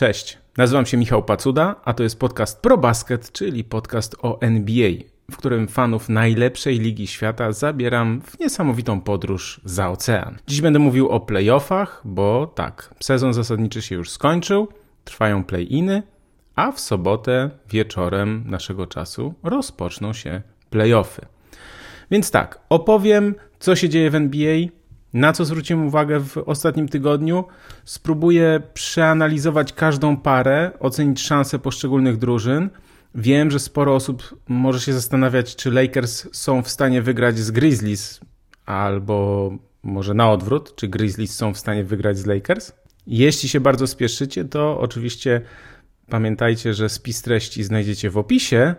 Cześć, 0.00 0.38
nazywam 0.56 0.86
się 0.86 0.96
Michał 0.96 1.22
Pacuda, 1.22 1.76
a 1.84 1.94
to 1.94 2.02
jest 2.02 2.18
podcast 2.18 2.62
ProBasket, 2.62 3.32
czyli 3.32 3.64
podcast 3.64 4.16
o 4.22 4.40
NBA, 4.40 4.90
w 5.30 5.36
którym 5.36 5.68
fanów 5.68 6.08
najlepszej 6.08 6.78
ligi 6.78 7.06
świata 7.06 7.52
zabieram 7.52 8.20
w 8.20 8.38
niesamowitą 8.38 9.00
podróż 9.00 9.60
za 9.64 9.90
ocean. 9.90 10.38
Dziś 10.46 10.60
będę 10.60 10.78
mówił 10.78 11.08
o 11.08 11.20
playoffach, 11.20 12.02
bo 12.04 12.46
tak, 12.46 12.94
sezon 13.00 13.34
zasadniczy 13.34 13.82
się 13.82 13.94
już 13.94 14.10
skończył, 14.10 14.68
trwają 15.04 15.44
play-iny, 15.44 16.02
a 16.54 16.72
w 16.72 16.80
sobotę 16.80 17.50
wieczorem 17.70 18.44
naszego 18.46 18.86
czasu 18.86 19.34
rozpoczną 19.42 20.12
się 20.12 20.42
playoffy. 20.70 21.26
Więc 22.10 22.30
tak, 22.30 22.60
opowiem, 22.68 23.34
co 23.58 23.76
się 23.76 23.88
dzieje 23.88 24.10
w 24.10 24.14
NBA, 24.14 24.66
na 25.12 25.32
co 25.32 25.44
zwróciłem 25.44 25.86
uwagę 25.86 26.20
w 26.20 26.38
ostatnim 26.38 26.88
tygodniu? 26.88 27.44
Spróbuję 27.84 28.62
przeanalizować 28.74 29.72
każdą 29.72 30.16
parę, 30.16 30.70
ocenić 30.80 31.20
szanse 31.20 31.58
poszczególnych 31.58 32.16
drużyn. 32.16 32.70
Wiem, 33.14 33.50
że 33.50 33.58
sporo 33.58 33.94
osób 33.94 34.40
może 34.48 34.80
się 34.80 34.92
zastanawiać, 34.92 35.56
czy 35.56 35.70
Lakers 35.70 36.26
są 36.32 36.62
w 36.62 36.68
stanie 36.68 37.02
wygrać 37.02 37.38
z 37.38 37.50
Grizzlies, 37.50 38.20
albo 38.66 39.50
może 39.82 40.14
na 40.14 40.30
odwrót, 40.30 40.74
czy 40.76 40.88
Grizzlies 40.88 41.36
są 41.36 41.54
w 41.54 41.58
stanie 41.58 41.84
wygrać 41.84 42.18
z 42.18 42.26
Lakers. 42.26 42.72
Jeśli 43.06 43.48
się 43.48 43.60
bardzo 43.60 43.86
spieszycie, 43.86 44.44
to 44.44 44.80
oczywiście 44.80 45.40
pamiętajcie, 46.08 46.74
że 46.74 46.88
spis 46.88 47.22
treści 47.22 47.64
znajdziecie 47.64 48.10
w 48.10 48.18
opisie 48.18 48.74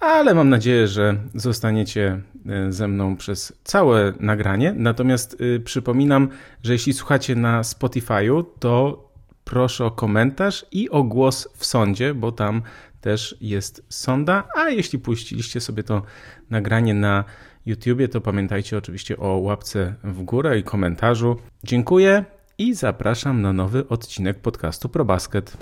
ale 0.00 0.34
mam 0.34 0.48
nadzieję, 0.48 0.88
że 0.88 1.16
zostaniecie 1.34 2.20
e, 2.46 2.72
ze 2.72 2.88
mną 2.88 3.16
przez 3.16 3.52
całe 3.64 4.12
nagranie. 4.20 4.74
Natomiast 4.76 5.40
y, 5.40 5.60
przypominam, 5.60 6.28
że 6.62 6.72
jeśli 6.72 6.92
słuchacie 6.92 7.34
na 7.34 7.62
Spotify'u, 7.62 8.44
to 8.58 9.06
proszę 9.44 9.84
o 9.84 9.90
komentarz 9.90 10.66
i 10.72 10.90
o 10.90 11.02
głos 11.02 11.48
w 11.54 11.66
sądzie, 11.66 12.14
bo 12.14 12.32
tam 12.32 12.62
też 13.00 13.36
jest 13.40 13.84
sonda. 13.88 14.48
A 14.56 14.68
jeśli 14.68 14.98
puściliście 14.98 15.60
sobie 15.60 15.82
to 15.82 16.02
nagranie 16.50 16.94
na 16.94 17.24
YouTubie, 17.66 18.08
to 18.08 18.20
pamiętajcie 18.20 18.78
oczywiście 18.78 19.16
o 19.16 19.36
łapce 19.36 19.94
w 20.04 20.22
górę 20.22 20.58
i 20.58 20.62
komentarzu. 20.62 21.36
Dziękuję 21.64 22.24
i 22.58 22.74
zapraszam 22.74 23.42
na 23.42 23.52
nowy 23.52 23.88
odcinek 23.88 24.38
podcastu 24.38 24.88
ProBasket. 24.88 25.56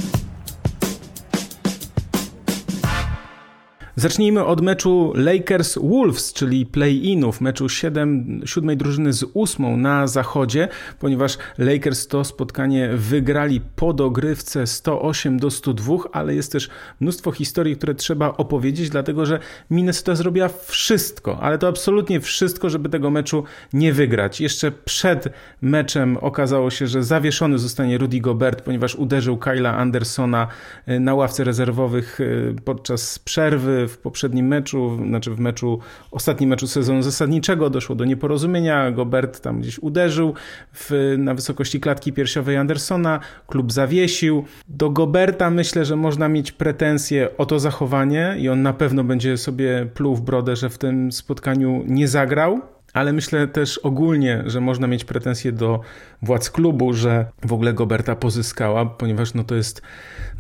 Zacznijmy 3.97 4.45
od 4.45 4.61
meczu 4.61 5.13
Lakers-Wolves, 5.17 6.33
czyli 6.33 6.67
play-inów, 6.67 7.41
meczu 7.41 7.69
7, 7.69 8.43
siódmej 8.47 8.77
drużyny 8.77 9.13
z 9.13 9.25
ósmą 9.35 9.77
na 9.77 10.07
zachodzie, 10.07 10.69
ponieważ 10.99 11.39
Lakers 11.59 12.07
to 12.07 12.25
spotkanie 12.25 12.91
wygrali 12.95 13.61
po 13.77 13.93
dogrywce 13.93 14.67
108 14.67 15.39
do 15.39 15.51
102, 15.51 15.97
ale 16.13 16.35
jest 16.35 16.53
też 16.53 16.71
mnóstwo 17.01 17.33
historii, 17.33 17.77
które 17.77 17.95
trzeba 17.95 18.29
opowiedzieć, 18.29 18.91
dlatego 18.91 19.27
że 19.27 19.39
Minnesota 19.71 20.15
zrobiła 20.15 20.49
wszystko, 20.67 21.41
ale 21.41 21.59
to 21.59 21.69
absolutnie 21.69 22.21
wszystko, 22.21 22.71
żeby 22.71 22.89
tego 22.89 23.11
meczu 23.11 23.45
nie 23.73 23.93
wygrać. 23.93 24.41
Jeszcze 24.41 24.73
przed 24.73 25.29
meczem 25.63 26.17
okazało 26.17 26.71
się, 26.71 26.87
że 26.87 27.03
zawieszony 27.03 27.59
zostanie 27.59 27.99
Rudy 27.99 28.21
Gobert, 28.21 28.63
ponieważ 28.63 28.95
uderzył 28.95 29.37
Kyla 29.37 29.77
Andersona 29.77 30.49
e, 30.87 31.01
na 31.01 31.15
ławce 31.15 31.45
rezerwowych 31.45 32.21
e, 32.21 32.25
podczas 32.65 33.19
przerwy 33.19 33.84
w 33.89 33.99
poprzednim 33.99 34.47
meczu, 34.47 34.99
znaczy 35.09 35.31
w 35.31 35.41
meczu, 35.41 35.79
ostatnim 36.11 36.51
meczu 36.51 36.67
sezonu 36.67 37.03
zasadniczego 37.03 37.71
doszło 37.71 37.97
do 37.97 38.05
nieporozumienia. 38.05 38.91
Gobert 38.91 39.41
tam 39.41 39.61
gdzieś 39.61 39.79
uderzył 39.79 40.35
w, 40.75 41.15
na 41.19 41.35
wysokości 41.35 41.81
klatki 41.81 42.13
piersiowej 42.13 42.57
Andersona, 42.57 43.21
klub 43.47 43.73
zawiesił. 43.73 44.45
Do 44.69 44.91
Goberta 44.91 45.51
myślę, 45.51 45.85
że 45.85 45.97
można 45.97 46.29
mieć 46.29 46.53
pretensje 46.53 47.37
o 47.37 47.47
to 47.47 47.59
zachowanie 47.59 48.37
i 48.39 48.49
on 48.49 48.63
na 48.63 48.73
pewno 48.73 49.05
będzie 49.05 49.37
sobie 49.37 49.87
pluł 49.95 50.17
w 50.17 50.21
brodę, 50.21 50.57
że 50.57 50.71
w 50.71 50.79
tym 50.79 51.13
spotkaniu 51.13 51.85
nie 51.87 52.09
zagrał 52.09 52.74
ale 52.95 53.13
myślę 53.13 53.49
też 53.49 53.79
ogólnie, 53.79 54.43
że 54.47 54.61
można 54.61 54.87
mieć 54.87 55.05
pretensje 55.05 55.53
do 55.53 55.81
władz 56.23 56.51
klubu, 56.51 56.93
że 56.93 57.27
w 57.47 57.53
ogóle 57.53 57.73
Goberta 57.73 58.17
pozyskała, 58.17 58.87
ponieważ 58.87 59.35
no 59.35 59.45
to 59.45 59.55
jest 59.55 59.83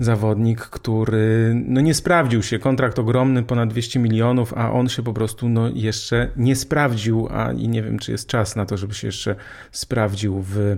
zawodnik, 0.00 0.60
który 0.60 1.54
no 1.66 1.80
nie 1.80 1.94
sprawdził 1.94 2.42
się. 2.42 2.58
Kontrakt 2.58 2.98
ogromny, 2.98 3.42
ponad 3.42 3.68
200 3.68 3.98
milionów, 3.98 4.54
a 4.56 4.72
on 4.72 4.88
się 4.88 5.02
po 5.02 5.12
prostu 5.12 5.48
no 5.48 5.68
jeszcze 5.68 6.30
nie 6.36 6.56
sprawdził, 6.56 7.28
a 7.30 7.52
i 7.52 7.68
nie 7.68 7.82
wiem, 7.82 7.98
czy 7.98 8.12
jest 8.12 8.28
czas 8.28 8.56
na 8.56 8.66
to, 8.66 8.76
żeby 8.76 8.94
się 8.94 9.08
jeszcze 9.08 9.36
sprawdził 9.72 10.44
w 10.46 10.76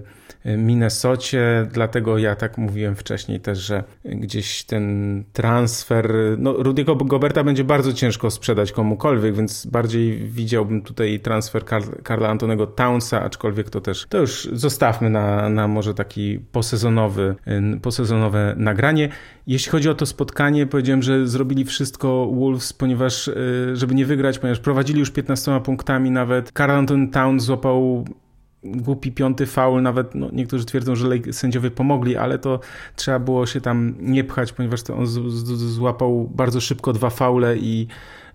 Minnesocie, 0.59 1.67
dlatego 1.73 2.19
ja 2.19 2.37
tak 2.37 2.59
mówiłem 2.59 2.97
wcześniej 2.97 3.41
też, 3.41 3.59
że 3.59 3.85
gdzieś 4.05 4.65
ten 4.65 5.25
transfer, 5.33 6.15
no 6.39 6.53
Rudiego 6.53 6.97
Goberta 6.97 7.45
będzie 7.45 7.65
bardzo 7.65 7.93
ciężko 7.93 8.31
sprzedać 8.31 8.73
komukolwiek, 8.73 9.35
więc 9.35 9.67
bardziej 9.67 10.19
widziałbym 10.19 10.83
tutaj 10.83 11.21
transfer 11.21 11.65
Karla 12.03 12.29
Antonego 12.29 12.67
Townsa, 12.67 13.23
aczkolwiek 13.23 13.71
to 13.71 13.81
też, 13.81 14.07
to 14.09 14.19
już 14.19 14.49
zostawmy 14.53 15.11
na, 15.11 15.49
na 15.49 15.69
może 15.69 15.95
taki 15.95 16.39
posezonowy, 16.53 17.35
posezonowe 17.83 18.55
nagranie. 18.57 19.09
Jeśli 19.47 19.73
chodzi 19.73 19.89
o 19.89 19.95
to 19.95 20.07
spotkanie, 20.07 20.67
powiedziałem, 20.67 21.03
że 21.03 21.29
zrobili 21.29 21.65
wszystko 21.65 22.27
Wolves, 22.27 22.73
ponieważ, 22.73 23.29
y, 23.29 23.77
żeby 23.77 23.95
nie 23.95 24.07
wygrać, 24.07 24.39
ponieważ 24.39 24.61
prowadzili 24.61 25.01
już 25.01 25.11
15 25.11 25.61
punktami 25.61 26.11
nawet. 26.11 26.53
Karl 26.53 26.73
Anton 26.73 27.11
Towns 27.11 27.45
złapał 27.45 28.05
głupi 28.75 29.13
piąty 29.13 29.47
faul, 29.47 29.83
nawet 29.83 30.15
no, 30.15 30.29
niektórzy 30.33 30.65
twierdzą, 30.65 30.97
że 30.97 31.09
sędziowie 31.33 31.71
pomogli, 31.71 32.17
ale 32.17 32.39
to 32.39 32.61
trzeba 32.97 33.19
było 33.19 33.47
się 33.47 33.61
tam 33.61 33.95
nie 34.01 34.25
pchać, 34.25 34.53
ponieważ 34.53 34.83
to 34.83 34.97
on 34.97 35.07
z, 35.07 35.13
z, 35.33 35.75
złapał 35.75 36.31
bardzo 36.35 36.61
szybko 36.61 36.93
dwa 36.93 37.11
faule 37.11 37.57
i 37.57 37.87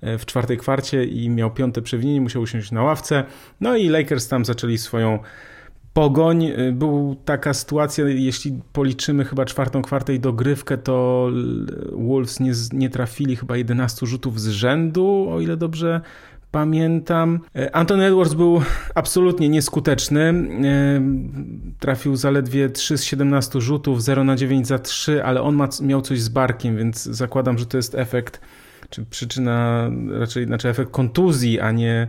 e, 0.01 0.17
w 0.17 0.25
czwartej 0.25 0.57
kwarcie 0.57 1.05
i 1.05 1.29
miał 1.29 1.51
piąte 1.51 1.81
przewinienie, 1.81 2.21
musiał 2.21 2.41
usiąść 2.41 2.71
na 2.71 2.83
ławce. 2.83 3.23
No 3.61 3.75
i 3.75 3.89
Lakers 3.89 4.27
tam 4.27 4.45
zaczęli 4.45 4.77
swoją 4.77 5.19
pogoń. 5.93 6.45
E, 6.45 6.71
Była 6.71 7.15
taka 7.25 7.53
sytuacja, 7.53 8.07
jeśli 8.07 8.59
policzymy 8.73 9.25
chyba 9.25 9.45
czwartą 9.45 9.81
kwartę 9.81 10.13
i 10.13 10.19
dogrywkę, 10.19 10.77
to 10.77 11.27
Wolves 11.91 12.39
nie, 12.39 12.51
nie 12.73 12.89
trafili 12.89 13.35
chyba 13.35 13.57
11 13.57 14.05
rzutów 14.05 14.41
z 14.41 14.47
rzędu, 14.47 15.27
o 15.29 15.41
ile 15.41 15.57
dobrze 15.57 16.01
pamiętam. 16.51 17.39
E, 17.55 17.75
Anton 17.75 18.01
Edwards 18.01 18.33
był 18.33 18.61
absolutnie 18.95 19.49
nieskuteczny. 19.49 20.21
E, 20.21 20.33
trafił 21.79 22.15
zaledwie 22.15 22.69
3 22.69 22.97
z 22.97 23.03
17 23.03 23.61
rzutów, 23.61 24.03
0 24.03 24.23
na 24.23 24.35
9 24.35 24.67
za 24.67 24.79
3, 24.79 25.23
ale 25.23 25.41
on 25.41 25.55
ma, 25.55 25.69
miał 25.81 26.01
coś 26.01 26.21
z 26.21 26.29
barkiem, 26.29 26.77
więc 26.77 27.03
zakładam, 27.03 27.57
że 27.57 27.65
to 27.65 27.77
jest 27.77 27.95
efekt, 27.95 28.41
czy 28.89 29.05
przyczyna, 29.05 29.89
raczej 30.11 30.45
znaczy 30.45 30.69
efekt 30.69 30.91
kontuzji, 30.91 31.59
a 31.59 31.71
nie 31.71 32.07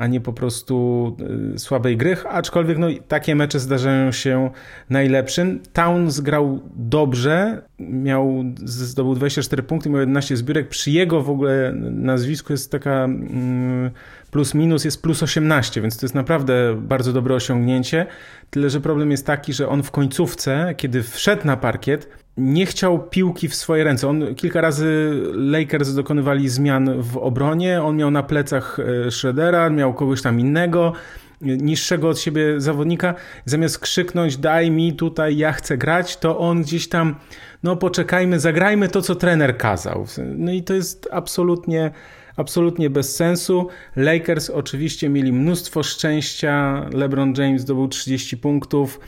a 0.00 0.06
nie 0.06 0.20
po 0.20 0.32
prostu 0.32 1.16
y, 1.54 1.58
słabej 1.58 1.96
gry, 1.96 2.16
aczkolwiek 2.28 2.78
no, 2.78 2.86
takie 3.08 3.34
mecze 3.34 3.60
zdarzają 3.60 4.12
się 4.12 4.50
najlepszym. 4.90 5.60
Towns 5.72 6.20
grał 6.20 6.60
dobrze, 6.76 7.62
miał, 7.78 8.44
zdobył 8.64 9.14
24 9.14 9.62
punkty, 9.62 9.90
miał 9.90 10.00
11 10.00 10.36
zbiórek. 10.36 10.68
Przy 10.68 10.90
jego 10.90 11.22
w 11.22 11.30
ogóle 11.30 11.72
nazwisku 11.90 12.52
jest 12.52 12.72
taka 12.72 13.04
mm, 13.04 13.90
plus 14.30 14.54
minus 14.54 14.84
jest 14.84 15.02
plus 15.02 15.22
18, 15.22 15.80
więc 15.80 15.98
to 15.98 16.06
jest 16.06 16.14
naprawdę 16.14 16.76
bardzo 16.82 17.12
dobre 17.12 17.34
osiągnięcie. 17.34 18.06
Tyle, 18.50 18.70
że 18.70 18.80
problem 18.80 19.10
jest 19.10 19.26
taki, 19.26 19.52
że 19.52 19.68
on 19.68 19.82
w 19.82 19.90
końcówce, 19.90 20.74
kiedy 20.76 21.02
wszedł 21.02 21.46
na 21.46 21.56
parkiet, 21.56 22.08
nie 22.40 22.66
chciał 22.66 22.98
piłki 22.98 23.48
w 23.48 23.54
swoje 23.54 23.84
ręce. 23.84 24.08
On 24.08 24.34
kilka 24.34 24.60
razy 24.60 25.20
Lakers 25.32 25.94
dokonywali 25.94 26.48
zmian 26.48 27.02
w 27.02 27.16
obronie. 27.16 27.82
On 27.82 27.96
miał 27.96 28.10
na 28.10 28.22
plecach 28.22 28.78
e, 29.06 29.10
Schroedera, 29.10 29.70
miał 29.70 29.94
kogoś 29.94 30.22
tam 30.22 30.40
innego, 30.40 30.92
niższego 31.40 32.08
od 32.08 32.18
siebie 32.18 32.60
zawodnika. 32.60 33.14
Zamiast 33.44 33.78
krzyknąć, 33.78 34.36
daj 34.36 34.70
mi 34.70 34.92
tutaj, 34.92 35.36
ja 35.36 35.52
chcę 35.52 35.78
grać, 35.78 36.16
to 36.16 36.38
on 36.38 36.62
gdzieś 36.62 36.88
tam, 36.88 37.16
no 37.62 37.76
poczekajmy, 37.76 38.40
zagrajmy 38.40 38.88
to, 38.88 39.02
co 39.02 39.14
trener 39.14 39.58
kazał. 39.58 40.06
No 40.36 40.52
i 40.52 40.62
to 40.62 40.74
jest 40.74 41.08
absolutnie 41.12 41.90
absolutnie 42.36 42.90
bez 42.90 43.16
sensu. 43.16 43.68
Lakers 43.96 44.50
oczywiście 44.50 45.08
mieli 45.08 45.32
mnóstwo 45.32 45.82
szczęścia. 45.82 46.86
LeBron 46.92 47.34
James 47.38 47.62
zdobył 47.62 47.88
30 47.88 48.36
punktów 48.36 49.00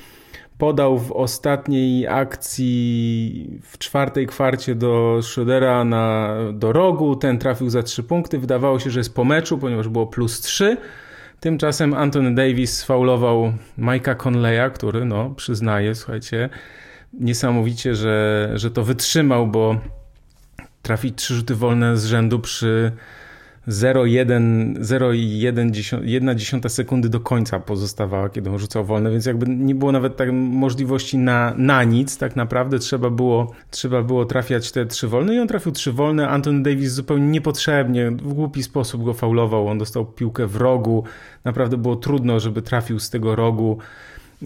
podał 0.58 0.98
w 0.98 1.12
ostatniej 1.12 2.08
akcji 2.08 3.60
w 3.62 3.78
czwartej 3.78 4.26
kwarcie 4.26 4.74
do 4.74 5.20
Schroedera 5.22 5.84
na, 5.84 6.36
do 6.52 6.72
rogu. 6.72 7.16
Ten 7.16 7.38
trafił 7.38 7.70
za 7.70 7.82
trzy 7.82 8.02
punkty. 8.02 8.38
Wydawało 8.38 8.78
się, 8.78 8.90
że 8.90 9.00
jest 9.00 9.14
po 9.14 9.24
meczu, 9.24 9.58
ponieważ 9.58 9.88
było 9.88 10.06
plus 10.06 10.40
trzy. 10.40 10.76
Tymczasem 11.40 11.94
Anthony 11.94 12.34
Davis 12.34 12.82
faulował 12.84 13.52
Mike'a 13.78 14.16
Conleya, 14.26 14.70
który, 14.74 15.04
no, 15.04 15.30
przyznaje, 15.30 15.94
słuchajcie, 15.94 16.48
niesamowicie, 17.12 17.94
że, 17.94 18.50
że 18.54 18.70
to 18.70 18.84
wytrzymał, 18.84 19.46
bo 19.46 19.76
trafić 20.82 21.18
trzy 21.18 21.34
rzuty 21.34 21.54
wolne 21.54 21.96
z 21.96 22.04
rzędu 22.04 22.38
przy 22.38 22.92
0,1 23.68 26.68
sekundy 26.68 27.08
do 27.08 27.20
końca 27.20 27.58
pozostawała, 27.58 28.28
kiedy 28.28 28.50
on 28.50 28.58
rzucał 28.58 28.84
wolne, 28.84 29.10
więc 29.10 29.26
jakby 29.26 29.46
nie 29.48 29.74
było 29.74 29.92
nawet 29.92 30.16
tak 30.16 30.28
możliwości 30.32 31.18
na, 31.18 31.54
na 31.56 31.84
nic, 31.84 32.18
tak 32.18 32.36
naprawdę 32.36 32.78
trzeba 32.78 33.10
było, 33.10 33.52
trzeba 33.70 34.02
było 34.02 34.24
trafiać 34.24 34.72
te 34.72 34.86
trzy 34.86 35.08
wolne 35.08 35.34
i 35.34 35.38
on 35.38 35.48
trafił 35.48 35.72
trzy 35.72 35.92
wolne, 35.92 36.28
Anthony 36.28 36.62
Davis 36.62 36.92
zupełnie 36.92 37.26
niepotrzebnie, 37.26 38.10
w 38.10 38.32
głupi 38.32 38.62
sposób 38.62 39.04
go 39.04 39.14
faulował, 39.14 39.68
on 39.68 39.78
dostał 39.78 40.06
piłkę 40.06 40.46
w 40.46 40.56
rogu, 40.56 41.04
naprawdę 41.44 41.76
było 41.76 41.96
trudno, 41.96 42.40
żeby 42.40 42.62
trafił 42.62 42.98
z 42.98 43.10
tego 43.10 43.36
rogu 43.36 43.78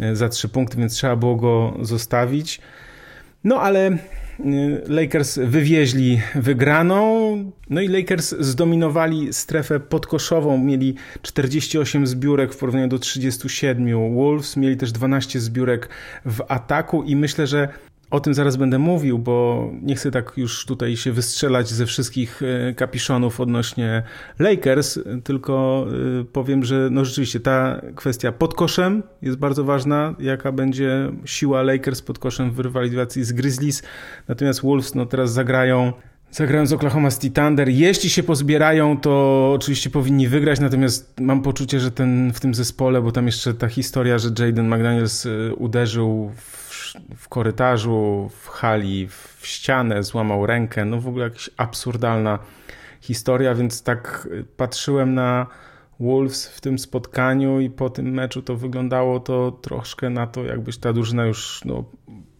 e, 0.01 0.17
za 0.17 0.29
trzy 0.29 0.49
punkty, 0.49 0.79
więc 0.79 0.93
trzeba 0.93 1.17
było 1.17 1.37
go 1.37 1.75
zostawić. 1.83 2.61
No 3.45 3.61
ale 3.61 3.99
Lakers 4.89 5.39
wywieźli 5.39 6.21
wygraną, 6.35 7.53
no 7.71 7.81
i 7.81 7.89
Lakers 7.89 8.35
zdominowali 8.41 9.33
strefę 9.33 9.81
podkoszową, 9.81 10.59
mieli 10.59 10.95
48 11.23 12.07
zbiórek 12.07 12.55
w 12.55 12.57
porównaniu 12.57 12.89
do 12.89 12.99
37 12.99 14.15
Wolves, 14.15 14.57
mieli 14.57 14.77
też 14.77 14.93
12 14.93 15.41
zbiórek 15.41 15.89
w 16.25 16.41
ataku 16.49 17.03
i 17.03 17.17
myślę, 17.17 17.47
że 17.47 17.69
o 18.11 18.21
tym 18.21 18.35
zaraz 18.35 18.57
będę 18.57 18.79
mówił, 18.79 19.19
bo 19.19 19.69
nie 19.83 19.95
chcę 19.95 20.11
tak 20.11 20.33
już 20.37 20.67
tutaj 20.67 20.97
się 20.97 21.13
wystrzelać 21.13 21.69
ze 21.69 21.87
wszystkich 21.87 22.43
e, 22.43 22.75
kapiszonów 22.75 23.41
odnośnie 23.41 24.03
Lakers, 24.39 24.99
tylko 25.25 25.87
e, 26.21 26.25
powiem, 26.25 26.65
że 26.65 26.89
no 26.91 27.05
rzeczywiście 27.05 27.41
ta 27.41 27.81
kwestia 27.95 28.33
pod 28.33 28.55
koszem 28.55 29.03
jest 29.23 29.39
bardzo 29.39 29.65
ważna, 29.65 30.15
jaka 30.19 30.53
będzie 30.53 31.13
siła 31.25 31.63
Lakers 31.63 32.03
pod 32.03 32.19
koszem 32.19 32.51
w 32.51 32.59
rywalizacji 32.61 33.25
z 33.25 33.33
Grizzlies. 33.33 33.83
Natomiast 34.29 34.63
Wolves 34.63 34.95
no 34.95 35.07
teraz 35.07 35.33
zagrają 35.33 35.93
Zagrają 36.31 36.67
z 36.67 36.73
Oklahoma 36.73 37.11
City 37.11 37.31
Thunder. 37.31 37.69
Jeśli 37.69 38.11
się 38.11 38.23
pozbierają, 38.23 39.01
to 39.01 39.53
oczywiście 39.55 39.91
powinni 39.91 40.29
wygrać, 40.29 40.61
natomiast 40.61 41.21
mam 41.21 41.43
poczucie, 41.43 41.81
że 41.81 41.91
ten 41.91 42.33
w 42.33 42.41
tym 42.41 42.55
zespole, 42.55 43.03
bo 43.03 43.13
tam 43.13 43.27
jeszcze 43.27 43.55
ta 43.55 43.69
historia, 43.69 44.19
że 44.19 44.29
Jaden 44.39 44.69
McDaniels 44.69 45.27
e, 45.27 45.55
uderzył 45.55 46.33
w 46.37 46.66
w 47.17 47.29
korytarzu, 47.29 48.31
w 48.43 48.49
hali, 48.49 49.09
w 49.09 49.41
ścianę, 49.43 50.03
złamał 50.03 50.47
rękę. 50.47 50.85
No 50.85 51.01
w 51.01 51.09
ogóle 51.09 51.25
jakaś 51.25 51.51
absurdalna 51.57 52.39
historia, 53.01 53.55
więc 53.55 53.83
tak 53.83 54.29
patrzyłem 54.57 55.15
na 55.15 55.47
Wolves 56.01 56.49
w 56.49 56.61
tym 56.61 56.79
spotkaniu 56.79 57.61
i 57.61 57.71
po 57.71 57.91
tym 57.91 58.11
meczu 58.11 58.43
to 58.43 58.57
wyglądało 58.57 59.21
to 59.21 59.51
troszkę 59.51 60.11
na 60.11 60.27
to, 60.27 60.45
jakbyś 60.45 60.79
ta 60.79 60.93
drużyna 60.93 61.27
już 61.27 61.61
no, 61.65 61.85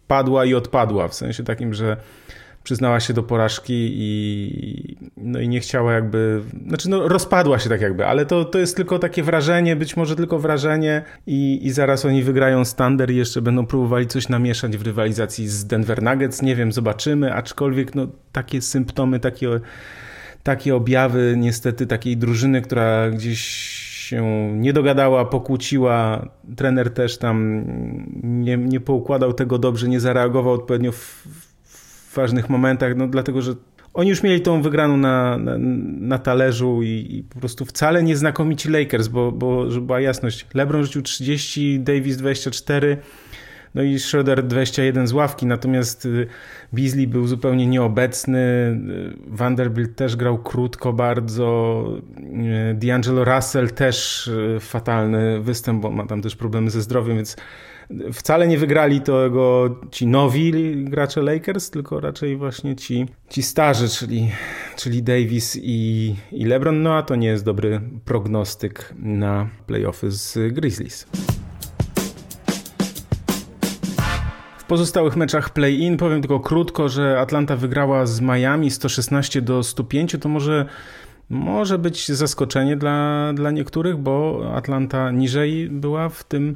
padła 0.07 0.45
i 0.45 0.53
odpadła, 0.53 1.07
w 1.07 1.13
sensie 1.13 1.43
takim, 1.43 1.73
że 1.73 1.97
przyznała 2.67 2.99
się 2.99 3.13
do 3.13 3.23
porażki 3.23 3.91
i, 3.93 4.97
no 5.17 5.39
i 5.39 5.49
nie 5.49 5.59
chciała 5.59 5.93
jakby, 5.93 6.41
znaczy 6.67 6.89
no 6.89 7.07
rozpadła 7.07 7.59
się 7.59 7.69
tak 7.69 7.81
jakby, 7.81 8.05
ale 8.05 8.25
to, 8.25 8.45
to 8.45 8.59
jest 8.59 8.75
tylko 8.75 8.99
takie 8.99 9.23
wrażenie, 9.23 9.75
być 9.75 9.97
może 9.97 10.15
tylko 10.15 10.39
wrażenie 10.39 11.01
i, 11.27 11.59
i 11.67 11.71
zaraz 11.71 12.05
oni 12.05 12.23
wygrają 12.23 12.65
standard 12.65 13.11
i 13.11 13.15
jeszcze 13.15 13.41
będą 13.41 13.65
próbowali 13.65 14.07
coś 14.07 14.29
namieszać 14.29 14.77
w 14.77 14.81
rywalizacji 14.81 15.47
z 15.47 15.65
Denver 15.65 16.03
Nuggets, 16.03 16.41
nie 16.41 16.55
wiem, 16.55 16.71
zobaczymy, 16.71 17.33
aczkolwiek 17.33 17.95
no 17.95 18.07
takie 18.31 18.61
symptomy, 18.61 19.19
takie, 19.19 19.59
takie 20.43 20.75
objawy 20.75 21.35
niestety 21.37 21.87
takiej 21.87 22.17
drużyny, 22.17 22.61
która 22.61 23.09
gdzieś 23.09 23.41
się 24.07 24.51
nie 24.55 24.73
dogadała, 24.73 25.25
pokłóciła, 25.25 26.29
trener 26.55 26.93
też 26.93 27.17
tam 27.17 27.63
nie, 28.23 28.57
nie 28.57 28.79
poukładał 28.79 29.33
tego 29.33 29.57
dobrze, 29.57 29.87
nie 29.87 29.99
zareagował 29.99 30.53
odpowiednio 30.53 30.91
w, 30.91 31.27
ważnych 32.17 32.49
momentach, 32.49 32.95
no 32.95 33.07
dlatego, 33.07 33.41
że 33.41 33.53
oni 33.93 34.09
już 34.09 34.23
mieli 34.23 34.41
tą 34.41 34.61
wygraną 34.61 34.97
na, 34.97 35.37
na, 35.37 35.57
na 35.99 36.17
talerzu 36.17 36.83
i, 36.83 37.07
i, 37.09 37.23
po 37.23 37.39
prostu 37.39 37.65
wcale 37.65 38.03
nie 38.03 38.15
znakomici 38.15 38.69
Lakers, 38.69 39.07
bo, 39.07 39.31
bo 39.31 39.71
żeby 39.71 39.85
była 39.85 40.01
jasność, 40.01 40.45
LeBron 40.53 40.83
rzucił 40.83 41.01
30, 41.01 41.79
Davis 41.79 42.17
24, 42.17 42.97
no 43.77 43.83
i 43.83 43.99
Schroeder 43.99 44.47
21 44.47 45.07
z 45.07 45.13
ławki, 45.13 45.45
natomiast 45.45 46.05
y, 46.05 46.27
Beasley 46.73 47.07
był 47.07 47.27
zupełnie 47.27 47.67
nieobecny, 47.67 48.39
y, 48.39 49.13
Vanderbilt 49.27 49.95
też 49.95 50.15
grał 50.15 50.37
krótko 50.37 50.93
bardzo, 50.93 51.83
y, 52.71 52.75
D'Angelo 52.75 53.35
Russell 53.35 53.69
też 53.69 54.29
fatalny 54.59 55.39
występ, 55.39 55.81
bo 55.81 55.91
ma 55.91 56.05
tam 56.05 56.21
też 56.21 56.35
problemy 56.35 56.69
ze 56.69 56.81
zdrowiem, 56.81 57.15
więc 57.15 57.37
wcale 58.13 58.47
nie 58.47 58.57
wygrali 58.57 59.01
tego 59.01 59.75
ci 59.91 60.07
nowi 60.07 60.51
gracze 60.83 61.21
Lakers, 61.21 61.69
tylko 61.69 61.99
raczej 61.99 62.37
właśnie 62.37 62.75
ci, 62.75 63.05
ci 63.29 63.43
starzy, 63.43 63.89
czyli, 63.89 64.31
czyli 64.75 65.03
Davis 65.03 65.59
i, 65.61 66.15
i 66.31 66.45
LeBron. 66.45 66.81
No 66.81 66.95
a 66.95 67.03
to 67.03 67.15
nie 67.15 67.27
jest 67.27 67.45
dobry 67.45 67.81
prognostyk 68.05 68.93
na 68.99 69.49
playoffy 69.67 70.11
z 70.11 70.53
Grizzlies. 70.53 71.07
Pozostałych 74.67 75.15
meczach 75.15 75.49
play-in 75.49 75.97
powiem 75.97 76.21
tylko 76.21 76.39
krótko, 76.39 76.89
że 76.89 77.19
Atlanta 77.19 77.55
wygrała 77.55 78.05
z 78.05 78.21
Miami 78.21 78.71
116 78.71 79.41
do 79.41 79.63
105. 79.63 80.17
To 80.21 80.29
może 80.29 80.65
może 81.29 81.77
być 81.77 82.07
zaskoczenie 82.07 82.77
dla, 82.77 83.31
dla 83.33 83.51
niektórych, 83.51 83.97
bo 83.97 84.43
Atlanta 84.55 85.11
niżej 85.11 85.69
była 85.69 86.09
w 86.09 86.23
tym 86.23 86.55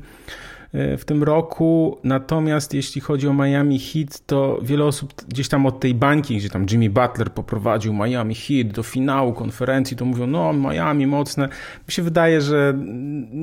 w 0.73 1.05
tym 1.05 1.23
roku. 1.23 1.97
Natomiast 2.03 2.73
jeśli 2.73 3.01
chodzi 3.01 3.27
o 3.27 3.33
Miami 3.33 3.79
Heat, 3.79 4.25
to 4.25 4.59
wiele 4.61 4.85
osób 4.85 5.13
gdzieś 5.27 5.47
tam 5.47 5.65
od 5.65 5.79
tej 5.79 5.95
bańki, 5.95 6.37
gdzie 6.37 6.49
tam 6.49 6.65
Jimmy 6.71 6.89
Butler 6.89 7.31
poprowadził 7.31 7.93
Miami 7.93 8.35
Heat 8.35 8.67
do 8.67 8.83
finału 8.83 9.33
konferencji, 9.33 9.97
to 9.97 10.05
mówią, 10.05 10.27
no 10.27 10.53
Miami 10.53 11.07
mocne. 11.07 11.49
Mi 11.87 11.93
się 11.93 12.01
wydaje, 12.01 12.41
że, 12.41 12.73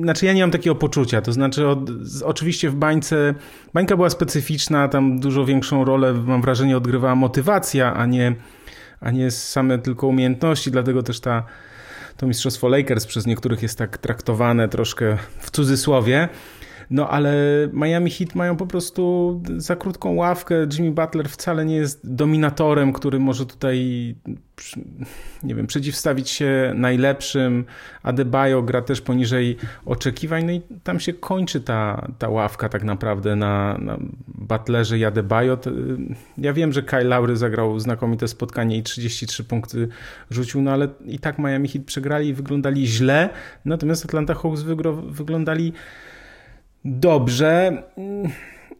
znaczy 0.01 0.25
ja 0.25 0.33
nie 0.33 0.41
mam 0.41 0.51
takiego 0.51 0.75
poczucia, 0.75 1.21
to 1.21 1.33
znaczy 1.33 1.67
od, 1.67 1.79
oczywiście 2.23 2.69
w 2.69 2.75
bańce, 2.75 3.33
bańka 3.73 3.95
była 3.95 4.09
specyficzna, 4.09 4.87
tam 4.87 5.19
dużo 5.19 5.45
większą 5.45 5.85
rolę, 5.85 6.13
mam 6.13 6.41
wrażenie, 6.41 6.77
odgrywała 6.77 7.15
motywacja, 7.15 7.93
a 7.93 8.05
nie, 8.05 8.35
a 8.99 9.11
nie 9.11 9.31
same 9.31 9.79
tylko 9.79 10.07
umiejętności, 10.07 10.71
dlatego 10.71 11.03
też 11.03 11.19
ta 11.19 11.43
to 12.17 12.27
mistrzostwo 12.27 12.67
Lakers 12.67 13.05
przez 13.05 13.25
niektórych 13.25 13.61
jest 13.61 13.77
tak 13.77 13.97
traktowane 13.97 14.69
troszkę 14.69 15.17
w 15.39 15.51
cudzysłowie. 15.51 16.29
No 16.91 17.09
ale 17.09 17.33
Miami 17.73 18.11
Heat 18.11 18.35
mają 18.35 18.55
po 18.55 18.67
prostu 18.67 19.41
za 19.57 19.75
krótką 19.75 20.15
ławkę. 20.15 20.55
Jimmy 20.77 20.91
Butler 20.91 21.29
wcale 21.29 21.65
nie 21.65 21.75
jest 21.75 22.13
dominatorem, 22.13 22.93
który 22.93 23.19
może 23.19 23.45
tutaj 23.45 23.77
nie 25.43 25.55
wiem, 25.55 25.67
przeciwstawić 25.67 26.29
się 26.29 26.73
najlepszym. 26.75 27.65
Adebayo 28.03 28.61
gra 28.61 28.81
też 28.81 29.01
poniżej 29.01 29.57
oczekiwań, 29.85 30.45
no 30.45 30.51
i 30.51 30.61
tam 30.83 30.99
się 30.99 31.13
kończy 31.13 31.61
ta, 31.61 32.07
ta 32.19 32.29
ławka 32.29 32.69
tak 32.69 32.83
naprawdę 32.83 33.35
na, 33.35 33.77
na 33.77 33.97
Butlerze 34.27 34.97
i 34.97 35.05
Adebayo. 35.05 35.57
Ja 36.37 36.53
wiem, 36.53 36.73
że 36.73 36.83
Kyle 36.83 37.03
Lowry 37.03 37.37
zagrał 37.37 37.79
znakomite 37.79 38.27
spotkanie 38.27 38.77
i 38.77 38.83
33 38.83 39.43
punkty 39.43 39.87
rzucił, 40.29 40.61
no 40.61 40.71
ale 40.71 40.87
i 41.05 41.19
tak 41.19 41.39
Miami 41.39 41.67
Heat 41.67 41.85
przegrali 41.85 42.27
i 42.27 42.33
wyglądali 42.33 42.87
źle, 42.87 43.29
natomiast 43.65 44.05
Atlanta 44.05 44.33
Hawks 44.33 44.61
wyglądali 45.09 45.73
dobrze. 46.85 47.83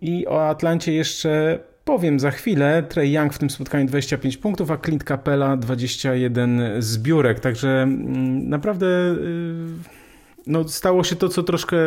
I 0.01 0.27
o 0.27 0.47
Atlancie 0.47 0.93
jeszcze 0.93 1.59
powiem 1.85 2.19
za 2.19 2.31
chwilę. 2.31 2.83
Trey 2.83 3.11
Young 3.11 3.33
w 3.33 3.37
tym 3.37 3.49
spotkaniu 3.49 3.85
25 3.85 4.37
punktów, 4.37 4.71
a 4.71 4.77
Clint 4.77 5.03
Capella 5.03 5.57
21 5.57 6.61
zbiórek. 6.79 7.39
Także 7.39 7.69
mm, 7.69 8.49
naprawdę 8.49 8.85
y, 8.85 9.99
no, 10.47 10.67
stało 10.67 11.03
się 11.03 11.15
to, 11.15 11.29
co 11.29 11.43
troszkę 11.43 11.77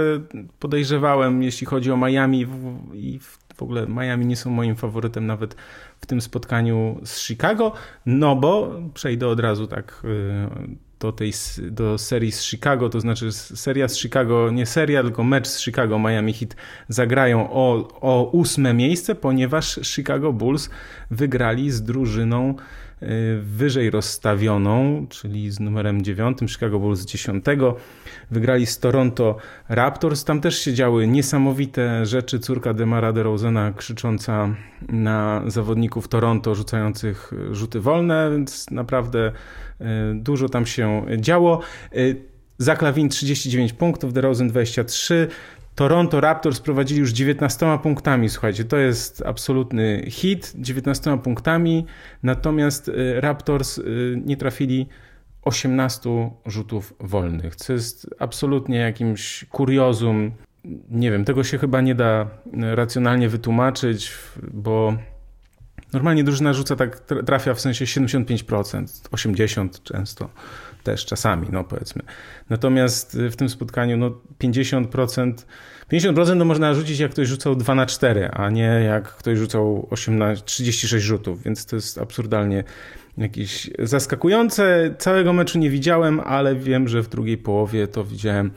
podejrzewałem, 0.59 1.43
jeśli 1.43 1.67
chodzi 1.67 1.91
o 1.91 1.97
Miami. 1.97 2.47
I 2.95 3.19
w 3.55 3.63
ogóle 3.63 3.87
Miami 3.87 4.27
nie 4.27 4.37
są 4.37 4.51
moim 4.51 4.77
faworytem 4.77 5.27
nawet 5.27 5.57
w 6.01 6.07
tym 6.07 6.21
spotkaniu 6.21 7.01
z 7.05 7.21
Chicago. 7.21 7.73
No 8.07 8.37
bo 8.37 8.81
przejdę 8.95 9.29
od 9.29 9.41
razu 9.41 9.67
tak 9.67 10.03
y, 10.05 10.92
do, 11.03 11.13
tej, 11.13 11.33
do 11.71 11.99
serii 11.99 12.33
z 12.33 12.43
Chicago, 12.43 12.89
to 12.89 13.01
znaczy 13.01 13.33
seria 13.33 13.89
z 13.89 13.99
Chicago, 13.99 14.51
nie 14.51 14.67
seria, 14.67 15.03
tylko 15.03 15.25
mecz 15.25 15.49
z 15.49 15.61
Chicago 15.61 15.99
Miami 15.99 16.33
Heat 16.33 16.57
zagrają 16.89 17.51
o, 17.51 17.89
o 18.01 18.31
ósme 18.31 18.75
miejsce, 18.75 19.15
ponieważ 19.15 19.81
Chicago 19.83 20.33
Bulls 20.33 20.71
wygrali 21.11 21.71
z 21.71 21.83
drużyną 21.83 22.55
y, 23.03 23.07
wyżej 23.43 23.91
rozstawioną, 23.91 25.07
czyli 25.09 25.51
z 25.51 25.61
numerem 25.61 26.03
9, 26.03 26.39
Chicago 26.49 26.79
Bulls 26.79 27.05
10. 27.05 27.45
Wygrali 28.31 28.67
z 28.67 28.79
Toronto 28.79 29.37
Raptors. 29.69 30.25
Tam 30.25 30.41
też 30.41 30.59
się 30.59 30.75
działy 30.75 31.07
niesamowite 31.07 32.07
rzeczy. 32.07 32.39
Córka 32.39 32.75
Demara 32.75 33.13
DeRozana 33.13 33.73
krzycząca 33.73 34.55
na 34.89 35.43
zawodników 35.47 36.09
Toronto, 36.09 36.55
rzucających 36.55 37.33
rzuty 37.51 37.81
wolne, 37.81 38.31
więc 38.33 38.71
naprawdę 38.71 39.33
dużo 40.15 40.49
tam 40.49 40.67
się 40.67 41.07
działo. 41.17 41.61
E, 41.93 41.97
Zaklawin 42.59 43.09
39 43.09 43.73
punktów, 43.73 44.13
DeRozan 44.13 44.49
23. 44.49 45.29
Toronto 45.75 46.21
Raptors 46.21 46.61
prowadzili 46.61 47.01
już 47.01 47.11
19 47.11 47.79
punktami. 47.83 48.29
Słuchajcie, 48.29 48.65
to 48.65 48.77
jest 48.77 49.23
absolutny 49.27 50.05
hit, 50.09 50.53
19 50.57 51.19
punktami. 51.19 51.87
Natomiast 52.23 52.89
e, 52.89 53.21
Raptors 53.21 53.81
nie 54.17 54.37
trafili 54.37 54.87
18 55.43 56.31
rzutów 56.47 56.95
wolnych, 57.01 57.57
co 57.57 57.73
jest 57.73 58.15
absolutnie 58.19 58.77
jakimś 58.77 59.45
kuriozum. 59.45 60.33
Nie 60.91 61.11
wiem, 61.11 61.25
tego 61.25 61.45
się 61.45 61.59
chyba 61.59 61.81
nie 61.81 61.95
da 61.95 62.31
racjonalnie 62.53 63.29
wytłumaczyć, 63.29 64.13
bo 64.53 64.97
normalnie 65.93 66.25
drużyna 66.25 66.53
rzuca 66.53 66.77
tak, 66.77 67.01
trafia 67.01 67.55
w 67.55 67.61
sensie 67.61 67.85
75%, 67.85 68.85
80% 69.11 69.69
często 69.83 70.29
też 70.83 71.07
czasami, 71.07 71.49
no 71.53 71.65
powiedzmy. 71.65 72.03
Natomiast 72.51 73.19
w 73.31 73.37
tym 73.37 73.49
spotkaniu 73.49 73.97
no 73.97 74.11
50%, 74.41 75.33
50% 75.93 76.37
no 76.37 76.45
można 76.45 76.75
rzucić 76.75 76.99
jak 76.99 77.11
ktoś 77.11 77.29
rzucał 77.29 77.57
2 77.57 77.75
na 77.75 77.87
4, 77.87 78.29
a 78.29 78.51
nie 78.51 78.63
jak 78.65 79.17
ktoś 79.17 79.39
rzucał 79.39 79.89
18, 79.91 80.45
36 80.45 81.07
rzutów, 81.07 81.43
więc 81.43 81.67
to 81.67 81.77
jest 81.77 81.99
absurdalnie 81.99 82.65
jakieś 83.19 83.71
zaskakujące. 83.79 84.95
Całego 84.99 85.33
meczu 85.33 85.59
nie 85.59 85.71
widziałem, 85.71 86.21
ale 86.21 86.57
wiem, 86.57 86.89
że 86.89 87.03
w 87.03 87.09
drugiej 87.09 87.39
połowie 87.39 87.87
to 87.87 88.05
widziałem. 88.05 88.51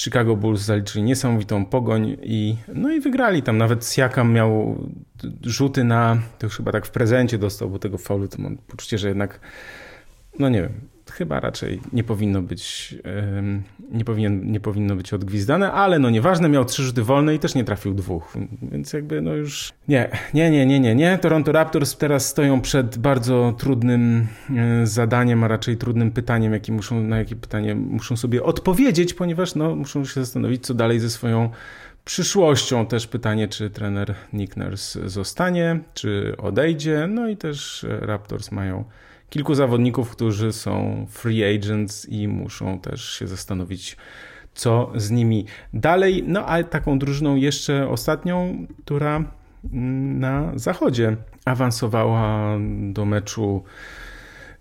Chicago 0.00 0.36
Bulls 0.36 0.60
zaliczyli 0.60 1.04
niesamowitą 1.04 1.66
pogoń 1.66 2.16
i, 2.22 2.56
no 2.74 2.92
i 2.92 3.00
wygrali 3.00 3.42
tam. 3.42 3.58
Nawet 3.58 3.86
Siakam 3.86 4.32
miał 4.32 4.78
rzuty 5.42 5.84
na, 5.84 6.22
to 6.38 6.46
już 6.46 6.56
chyba 6.56 6.72
tak 6.72 6.86
w 6.86 6.90
prezencie 6.90 7.38
dostał, 7.38 7.70
bo 7.70 7.78
tego 7.78 7.98
faulu 7.98 8.28
to 8.28 8.42
mam 8.42 8.56
poczucie, 8.56 8.98
że 8.98 9.08
jednak, 9.08 9.40
no 10.38 10.48
nie 10.48 10.62
wiem, 10.62 10.72
chyba 11.10 11.40
raczej 11.40 11.80
nie 11.92 12.04
powinno 12.04 12.42
być, 12.42 12.94
nie, 13.90 14.04
powinien, 14.04 14.52
nie 14.52 14.60
powinno 14.60 14.96
być 14.96 15.12
odgwizdane, 15.12 15.72
ale 15.72 15.98
no 15.98 16.10
nieważne, 16.10 16.48
miał 16.48 16.64
trzy 16.64 16.82
rzuty 16.82 17.02
wolne 17.02 17.34
i 17.34 17.38
też 17.38 17.54
nie 17.54 17.64
trafił 17.64 17.94
dwóch, 17.94 18.36
więc 18.62 18.92
jakby 18.92 19.20
no 19.20 19.34
już 19.34 19.72
nie, 19.88 20.10
nie, 20.34 20.50
nie, 20.50 20.66
nie, 20.66 20.80
nie, 20.80 20.94
nie. 20.94 21.18
Toronto 21.18 21.52
Raptors 21.52 21.96
teraz 21.96 22.26
stoją 22.26 22.60
przed 22.60 22.98
bardzo 22.98 23.54
trudnym 23.58 24.26
e, 24.56 24.86
zadaniem, 24.86 25.44
a 25.44 25.48
raczej 25.48 25.76
trudnym 25.76 26.10
pytaniem, 26.10 26.60
muszą, 26.68 27.00
na 27.00 27.18
jakie 27.18 27.36
pytanie 27.36 27.74
muszą 27.74 28.16
sobie 28.16 28.42
odpowiedzieć, 28.42 29.14
ponieważ 29.14 29.54
no 29.54 29.76
muszą 29.76 30.04
się 30.04 30.20
zastanowić, 30.20 30.66
co 30.66 30.74
dalej 30.74 31.00
ze 31.00 31.10
swoją 31.10 31.50
przyszłością. 32.04 32.86
Też 32.86 33.06
pytanie, 33.06 33.48
czy 33.48 33.70
trener 33.70 34.14
Nick 34.32 34.56
Nurse 34.56 35.08
zostanie, 35.08 35.80
czy 35.94 36.34
odejdzie. 36.38 37.06
No 37.06 37.28
i 37.28 37.36
też 37.36 37.86
Raptors 37.88 38.52
mają 38.52 38.84
kilku 39.30 39.54
zawodników, 39.54 40.10
którzy 40.10 40.52
są 40.52 41.06
free 41.08 41.56
agents 41.56 42.08
i 42.08 42.28
muszą 42.28 42.78
też 42.78 43.12
się 43.12 43.26
zastanowić, 43.26 43.96
co 44.54 44.92
z 44.96 45.10
nimi 45.10 45.44
dalej. 45.74 46.24
No 46.26 46.46
a 46.46 46.62
taką 46.62 46.98
drużyną 46.98 47.36
jeszcze 47.36 47.88
ostatnią, 47.88 48.66
która 48.84 49.24
mm, 49.72 50.20
na 50.20 50.52
zachodzie 50.54 51.16
awansowała 51.44 52.58
do 52.92 53.04
meczu 53.04 53.62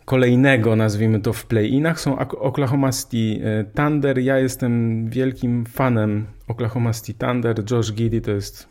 kolejnego, 0.06 0.76
nazwijmy 0.76 1.20
to 1.20 1.34
w 1.34 1.46
play-inach, 1.46 2.00
są 2.00 2.20
Oklahoma 2.20 2.92
City 2.92 3.46
e, 3.46 3.64
Thunder. 3.64 4.20
Ja 4.20 4.40
jestem 4.40 5.06
wielkim 5.10 5.66
fanem 5.66 6.26
Oklahoma 6.48 6.94
City 6.94 7.14
Thunder. 7.14 7.72
Josh 7.72 7.94
Giddy 7.94 8.22
to 8.22 8.32
jest, 8.32 8.68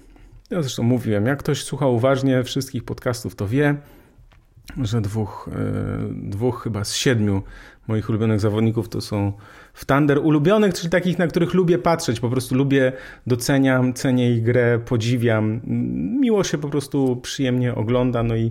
ja 0.50 0.62
zresztą 0.62 0.82
mówiłem, 0.82 1.26
jak 1.26 1.38
ktoś 1.38 1.64
słucha 1.64 1.86
uważnie 1.86 2.44
wszystkich 2.44 2.84
podcastów, 2.84 3.34
to 3.34 3.48
wie, 3.48 3.76
że 4.76 5.00
dwóch, 5.00 5.50
e, 5.52 6.30
dwóch 6.30 6.62
chyba 6.62 6.84
z 6.84 6.94
siedmiu 6.94 7.42
moich 7.88 8.08
ulubionych 8.08 8.40
zawodników 8.40 8.88
to 8.88 9.00
są 9.00 9.32
w 9.74 9.84
Thunder. 9.84 10.18
Ulubionych, 10.18 10.74
czyli 10.74 10.90
takich, 10.90 11.18
na 11.18 11.26
których 11.26 11.54
lubię 11.54 11.78
patrzeć, 11.78 12.20
po 12.20 12.28
prostu 12.28 12.54
lubię, 12.54 12.92
doceniam, 13.26 13.94
cenię 13.94 14.32
ich 14.32 14.42
grę, 14.42 14.78
podziwiam. 14.78 15.60
Miło 16.20 16.44
się 16.44 16.58
po 16.58 16.68
prostu 16.68 17.16
przyjemnie 17.16 17.74
ogląda. 17.74 18.22
No 18.22 18.36
i 18.36 18.50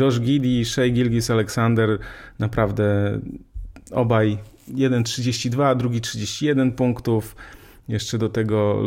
Josh 0.00 0.20
Giddy, 0.20 0.64
Shea 0.64 0.90
Gilgis 0.90 1.30
Alexander 1.30 1.98
naprawdę 2.38 3.18
obaj 3.90 4.38
jeden 4.74 5.04
32, 5.04 5.74
drugi 5.74 6.00
31 6.00 6.72
punktów. 6.72 7.36
Jeszcze 7.88 8.18
do 8.18 8.28
tego 8.28 8.84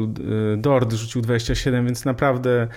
e, 0.54 0.58
Dort 0.58 0.94
rzucił 0.94 1.22
27, 1.22 1.86
więc 1.86 2.06
naprawdę 2.06 2.68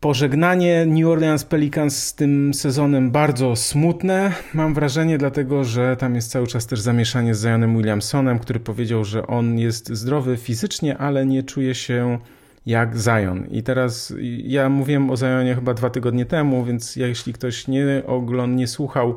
Pożegnanie 0.00 0.86
New 0.86 1.06
Orleans 1.06 1.44
Pelicans 1.44 2.04
z 2.06 2.14
tym 2.14 2.54
sezonem 2.54 3.10
bardzo 3.10 3.56
smutne, 3.56 4.32
mam 4.54 4.74
wrażenie, 4.74 5.18
dlatego 5.18 5.64
że 5.64 5.96
tam 5.96 6.14
jest 6.14 6.30
cały 6.30 6.46
czas 6.46 6.66
też 6.66 6.80
zamieszanie 6.80 7.34
z 7.34 7.42
Zionem 7.42 7.76
Williamsonem, 7.76 8.38
który 8.38 8.60
powiedział, 8.60 9.04
że 9.04 9.26
on 9.26 9.58
jest 9.58 9.92
zdrowy 9.92 10.36
fizycznie, 10.36 10.98
ale 10.98 11.26
nie 11.26 11.42
czuje 11.42 11.74
się 11.74 12.18
jak 12.66 12.96
Zion. 12.96 13.46
I 13.50 13.62
teraz 13.62 14.14
ja 14.44 14.68
mówiłem 14.68 15.10
o 15.10 15.16
Zionie 15.16 15.54
chyba 15.54 15.74
dwa 15.74 15.90
tygodnie 15.90 16.26
temu, 16.26 16.64
więc 16.64 16.96
jeśli 16.96 17.32
ktoś 17.32 17.68
nie 17.68 18.02
oglądał, 18.06 18.56
nie 18.56 18.66
słuchał, 18.66 19.16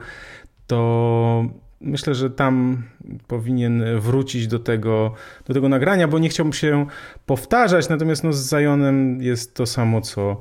to 0.67 1.45
myślę, 1.81 2.15
że 2.15 2.29
tam 2.29 2.83
powinien 3.27 3.83
wrócić 3.99 4.47
do 4.47 4.59
tego, 4.59 5.13
do 5.47 5.53
tego 5.53 5.69
nagrania, 5.69 6.07
bo 6.07 6.19
nie 6.19 6.29
chciałbym 6.29 6.53
się 6.53 6.85
powtarzać, 7.25 7.89
natomiast 7.89 8.23
no 8.23 8.33
z 8.33 8.49
Zionem 8.49 9.21
jest 9.21 9.55
to 9.55 9.65
samo, 9.65 10.01
co 10.01 10.37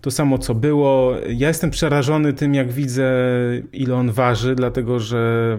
to 0.00 0.10
samo 0.10 0.38
co 0.38 0.54
było. 0.54 1.14
Ja 1.28 1.48
jestem 1.48 1.70
przerażony 1.70 2.32
tym, 2.32 2.54
jak 2.54 2.72
widzę, 2.72 3.12
ile 3.72 3.94
on 3.94 4.10
waży, 4.10 4.54
dlatego 4.54 5.00
że 5.00 5.58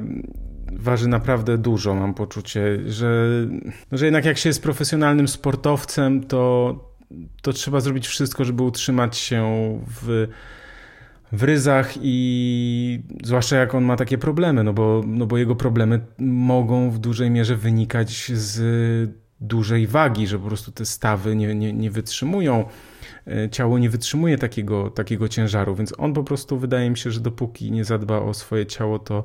waży 0.71 1.07
naprawdę 1.07 1.57
dużo, 1.57 1.95
mam 1.95 2.13
poczucie, 2.13 2.79
że, 2.87 3.27
że 3.91 4.05
jednak 4.05 4.25
jak 4.25 4.37
się 4.37 4.49
jest 4.49 4.63
profesjonalnym 4.63 5.27
sportowcem, 5.27 6.23
to, 6.23 6.75
to 7.41 7.53
trzeba 7.53 7.79
zrobić 7.79 8.07
wszystko, 8.07 8.45
żeby 8.45 8.63
utrzymać 8.63 9.17
się 9.17 9.43
w, 10.01 10.27
w 11.33 11.43
ryzach 11.43 11.93
i 12.01 13.03
zwłaszcza 13.23 13.57
jak 13.57 13.75
on 13.75 13.83
ma 13.83 13.95
takie 13.95 14.17
problemy, 14.17 14.63
no 14.63 14.73
bo, 14.73 15.03
no 15.07 15.25
bo 15.25 15.37
jego 15.37 15.55
problemy 15.55 15.99
mogą 16.19 16.91
w 16.91 16.99
dużej 16.99 17.31
mierze 17.31 17.55
wynikać 17.55 18.31
z 18.33 19.11
dużej 19.39 19.87
wagi, 19.87 20.27
że 20.27 20.39
po 20.39 20.47
prostu 20.47 20.71
te 20.71 20.85
stawy 20.85 21.35
nie, 21.35 21.55
nie, 21.55 21.73
nie 21.73 21.91
wytrzymują 21.91 22.65
E, 23.27 23.49
ciało 23.49 23.79
nie 23.79 23.89
wytrzymuje 23.89 24.37
takiego, 24.37 24.89
takiego 24.89 25.29
ciężaru, 25.29 25.75
więc 25.75 25.93
on 25.97 26.13
po 26.13 26.23
prostu 26.23 26.59
wydaje 26.59 26.89
mi 26.89 26.97
się, 26.97 27.11
że 27.11 27.19
dopóki 27.19 27.71
nie 27.71 27.85
zadba 27.85 28.19
o 28.19 28.33
swoje 28.33 28.65
ciało, 28.65 28.99
to 28.99 29.23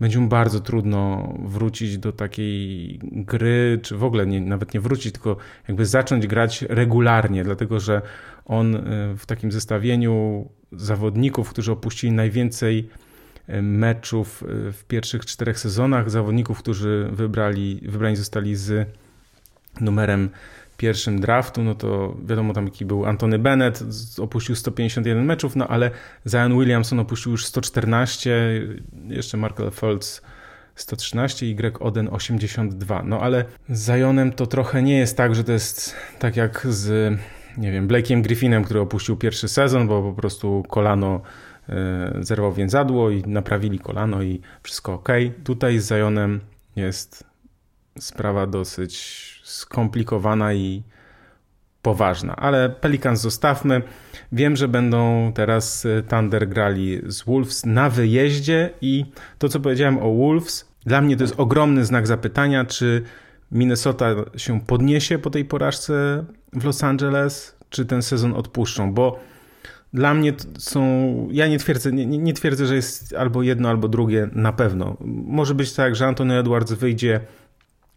będzie 0.00 0.18
mu 0.18 0.28
bardzo 0.28 0.60
trudno 0.60 1.32
wrócić 1.44 1.98
do 1.98 2.12
takiej 2.12 2.98
gry, 3.02 3.78
czy 3.82 3.96
w 3.96 4.04
ogóle 4.04 4.26
nie, 4.26 4.40
nawet 4.40 4.74
nie 4.74 4.80
wrócić, 4.80 5.12
tylko 5.12 5.36
jakby 5.68 5.86
zacząć 5.86 6.26
grać 6.26 6.62
regularnie, 6.62 7.44
dlatego 7.44 7.80
że 7.80 8.02
on 8.50 8.76
e, 8.76 8.80
w 9.16 9.26
takim 9.26 9.52
zestawieniu 9.52 10.48
zawodników, 10.72 11.50
którzy 11.50 11.72
opuścili 11.72 12.12
najwięcej 12.12 12.88
e, 13.46 13.62
meczów 13.62 14.44
w 14.48 14.84
pierwszych 14.88 15.26
czterech 15.26 15.58
sezonach, 15.58 16.10
zawodników, 16.10 16.58
którzy 16.58 17.08
wybrali, 17.12 17.80
wybrani 17.88 18.16
zostali 18.16 18.56
z 18.56 18.88
numerem 19.80 20.30
pierwszym 20.76 21.20
draftu, 21.20 21.62
no 21.62 21.74
to 21.74 22.16
wiadomo 22.24 22.54
tam 22.54 22.64
jaki 22.64 22.84
był 22.84 23.06
Antony 23.06 23.38
Bennett, 23.38 23.82
opuścił 24.18 24.54
151 24.56 25.24
meczów, 25.24 25.56
no 25.56 25.68
ale 25.68 25.90
Zion 26.28 26.58
Williamson 26.58 27.00
opuścił 27.00 27.32
już 27.32 27.46
114, 27.46 28.62
jeszcze 29.08 29.36
Markel 29.36 29.70
Fultz 29.70 30.22
113 30.74 31.46
i 31.46 31.54
Greg 31.54 31.82
Oden 31.82 32.08
82. 32.12 33.02
No 33.02 33.20
ale 33.20 33.44
z 33.68 33.86
Zionem 33.86 34.32
to 34.32 34.46
trochę 34.46 34.82
nie 34.82 34.98
jest 34.98 35.16
tak, 35.16 35.34
że 35.34 35.44
to 35.44 35.52
jest 35.52 35.94
tak 36.18 36.36
jak 36.36 36.66
z 36.70 37.18
nie 37.56 37.72
wiem, 37.72 37.88
Blake'iem 37.88 38.22
Griffinem, 38.22 38.64
który 38.64 38.80
opuścił 38.80 39.16
pierwszy 39.16 39.48
sezon, 39.48 39.88
bo 39.88 40.02
po 40.02 40.12
prostu 40.12 40.64
kolano 40.68 41.20
e, 41.68 42.12
zerwał 42.20 42.52
więzadło 42.52 43.10
i 43.10 43.22
naprawili 43.22 43.78
kolano 43.78 44.22
i 44.22 44.40
wszystko 44.62 44.94
ok. 44.94 45.08
Tutaj 45.44 45.78
z 45.78 45.88
Zionem 45.88 46.40
jest 46.76 47.24
sprawa 47.98 48.46
dosyć 48.46 49.40
skomplikowana 49.44 50.54
i 50.54 50.82
poważna. 51.82 52.36
Ale 52.36 52.70
Pelicans 52.70 53.20
zostawmy. 53.20 53.82
Wiem, 54.32 54.56
że 54.56 54.68
będą 54.68 55.32
teraz 55.34 55.86
e, 55.86 56.02
Thunder 56.02 56.48
grali 56.48 57.00
z 57.06 57.22
Wolves 57.22 57.66
na 57.66 57.90
wyjeździe 57.90 58.70
i 58.80 59.04
to, 59.38 59.48
co 59.48 59.60
powiedziałem 59.60 59.98
o 59.98 60.14
Wolves, 60.14 60.70
dla 60.86 61.00
mnie 61.00 61.16
to 61.16 61.24
jest 61.24 61.40
ogromny 61.40 61.84
znak 61.84 62.06
zapytania, 62.06 62.64
czy 62.64 63.02
Minnesota 63.52 64.06
się 64.36 64.60
podniesie 64.60 65.18
po 65.18 65.30
tej 65.30 65.44
porażce 65.44 66.24
w 66.52 66.64
Los 66.64 66.84
Angeles, 66.84 67.56
czy 67.70 67.86
ten 67.86 68.02
sezon 68.02 68.34
odpuszczą, 68.34 68.94
bo 68.94 69.20
dla 69.92 70.14
mnie 70.14 70.32
są, 70.58 71.28
ja 71.32 71.46
nie 71.46 71.58
twierdzę, 71.58 71.92
nie, 71.92 72.06
nie 72.06 72.32
twierdzę, 72.32 72.66
że 72.66 72.76
jest 72.76 73.14
albo 73.14 73.42
jedno, 73.42 73.68
albo 73.68 73.88
drugie 73.88 74.28
na 74.32 74.52
pewno. 74.52 74.96
Może 75.26 75.54
być 75.54 75.72
tak, 75.72 75.96
że 75.96 76.06
Anthony 76.06 76.38
Edwards 76.38 76.72
wyjdzie 76.72 77.20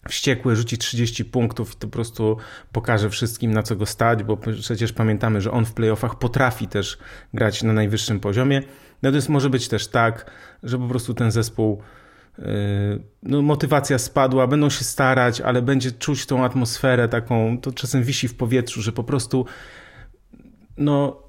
wściekły, 0.09 0.55
rzuci 0.55 0.77
30 0.77 1.25
punktów 1.25 1.73
i 1.73 1.75
to 1.75 1.87
po 1.87 1.93
prostu 1.93 2.37
pokaże 2.71 3.09
wszystkim, 3.09 3.53
na 3.53 3.63
co 3.63 3.75
go 3.75 3.85
stać, 3.85 4.23
bo 4.23 4.37
przecież 4.37 4.93
pamiętamy, 4.93 5.41
że 5.41 5.51
on 5.51 5.65
w 5.65 5.73
playoffach 5.73 6.19
potrafi 6.19 6.67
też 6.67 6.97
grać 7.33 7.63
na 7.63 7.73
najwyższym 7.73 8.19
poziomie. 8.19 8.61
Natomiast 9.01 9.29
może 9.29 9.49
być 9.49 9.67
też 9.67 9.87
tak, 9.87 10.31
że 10.63 10.77
po 10.77 10.87
prostu 10.87 11.13
ten 11.13 11.31
zespół 11.31 11.81
no, 13.23 13.41
motywacja 13.41 13.97
spadła, 13.97 14.47
będą 14.47 14.69
się 14.69 14.83
starać, 14.83 15.41
ale 15.41 15.61
będzie 15.61 15.91
czuć 15.91 16.25
tą 16.25 16.45
atmosferę 16.45 17.07
taką, 17.07 17.57
to 17.57 17.71
czasem 17.71 18.03
wisi 18.03 18.27
w 18.27 18.35
powietrzu, 18.35 18.81
że 18.81 18.91
po 18.91 19.03
prostu 19.03 19.45
no 20.77 21.23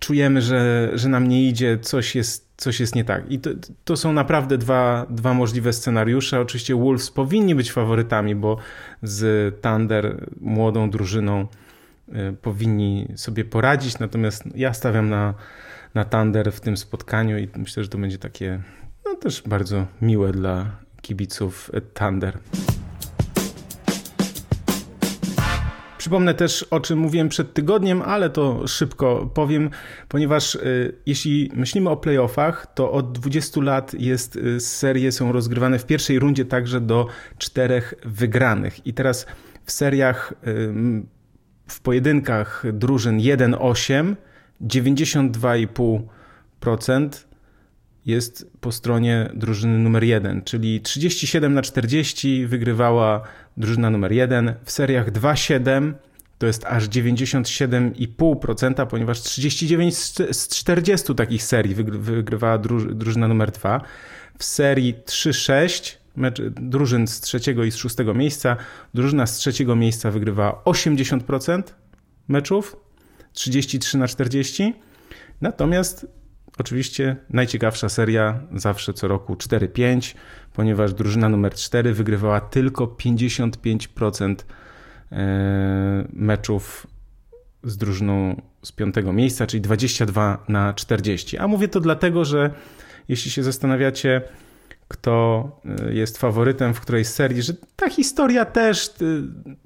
czujemy, 0.00 0.42
że, 0.42 0.90
że 0.94 1.08
nam 1.08 1.28
nie 1.28 1.48
idzie, 1.48 1.78
coś 1.78 2.14
jest, 2.14 2.50
coś 2.56 2.80
jest 2.80 2.94
nie 2.94 3.04
tak. 3.04 3.30
I 3.32 3.38
to, 3.38 3.50
to 3.84 3.96
są 3.96 4.12
naprawdę 4.12 4.58
dwa, 4.58 5.06
dwa 5.10 5.34
możliwe 5.34 5.72
scenariusze. 5.72 6.40
Oczywiście 6.40 6.74
Wolves 6.74 7.10
powinni 7.10 7.54
być 7.54 7.72
faworytami, 7.72 8.34
bo 8.34 8.56
z 9.02 9.54
Thunder, 9.62 10.28
młodą 10.40 10.90
drużyną, 10.90 11.46
y, 12.08 12.32
powinni 12.42 13.08
sobie 13.16 13.44
poradzić, 13.44 13.98
natomiast 13.98 14.44
ja 14.54 14.74
stawiam 14.74 15.08
na, 15.08 15.34
na 15.94 16.04
Thunder 16.04 16.52
w 16.52 16.60
tym 16.60 16.76
spotkaniu 16.76 17.38
i 17.38 17.48
myślę, 17.56 17.82
że 17.82 17.88
to 17.88 17.98
będzie 17.98 18.18
takie 18.18 18.62
no, 19.10 19.16
też 19.16 19.42
bardzo 19.46 19.86
miłe 20.02 20.32
dla 20.32 20.76
kibiców 21.02 21.70
Thunder. 21.94 22.38
Przypomnę 25.98 26.34
też, 26.34 26.62
o 26.62 26.80
czym 26.80 26.98
mówiłem 26.98 27.28
przed 27.28 27.54
tygodniem, 27.54 28.02
ale 28.02 28.30
to 28.30 28.68
szybko 28.68 29.30
powiem, 29.34 29.70
ponieważ 30.08 30.54
y, 30.54 30.94
jeśli 31.06 31.50
myślimy 31.54 31.90
o 31.90 31.96
playoffach, 31.96 32.66
to 32.74 32.92
od 32.92 33.12
20 33.12 33.60
lat 33.60 33.94
jest 33.94 34.36
y, 34.36 34.60
serie 34.60 35.12
są 35.12 35.32
rozgrywane 35.32 35.78
w 35.78 35.86
pierwszej 35.86 36.18
rundzie 36.18 36.44
także 36.44 36.80
do 36.80 37.06
czterech 37.38 37.94
wygranych. 38.04 38.86
I 38.86 38.94
teraz 38.94 39.26
w 39.64 39.72
seriach, 39.72 40.34
w 41.68 41.80
pojedynkach 41.80 42.64
drużyn 42.72 43.18
1-8, 43.18 44.16
92,5% 44.60 47.29
jest 48.06 48.50
po 48.60 48.72
stronie 48.72 49.30
drużyny 49.34 49.78
numer 49.78 50.04
1, 50.04 50.42
czyli 50.42 50.80
37 50.80 51.54
na 51.54 51.62
40 51.62 52.46
wygrywała 52.46 53.22
drużyna 53.56 53.90
numer 53.90 54.12
1. 54.12 54.54
W 54.64 54.70
seriach 54.70 55.12
2-7 55.12 55.92
to 56.38 56.46
jest 56.46 56.64
aż 56.64 56.88
97,5%, 56.88 58.86
ponieważ 58.86 59.20
39 59.20 59.96
z 59.96 60.48
40 60.48 61.14
takich 61.14 61.42
serii 61.42 61.74
wygrywała 61.74 62.58
drużyna 62.94 63.28
numer 63.28 63.50
2. 63.50 63.80
W 64.38 64.44
serii 64.44 64.94
3-6 64.94 65.96
drużyn 66.50 67.06
z 67.06 67.20
trzeciego 67.20 67.64
i 67.64 67.70
z 67.70 67.76
szóstego 67.76 68.14
miejsca, 68.14 68.56
drużyna 68.94 69.26
z 69.26 69.36
trzeciego 69.36 69.76
miejsca 69.76 70.10
wygrywała 70.10 70.62
80% 70.64 71.62
meczów, 72.28 72.76
33 73.32 73.98
na 73.98 74.08
40. 74.08 74.74
Natomiast 75.40 76.06
Oczywiście 76.60 77.16
najciekawsza 77.30 77.88
seria 77.88 78.40
zawsze 78.54 78.92
co 78.92 79.08
roku 79.08 79.34
4-5, 79.34 80.14
ponieważ 80.52 80.94
drużyna 80.94 81.28
numer 81.28 81.54
4 81.54 81.94
wygrywała 81.94 82.40
tylko 82.40 82.86
55% 82.86 84.34
e, 85.12 86.08
meczów 86.12 86.86
z 87.64 87.76
drużyną 87.76 88.42
z 88.62 88.72
piątego 88.72 89.12
miejsca, 89.12 89.46
czyli 89.46 89.60
22 89.60 90.44
na 90.48 90.74
40. 90.74 91.38
A 91.38 91.46
mówię 91.46 91.68
to 91.68 91.80
dlatego, 91.80 92.24
że 92.24 92.50
jeśli 93.08 93.30
się 93.30 93.42
zastanawiacie, 93.42 94.22
kto 94.90 95.48
y, 95.88 95.94
jest 95.94 96.18
faworytem 96.18 96.74
w 96.74 96.80
której 96.80 97.04
serii, 97.04 97.42
że 97.42 97.52
ta 97.76 97.90
historia 97.90 98.44
też, 98.44 98.86
y, 99.02 99.22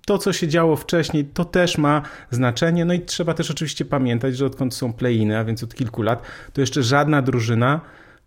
to 0.07 0.19
co 0.19 0.33
się 0.33 0.49
działo 0.49 0.76
wcześniej, 0.76 1.25
to 1.25 1.45
też 1.45 1.78
ma 1.78 2.02
znaczenie. 2.31 2.85
No 2.85 2.95
i 2.95 3.00
trzeba 3.00 3.35
też 3.35 3.50
oczywiście 3.50 3.85
pamiętać, 3.85 4.37
że 4.37 4.47
odkąd 4.47 4.75
są 4.75 4.93
play-iny, 4.93 5.38
a 5.38 5.45
więc 5.45 5.62
od 5.62 5.75
kilku 5.75 6.02
lat, 6.02 6.23
to 6.52 6.61
jeszcze 6.61 6.83
żadna 6.83 7.23
drużyna, 7.23 7.81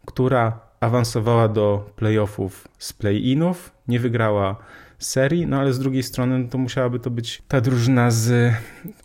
która 0.05 0.59
awansowała 0.79 1.47
do 1.47 1.89
playoffów 1.95 2.67
z 2.79 2.93
play-inów, 2.93 3.71
nie 3.87 3.99
wygrała 3.99 4.55
serii, 4.99 5.47
no 5.47 5.59
ale 5.59 5.73
z 5.73 5.79
drugiej 5.79 6.03
strony 6.03 6.39
no 6.39 6.49
to 6.49 6.57
musiałaby 6.57 6.99
to 6.99 7.09
być 7.09 7.41
ta 7.47 7.61
drużyna 7.61 8.11
z 8.11 8.53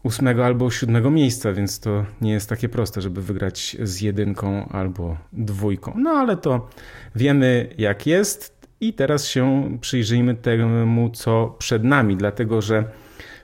ósmego 0.03 0.47
albo 0.47 0.71
siódmego 0.71 1.11
miejsca, 1.11 1.53
więc 1.53 1.81
to 1.81 2.05
nie 2.21 2.33
jest 2.33 2.49
takie 2.49 2.69
proste, 2.69 3.01
żeby 3.01 3.23
wygrać 3.23 3.77
z 3.83 4.01
jedynką 4.01 4.69
albo 4.69 5.17
dwójką. 5.33 5.95
No 5.97 6.11
ale 6.11 6.37
to 6.37 6.69
wiemy 7.15 7.75
jak 7.79 8.07
jest 8.07 8.69
i 8.81 8.93
teraz 8.93 9.27
się 9.27 9.77
przyjrzyjmy 9.81 10.35
temu, 10.35 11.11
co 11.11 11.57
przed 11.59 11.85
nami, 11.85 12.17
dlatego 12.17 12.63
że 12.63 12.85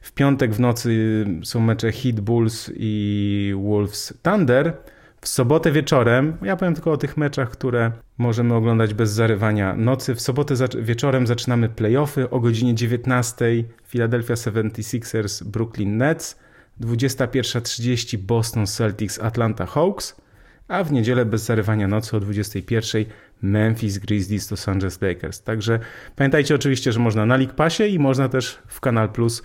w 0.02 0.12
piątek 0.12 0.54
w 0.54 0.60
nocy 0.60 1.24
są 1.44 1.60
mecze 1.60 1.92
Heat 1.92 2.20
Bulls 2.20 2.70
i 2.76 3.52
Wolves 3.64 4.14
Thunder, 4.22 4.76
w 5.20 5.28
sobotę 5.28 5.72
wieczorem, 5.72 6.36
ja 6.42 6.56
powiem 6.56 6.74
tylko 6.74 6.92
o 6.92 6.96
tych 6.96 7.16
meczach, 7.16 7.50
które 7.50 7.92
możemy 8.18 8.54
oglądać 8.54 8.94
bez 8.94 9.10
zarywania 9.10 9.74
nocy. 9.76 10.14
W 10.14 10.20
sobotę 10.20 10.54
wieczorem 10.78 11.26
zaczynamy 11.26 11.68
playoffy 11.68 12.30
o 12.30 12.40
godzinie 12.40 12.74
19:00 12.74 13.64
Philadelphia 13.88 14.34
76ers 14.34 15.44
Brooklyn 15.44 15.96
Nets, 15.96 16.38
21.30 16.80 18.18
Boston 18.18 18.66
Celtics 18.66 19.18
Atlanta 19.18 19.66
Hawks, 19.66 20.16
a 20.68 20.84
w 20.84 20.92
niedzielę 20.92 21.24
bez 21.24 21.42
zarywania 21.42 21.88
nocy 21.88 22.16
o 22.16 22.20
21:00 22.20 23.04
Memphis 23.42 23.98
Grizzlies 23.98 24.50
Los 24.50 24.68
Angeles 24.68 25.02
Lakers. 25.02 25.42
Także 25.42 25.80
pamiętajcie 26.16 26.54
oczywiście, 26.54 26.92
że 26.92 27.00
można 27.00 27.26
na 27.26 27.36
League 27.36 27.54
Passie 27.54 27.94
i 27.94 27.98
można 27.98 28.28
też 28.28 28.58
w 28.66 28.80
Kanal 28.80 29.08
Plus 29.08 29.42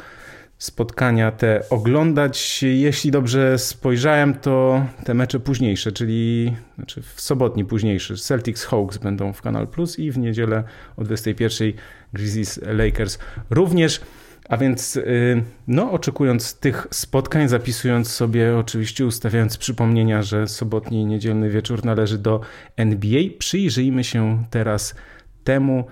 spotkania 0.63 1.31
te 1.31 1.63
oglądać. 1.69 2.63
Jeśli 2.63 3.11
dobrze 3.11 3.57
spojrzałem, 3.57 4.33
to 4.33 4.85
te 5.03 5.13
mecze 5.13 5.39
późniejsze, 5.39 5.91
czyli 5.91 6.53
znaczy 6.75 7.01
w 7.01 7.21
sobotni 7.21 7.65
późniejszy 7.65 8.17
Celtics 8.17 8.65
Hawks 8.65 8.97
będą 8.97 9.33
w 9.33 9.41
Kanal 9.41 9.67
Plus 9.67 9.99
i 9.99 10.11
w 10.11 10.17
niedzielę 10.17 10.63
o 10.97 11.03
21 11.03 11.73
Grizzlies 12.13 12.59
Lakers 12.65 13.19
również. 13.49 14.01
A 14.49 14.57
więc, 14.57 14.95
y, 14.95 15.43
no, 15.67 15.91
oczekując 15.91 16.59
tych 16.59 16.87
spotkań, 16.91 17.47
zapisując 17.47 18.11
sobie, 18.11 18.57
oczywiście 18.57 19.05
ustawiając 19.05 19.57
przypomnienia, 19.57 20.21
że 20.21 20.47
sobotni 20.47 21.01
i 21.01 21.05
niedzielny 21.05 21.49
wieczór 21.49 21.85
należy 21.85 22.17
do 22.17 22.41
NBA, 22.77 23.21
przyjrzyjmy 23.39 24.03
się 24.03 24.43
teraz 24.49 24.95
temu, 25.43 25.87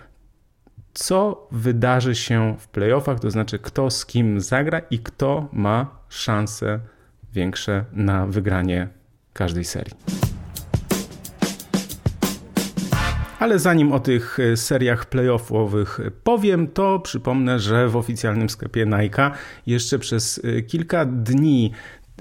co 0.93 1.47
wydarzy 1.51 2.15
się 2.15 2.55
w 2.59 2.67
playoffach, 2.67 3.19
to 3.19 3.31
znaczy 3.31 3.59
kto 3.59 3.89
z 3.89 4.05
kim 4.05 4.41
zagra 4.41 4.79
i 4.79 4.99
kto 4.99 5.49
ma 5.53 5.99
szanse 6.09 6.79
większe 7.33 7.85
na 7.93 8.27
wygranie 8.27 8.87
każdej 9.33 9.63
serii. 9.63 9.93
Ale 13.39 13.59
zanim 13.59 13.91
o 13.91 13.99
tych 13.99 14.37
seriach 14.55 15.05
playoffowych 15.05 15.99
powiem, 16.23 16.67
to 16.67 16.99
przypomnę, 16.99 17.59
że 17.59 17.87
w 17.87 17.95
oficjalnym 17.95 18.49
sklepie 18.49 18.85
Nike 18.85 19.31
jeszcze 19.65 19.99
przez 19.99 20.41
kilka 20.67 21.05
dni 21.05 21.71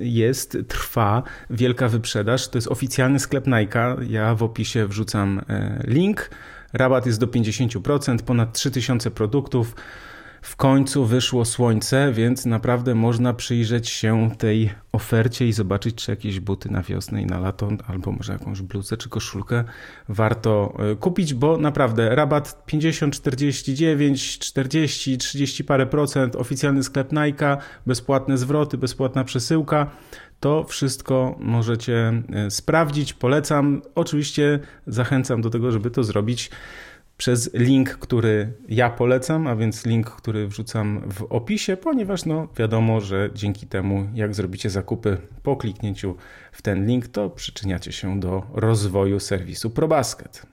jest, 0.00 0.59
trwa 0.68 1.22
wielka 1.50 1.88
wyprzedaż. 1.88 2.48
To 2.48 2.59
jest 2.59 2.68
oficjalny 2.68 3.18
sklep 3.18 3.46
Nike. 3.46 3.96
Ja 4.09 4.35
w 4.35 4.42
opisie 4.42 4.87
wrzucam 4.87 5.40
e, 5.48 5.83
link. 5.87 6.30
Rabat 6.72 7.06
jest 7.06 7.20
do 7.20 7.26
50%, 7.26 8.22
ponad 8.22 8.52
3000 8.52 9.11
produktów. 9.11 9.74
W 10.42 10.57
końcu 10.57 11.05
wyszło 11.05 11.44
słońce, 11.44 12.12
więc 12.12 12.46
naprawdę 12.46 12.94
można 12.94 13.35
przyjrzeć 13.35 13.88
się 13.88 14.31
tej 14.38 14.70
ofercie 14.92 15.46
i 15.46 15.53
zobaczyć, 15.53 15.94
czy 15.94 16.11
jakieś 16.11 16.40
buty 16.40 16.70
na 16.70 16.83
wiosnę 16.83 17.22
i 17.22 17.26
na 17.26 17.38
lato, 17.38 17.68
albo 17.87 18.12
może 18.12 18.33
jakąś 18.33 18.62
bluzę 18.62 18.96
czy 18.96 19.09
koszulkę 19.09 19.64
warto 20.09 20.74
e, 20.79 20.96
kupić, 20.96 21.35
bo 21.35 21.57
naprawdę 21.57 22.14
rabat 22.14 22.66
50, 22.66 23.14
49, 23.14 24.38
40, 24.38 25.18
30 25.18 25.64
parę 25.64 25.87
procent, 25.87 26.37
oficjalny 26.37 26.83
sklep 26.83 27.12
Nike, 27.12 27.57
bezpłatne 27.87 28.38
zwroty, 28.38 28.79
bezpłatna 28.79 29.24
przesyłka. 29.24 29.90
To 30.40 30.64
wszystko 30.64 31.37
możecie 31.38 32.22
e, 32.33 32.50
sprawdzić, 32.50 33.12
polecam. 33.12 33.83
Oczywiście 33.94 34.59
zachęcam 34.87 35.40
do 35.40 35.50
tego, 35.50 35.72
żeby 35.72 35.90
to 35.90 36.05
zrobić 36.05 36.50
przez 37.20 37.54
link, 37.54 37.90
który 37.90 38.52
ja 38.68 38.90
polecam, 38.90 39.46
a 39.46 39.56
więc 39.56 39.87
link, 39.87 40.11
który 40.11 40.48
wrzucam 40.48 41.02
w 41.12 41.22
opisie, 41.22 41.76
ponieważ 41.76 42.24
no 42.24 42.48
wiadomo, 42.56 43.00
że 43.00 43.30
dzięki 43.35 43.66
temu, 43.66 44.09
jak 44.14 44.35
zrobicie 44.35 44.70
zakupy 44.70 45.16
po 45.42 45.56
kliknięciu 45.56 46.16
w 46.52 46.62
ten 46.62 46.87
link, 46.87 47.09
to 47.09 47.30
przyczyniacie 47.30 47.92
się 47.92 48.20
do 48.20 48.42
rozwoju 48.52 49.20
serwisu 49.20 49.70
ProBasket. 49.70 50.46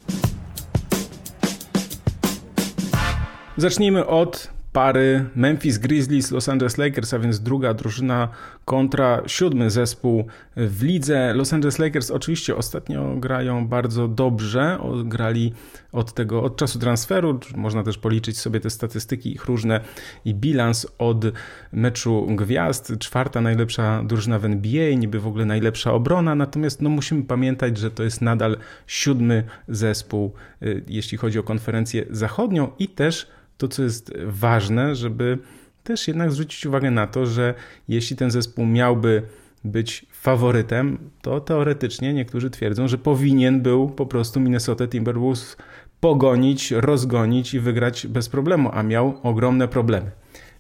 Zacznijmy 3.58 4.06
od 4.06 4.57
pary 4.74 5.26
Memphis 5.36 5.78
Grizzlies, 5.78 6.32
Los 6.32 6.50
Angeles 6.50 6.78
Lakers, 6.78 7.14
a 7.14 7.20
więc 7.20 7.40
druga 7.40 7.74
drużyna 7.74 8.28
kontra 8.66 9.22
siódmy 9.28 9.70
zespół 9.70 10.28
w 10.56 10.84
lidze. 10.84 11.34
Los 11.34 11.54
Angeles 11.54 11.80
Lakers 11.80 12.12
oczywiście 12.12 12.56
ostatnio 12.56 13.16
grają 13.16 13.68
bardzo 13.68 14.08
dobrze, 14.08 14.80
grali 15.06 15.54
od 15.92 16.14
tego, 16.14 16.44
od 16.44 16.58
czasu 16.58 16.80
transferu, 16.80 17.40
można 17.56 17.84
też 17.84 17.98
policzyć 17.98 18.40
sobie 18.40 18.60
te 18.60 18.70
statystyki 18.70 19.32
ich 19.32 19.46
różne 19.46 19.82
i 20.26 20.34
bilans 20.34 20.88
od 20.98 21.26
meczu 21.72 22.28
gwiazd, 22.30 22.94
czwarta 23.00 23.42
najlepsza 23.42 24.04
drużyna 24.04 24.40
w 24.40 24.46
NBA, 24.46 24.96
niby 24.98 25.20
w 25.20 25.28
ogóle 25.28 25.46
najlepsza 25.46 25.94
obrona, 25.94 26.36
natomiast 26.36 26.82
no 26.82 26.90
musimy 26.90 27.24
pamiętać, 27.24 27.78
że 27.78 27.92
to 27.92 28.04
jest 28.04 28.22
nadal 28.22 28.58
siódmy 28.88 29.44
zespół, 29.68 30.34
y, 30.64 30.84
jeśli 30.88 31.18
chodzi 31.18 31.40
o 31.40 31.44
konferencję 31.44 32.06
zachodnią 32.10 32.72
i 32.80 32.88
też 32.88 33.37
to, 33.58 33.68
co 33.68 33.84
jest 33.84 34.14
ważne, 34.26 34.96
żeby 34.96 35.38
też 35.84 36.08
jednak 36.08 36.32
zwrócić 36.32 36.66
uwagę 36.66 36.92
na 36.92 37.08
to, 37.08 37.26
że 37.26 37.54
jeśli 37.88 38.16
ten 38.16 38.32
zespół 38.32 38.66
miałby 38.66 39.22
być 39.64 40.06
faworytem, 40.12 40.98
to 41.22 41.42
teoretycznie 41.42 42.14
niektórzy 42.14 42.50
twierdzą, 42.50 42.88
że 42.88 42.98
powinien 42.98 43.62
był 43.62 43.90
po 43.90 44.06
prostu 44.06 44.40
Minnesota 44.40 44.88
Timberwolves 44.88 45.58
pogonić, 46.00 46.72
rozgonić 46.72 47.54
i 47.54 47.60
wygrać 47.60 48.08
bez 48.08 48.30
problemu, 48.30 48.70
a 48.74 48.84
miał 48.84 49.20
ogromne 49.24 49.68
problemy. 49.68 50.12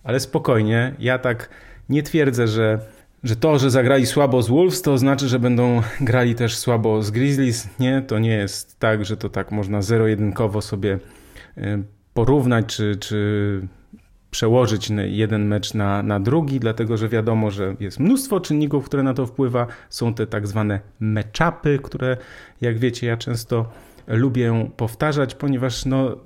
Ale 0.03 0.19
spokojnie, 0.19 0.95
ja 0.99 1.19
tak 1.19 1.49
nie 1.89 2.03
twierdzę, 2.03 2.47
że, 2.47 2.79
że 3.23 3.35
to, 3.35 3.59
że 3.59 3.71
zagrali 3.71 4.05
słabo 4.05 4.41
z 4.41 4.49
Wolves, 4.49 4.81
to 4.81 4.97
znaczy, 4.97 5.27
że 5.27 5.39
będą 5.39 5.81
grali 6.01 6.35
też 6.35 6.57
słabo 6.57 7.03
z 7.03 7.11
Grizzlies. 7.11 7.69
Nie, 7.79 8.01
to 8.01 8.19
nie 8.19 8.33
jest 8.33 8.79
tak, 8.79 9.05
że 9.05 9.17
to 9.17 9.29
tak 9.29 9.51
można 9.51 9.81
zero-jedynkowo 9.81 10.61
sobie 10.61 10.99
e, 11.57 11.83
porównać, 12.17 12.65
czy, 12.65 12.95
czy 12.99 13.67
przełożyć 14.31 14.89
jeden 15.05 15.47
mecz 15.47 15.73
na, 15.73 16.03
na 16.03 16.19
drugi, 16.19 16.59
dlatego 16.59 16.97
że 16.97 17.09
wiadomo, 17.09 17.51
że 17.51 17.75
jest 17.79 17.99
mnóstwo 17.99 18.39
czynników, 18.39 18.85
które 18.85 19.03
na 19.03 19.13
to 19.13 19.25
wpływa. 19.25 19.67
Są 19.89 20.13
te 20.13 20.27
tak 20.27 20.47
zwane 20.47 20.79
meczapy, 20.99 21.79
które 21.83 22.17
jak 22.61 22.79
wiecie, 22.79 23.07
ja 23.07 23.17
często 23.17 23.69
lubię 24.07 24.69
powtarzać, 24.77 25.35
ponieważ 25.35 25.85
no 25.85 26.17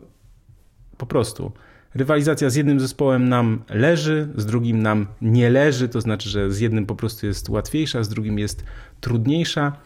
po 0.97 1.05
prostu 1.05 1.51
rywalizacja 1.95 2.49
z 2.49 2.55
jednym 2.55 2.79
zespołem 2.79 3.29
nam 3.29 3.63
leży, 3.69 4.27
z 4.35 4.45
drugim 4.45 4.81
nam 4.81 5.07
nie 5.21 5.49
leży, 5.49 5.89
to 5.89 6.01
znaczy, 6.01 6.29
że 6.29 6.51
z 6.51 6.59
jednym 6.59 6.85
po 6.85 6.95
prostu 6.95 7.25
jest 7.25 7.49
łatwiejsza, 7.49 8.03
z 8.03 8.09
drugim 8.09 8.39
jest 8.39 8.63
trudniejsza. 9.01 9.77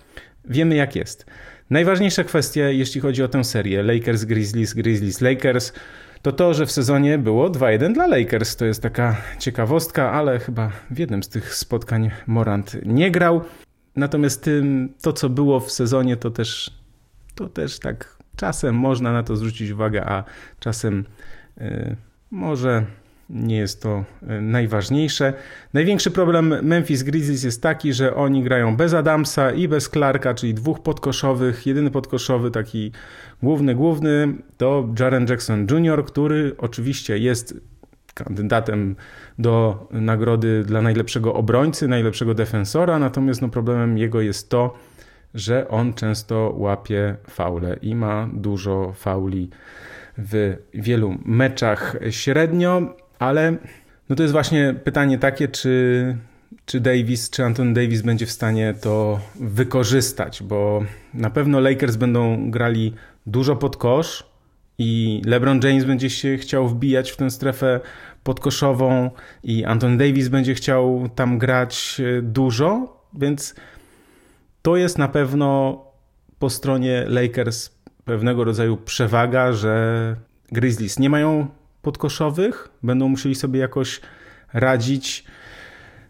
Wiemy 0.49 0.75
jak 0.75 0.95
jest. 0.95 1.25
Najważniejsza 1.69 2.23
kwestia, 2.23 2.69
jeśli 2.69 3.01
chodzi 3.01 3.23
o 3.23 3.27
tę 3.27 3.43
serię 3.43 3.83
Lakers, 3.83 4.23
Grizzlies, 4.23 4.73
Grizzlies, 4.73 5.21
Lakers, 5.21 5.73
to 6.21 6.31
to, 6.31 6.53
że 6.53 6.65
w 6.65 6.71
sezonie 6.71 7.17
było 7.17 7.49
2-1 7.49 7.93
dla 7.93 8.07
Lakers. 8.07 8.55
To 8.55 8.65
jest 8.65 8.81
taka 8.81 9.17
ciekawostka, 9.39 10.11
ale 10.11 10.39
chyba 10.39 10.71
w 10.91 10.99
jednym 10.99 11.23
z 11.23 11.29
tych 11.29 11.55
spotkań 11.55 12.11
Morant 12.27 12.77
nie 12.85 13.11
grał. 13.11 13.41
Natomiast 13.95 14.43
tym, 14.43 14.93
to, 15.01 15.13
co 15.13 15.29
było 15.29 15.59
w 15.59 15.71
sezonie, 15.71 16.17
to 16.17 16.31
też, 16.31 16.71
to 17.35 17.49
też 17.49 17.79
tak 17.79 18.17
czasem 18.35 18.75
można 18.75 19.13
na 19.13 19.23
to 19.23 19.35
zwrócić 19.35 19.71
uwagę, 19.71 20.05
a 20.05 20.23
czasem 20.59 21.05
yy, 21.57 21.95
może 22.31 22.85
nie 23.29 23.57
jest 23.57 23.81
to 23.81 24.03
e, 24.27 24.41
najważniejsze. 24.41 25.33
Największy 25.73 26.11
problem 26.11 26.55
Memphis 26.61 27.03
Grizzlies 27.03 27.43
jest 27.43 27.61
taki, 27.61 27.93
że 27.93 28.15
oni 28.15 28.43
grają 28.43 28.77
bez 28.77 28.93
Adamsa 28.93 29.51
i 29.51 29.67
bez 29.67 29.89
Clarka, 29.89 30.33
czyli 30.33 30.53
dwóch 30.53 30.83
podkoszowych. 30.83 31.67
Jedyny 31.67 31.91
podkoszowy, 31.91 32.51
taki 32.51 32.91
główny, 33.43 33.75
główny 33.75 34.33
to 34.57 34.89
Jaren 34.99 35.27
Jackson 35.29 35.67
Jr., 35.71 36.05
który 36.05 36.55
oczywiście 36.57 37.17
jest 37.17 37.59
kandydatem 38.13 38.95
do 39.39 39.87
nagrody 39.91 40.63
dla 40.63 40.81
najlepszego 40.81 41.33
obrońcy, 41.33 41.87
najlepszego 41.87 42.33
defensora, 42.33 42.99
natomiast 42.99 43.41
no 43.41 43.49
problemem 43.49 43.97
jego 43.97 44.21
jest 44.21 44.49
to, 44.49 44.73
że 45.33 45.67
on 45.67 45.93
często 45.93 46.53
łapie 46.57 47.15
faule 47.29 47.77
i 47.81 47.95
ma 47.95 48.29
dużo 48.33 48.93
fauli 48.93 49.49
w 50.17 50.57
wielu 50.73 51.15
meczach 51.25 51.95
średnio 52.09 52.95
ale 53.19 53.57
no 54.09 54.15
to 54.15 54.23
jest 54.23 54.31
właśnie 54.31 54.75
pytanie 54.83 55.17
takie, 55.17 55.47
czy, 55.47 56.17
czy 56.65 56.79
Davis, 56.79 57.29
czy 57.29 57.43
Anton 57.43 57.73
Davis 57.73 58.01
będzie 58.01 58.25
w 58.25 58.31
stanie 58.31 58.73
to 58.81 59.19
wykorzystać, 59.35 60.43
bo 60.43 60.83
na 61.13 61.29
pewno 61.29 61.59
Lakers 61.59 61.95
będą 61.95 62.51
grali 62.51 62.93
dużo 63.25 63.55
pod 63.55 63.77
kosz 63.77 64.23
i 64.77 65.21
LeBron 65.25 65.59
James 65.63 65.85
będzie 65.85 66.09
się 66.09 66.37
chciał 66.37 66.67
wbijać 66.67 67.11
w 67.11 67.17
tę 67.17 67.29
strefę 67.31 67.79
podkoszową 68.23 69.11
i 69.43 69.65
Anton 69.65 69.97
Davis 69.97 70.27
będzie 70.27 70.53
chciał 70.53 71.09
tam 71.15 71.37
grać 71.37 72.01
e, 72.17 72.21
dużo, 72.21 73.01
więc 73.13 73.55
to 74.61 74.77
jest 74.77 74.97
na 74.97 75.07
pewno 75.07 75.81
po 76.39 76.49
stronie 76.49 77.05
Lakers 77.07 77.71
pewnego 78.05 78.43
rodzaju 78.43 78.77
przewaga, 78.77 79.53
że 79.53 80.15
Grizzlies 80.51 80.99
nie 80.99 81.09
mają 81.09 81.47
podkoszowych. 81.85 82.69
Będą 82.83 83.09
musieli 83.09 83.35
sobie 83.35 83.59
jakoś 83.59 84.01
radzić 84.53 85.25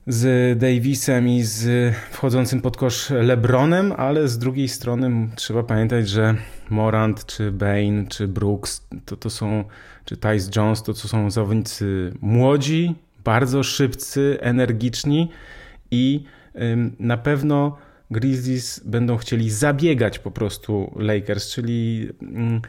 z 0.07 0.57
Davisem 0.59 1.27
i 1.27 1.43
z 1.43 1.95
wchodzącym 2.11 2.61
pod 2.61 2.77
kosz 2.77 3.09
LeBronem, 3.09 3.93
ale 3.97 4.27
z 4.27 4.38
drugiej 4.38 4.67
strony 4.67 5.29
trzeba 5.35 5.63
pamiętać, 5.63 6.09
że 6.09 6.35
Morant, 6.69 7.25
czy 7.25 7.51
Bain, 7.51 8.07
czy 8.07 8.27
Brooks, 8.27 8.88
to, 9.05 9.17
to 9.17 9.29
są, 9.29 9.63
czy 10.05 10.17
Tyce 10.17 10.51
Jones, 10.55 10.83
to, 10.83 10.93
to 10.93 11.07
są 11.07 11.31
zawodnicy 11.31 12.13
młodzi, 12.21 12.95
bardzo 13.23 13.63
szybcy, 13.63 14.38
energiczni 14.41 15.31
i 15.91 16.23
ym, 16.61 16.95
na 16.99 17.17
pewno 17.17 17.77
Grizzlies 18.11 18.79
będą 18.85 19.17
chcieli 19.17 19.49
zabiegać 19.49 20.19
po 20.19 20.31
prostu 20.31 20.93
Lakers, 20.95 21.51
czyli 21.53 22.09
ym, 22.21 22.61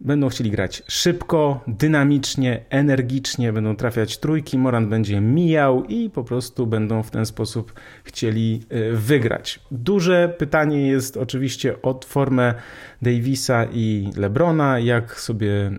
Będą 0.00 0.28
chcieli 0.28 0.50
grać 0.50 0.82
szybko, 0.88 1.60
dynamicznie, 1.66 2.64
energicznie, 2.70 3.52
będą 3.52 3.76
trafiać 3.76 4.18
trójki, 4.18 4.58
Moran 4.58 4.88
będzie 4.88 5.20
mijał 5.20 5.84
i 5.84 6.10
po 6.10 6.24
prostu 6.24 6.66
będą 6.66 7.02
w 7.02 7.10
ten 7.10 7.26
sposób 7.26 7.72
chcieli 8.04 8.62
y, 8.72 8.96
wygrać. 8.96 9.60
Duże 9.70 10.34
pytanie 10.38 10.88
jest 10.88 11.16
oczywiście 11.16 11.82
o 11.82 12.00
formę 12.06 12.54
Davisa 13.02 13.64
i 13.72 14.10
Lebrona, 14.16 14.78
jak 14.78 15.20
sobie 15.20 15.70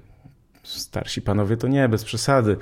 starsi 0.70 1.22
panowie 1.22 1.58
to 1.58 1.68
nie, 1.68 1.90
bez 1.90 2.04
przesady, 2.04 2.58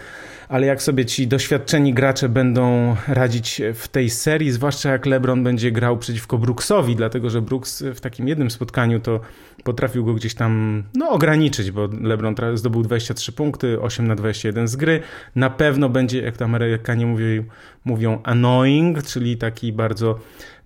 ale 0.50 0.68
jak 0.68 0.82
sobie 0.82 1.06
ci 1.06 1.28
doświadczeni 1.28 1.94
gracze 1.94 2.30
będą 2.30 2.96
radzić 3.08 3.62
w 3.74 3.88
tej 3.88 4.10
serii, 4.10 4.52
zwłaszcza 4.52 4.92
jak 4.92 5.06
LeBron 5.06 5.44
będzie 5.44 5.72
grał 5.72 5.98
przeciwko 5.98 6.38
Brooksowi, 6.38 6.96
dlatego 6.96 7.30
że 7.30 7.42
Brooks 7.42 7.84
w 7.96 8.00
takim 8.00 8.28
jednym 8.28 8.52
spotkaniu 8.52 9.00
to 9.00 9.20
potrafił 9.64 10.06
go 10.06 10.14
gdzieś 10.14 10.34
tam 10.34 10.84
no, 10.94 11.10
ograniczyć, 11.10 11.72
bo 11.72 11.90
LeBron 12.02 12.36
zdobył 12.54 12.84
23 12.84 13.32
punkty, 13.32 13.82
8 13.82 14.08
na 14.08 14.16
21 14.16 14.68
z 14.68 14.76
gry. 14.76 15.02
Na 15.36 15.50
pewno 15.50 15.90
będzie, 15.90 16.22
jak 16.22 16.38
to 16.38 16.46
Amerykanie 16.46 17.06
mówią, 17.06 17.44
mówią 17.86 18.20
annoying, 18.24 19.04
czyli 19.04 19.38
taki 19.38 19.74
bardzo 19.74 20.20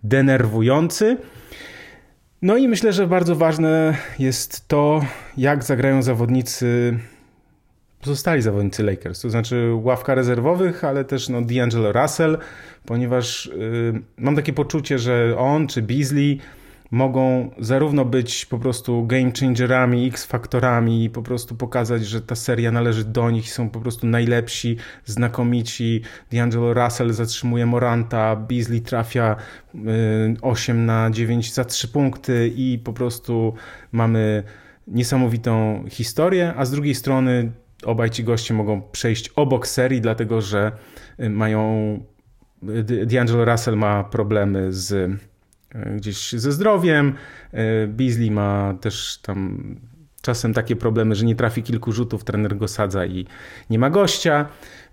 denerwujący. 0.04 1.17
No 2.41 2.58
i 2.58 2.67
myślę, 2.67 2.93
że 2.93 3.08
bardzo 3.08 3.36
ważne 3.36 3.97
jest 4.19 4.67
to, 4.67 5.01
jak 5.38 5.63
zagrają 5.63 6.01
zawodnicy 6.01 6.99
pozostali 8.01 8.41
zawodnicy 8.41 8.83
Lakers, 8.83 9.21
to 9.21 9.29
znaczy 9.29 9.71
ławka 9.83 10.15
rezerwowych, 10.15 10.83
ale 10.83 11.05
też 11.05 11.29
no 11.29 11.41
D'Angelo 11.41 11.91
Russell, 11.91 12.37
ponieważ 12.85 13.51
yy, 13.57 14.01
mam 14.17 14.35
takie 14.35 14.53
poczucie, 14.53 14.99
że 14.99 15.35
on 15.37 15.67
czy 15.67 15.81
Beasley 15.81 16.39
mogą 16.91 17.51
zarówno 17.59 18.05
być 18.05 18.45
po 18.45 18.59
prostu 18.59 19.05
game 19.05 19.31
changerami, 19.39 20.07
x-faktorami 20.07 21.03
i 21.03 21.09
po 21.09 21.21
prostu 21.21 21.55
pokazać, 21.55 22.05
że 22.05 22.21
ta 22.21 22.35
seria 22.35 22.71
należy 22.71 23.05
do 23.05 23.31
nich, 23.31 23.53
są 23.53 23.69
po 23.69 23.79
prostu 23.79 24.07
najlepsi, 24.07 24.77
znakomici. 25.05 26.01
D'Angelo 26.31 26.73
Russell 26.73 27.13
zatrzymuje 27.13 27.65
Moranta, 27.65 28.35
Beasley 28.35 28.81
trafia 28.81 29.35
8 30.41 30.77
y, 30.77 30.79
na 30.79 31.09
9 31.11 31.53
za 31.53 31.65
3 31.65 31.87
punkty 31.87 32.51
i 32.55 32.79
po 32.83 32.93
prostu 32.93 33.53
mamy 33.91 34.43
niesamowitą 34.87 35.83
historię, 35.89 36.53
a 36.57 36.65
z 36.65 36.71
drugiej 36.71 36.95
strony 36.95 37.51
obaj 37.83 38.09
ci 38.09 38.23
goście 38.23 38.53
mogą 38.53 38.81
przejść 38.81 39.29
obok 39.29 39.67
serii, 39.67 40.01
dlatego 40.01 40.41
że 40.41 40.71
y, 41.19 41.29
mają. 41.29 41.93
Y, 42.63 43.05
D'Angelo 43.05 43.45
Russell 43.45 43.77
ma 43.77 44.03
problemy 44.03 44.73
z 44.73 44.91
y, 44.91 45.17
gdzieś 45.95 46.31
ze 46.31 46.51
zdrowiem. 46.51 47.13
Beasley 47.87 48.31
ma 48.31 48.75
też 48.81 49.19
tam 49.21 49.75
czasem 50.21 50.53
takie 50.53 50.75
problemy, 50.75 51.15
że 51.15 51.25
nie 51.25 51.35
trafi 51.35 51.63
kilku 51.63 51.91
rzutów, 51.91 52.23
trener 52.23 52.57
go 52.57 52.67
sadza 52.67 53.05
i 53.05 53.25
nie 53.69 53.79
ma 53.79 53.89
gościa. 53.89 54.45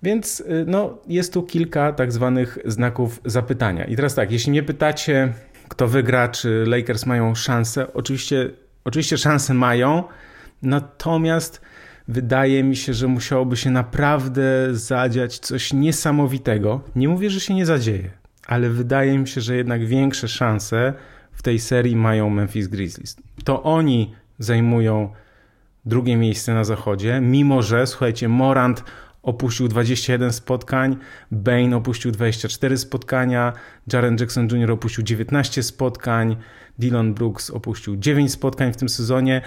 Więc 0.02 0.44
no, 0.66 0.98
jest 1.08 1.32
tu 1.32 1.42
kilka 1.42 1.92
tak 1.92 2.12
zwanych 2.12 2.58
znaków 2.64 3.20
zapytania. 3.24 3.84
I 3.84 3.96
teraz 3.96 4.14
tak, 4.14 4.32
jeśli 4.32 4.50
mnie 4.50 4.62
pytacie, 4.62 5.32
kto 5.68 5.88
wygra, 5.88 6.28
czy 6.28 6.64
Lakers 6.66 7.06
mają 7.06 7.34
szansę, 7.34 7.92
oczywiście, 7.94 8.50
oczywiście 8.84 9.18
szanse 9.18 9.54
mają, 9.54 10.04
natomiast 10.62 11.60
wydaje 12.08 12.64
mi 12.64 12.76
się, 12.76 12.94
że 12.94 13.06
musiałoby 13.06 13.56
się 13.56 13.70
naprawdę 13.70 14.42
zadziać 14.70 15.38
coś 15.38 15.72
niesamowitego. 15.72 16.80
Nie 16.96 17.08
mówię, 17.08 17.30
że 17.30 17.40
się 17.40 17.54
nie 17.54 17.66
zadzieje, 17.66 18.10
ale 18.46 18.70
wydaje 18.70 19.18
mi 19.18 19.28
się, 19.28 19.40
że 19.40 19.56
jednak 19.56 19.86
większe 19.86 20.28
szanse 20.28 20.94
w 21.32 21.42
tej 21.42 21.58
serii 21.58 21.96
mają 21.96 22.30
Memphis 22.30 22.68
Grizzlies. 22.68 23.16
To 23.44 23.62
oni 23.62 24.14
zajmują 24.38 25.12
drugie 25.84 26.16
miejsce 26.16 26.54
na 26.54 26.64
zachodzie, 26.64 27.20
mimo 27.20 27.62
że, 27.62 27.86
słuchajcie, 27.86 28.28
Morant 28.28 28.84
opuścił 29.22 29.68
21 29.68 30.32
spotkań, 30.32 30.96
Bain 31.30 31.74
opuścił 31.74 32.10
24 32.10 32.78
spotkania, 32.78 33.52
Jaren 33.92 34.16
Jackson 34.20 34.48
Jr. 34.52 34.70
opuścił 34.70 35.04
19 35.04 35.62
spotkań, 35.62 36.36
Dylan 36.78 37.14
Brooks 37.14 37.50
opuścił 37.50 37.96
9 37.96 38.32
spotkań 38.32 38.72
w 38.72 38.76
tym 38.76 38.88
sezonie. 38.88 39.42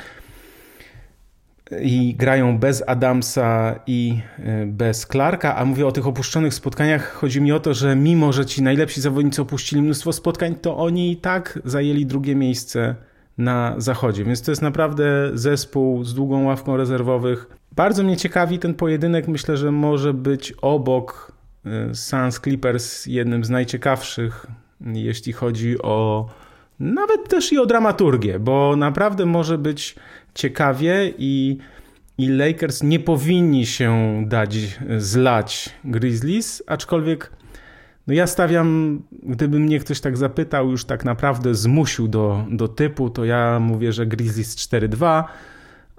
I 1.80 2.16
grają 2.16 2.58
bez 2.58 2.84
Adamsa 2.88 3.80
i 3.88 4.20
e, 4.40 4.66
bez 4.66 5.08
Clarka, 5.08 5.56
a 5.56 5.66
mówię 5.66 5.88
o 5.88 5.92
tych 5.92 6.08
opuszczonych 6.08 6.54
spotkaniach. 6.54 7.14
Chodzi 7.14 7.42
mi 7.42 7.52
o 7.52 7.60
to, 7.60 7.74
że 7.74 7.96
mimo, 7.96 8.34
że 8.34 8.46
ci 8.46 8.64
najlepsi 8.64 9.02
zawodnicy 9.02 9.42
opuścili 9.42 9.82
mnóstwo 9.82 10.14
spotkań, 10.14 10.56
to 10.56 10.78
oni 10.78 11.12
i 11.12 11.18
tak 11.18 11.60
zajęli 11.66 12.06
drugie 12.06 12.36
miejsce 12.36 12.96
na 13.38 13.76
zachodzie. 13.78 14.24
Więc 14.24 14.42
to 14.42 14.52
jest 14.52 14.62
naprawdę 14.62 15.32
zespół 15.34 16.04
z 16.04 16.14
długą 16.14 16.44
ławką 16.44 16.78
rezerwowych. 16.78 17.48
Bardzo 17.76 18.04
mnie 18.04 18.18
ciekawi 18.18 18.60
ten 18.60 18.74
pojedynek. 18.74 19.28
Myślę, 19.28 19.58
że 19.58 19.72
może 19.72 20.14
być 20.14 20.54
obok 20.62 21.32
e, 21.66 21.96
Suns 21.96 22.40
Clippers 22.40 23.06
jednym 23.06 23.44
z 23.44 23.50
najciekawszych, 23.50 24.48
jeśli 24.82 25.34
chodzi 25.34 25.82
o 25.82 26.28
nawet 26.80 27.30
też 27.30 27.54
i 27.54 27.58
o 27.58 27.66
dramaturgię, 27.66 28.40
bo 28.40 28.76
naprawdę 28.76 29.26
może 29.26 29.58
być 29.58 29.96
ciekawie 30.36 31.14
i, 31.18 31.58
i 32.18 32.28
Lakers 32.30 32.84
nie 32.84 33.00
powinni 33.00 33.66
się 33.66 34.24
dać 34.28 34.80
zlać 34.98 35.70
Grizzlies, 35.84 36.64
aczkolwiek 36.68 37.32
no 38.08 38.14
ja 38.14 38.28
stawiam, 38.28 39.02
gdyby 39.24 39.60
mnie 39.60 39.80
ktoś 39.80 40.02
tak 40.02 40.18
zapytał, 40.18 40.72
już 40.72 40.86
tak 40.86 41.06
naprawdę 41.06 41.56
zmusił 41.56 42.08
do, 42.08 42.46
do 42.52 42.68
typu, 42.68 43.10
to 43.10 43.26
ja 43.26 43.60
mówię, 43.60 43.94
że 43.94 44.06
Grizzlies 44.06 44.56
4-2, 44.56 45.24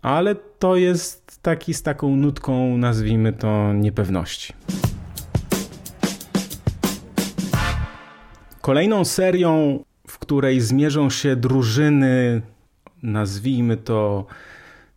ale 0.02 0.34
to 0.34 0.76
jest 0.76 1.42
taki 1.42 1.74
z 1.74 1.82
taką 1.82 2.16
nutką, 2.16 2.78
nazwijmy 2.78 3.32
to, 3.32 3.72
niepewności. 3.72 4.52
Kolejną 8.60 9.04
serią, 9.04 9.84
w 10.08 10.18
której 10.18 10.60
zmierzą 10.60 11.10
się 11.10 11.36
drużyny 11.36 12.42
nazwijmy 13.02 13.76
to 13.76 14.26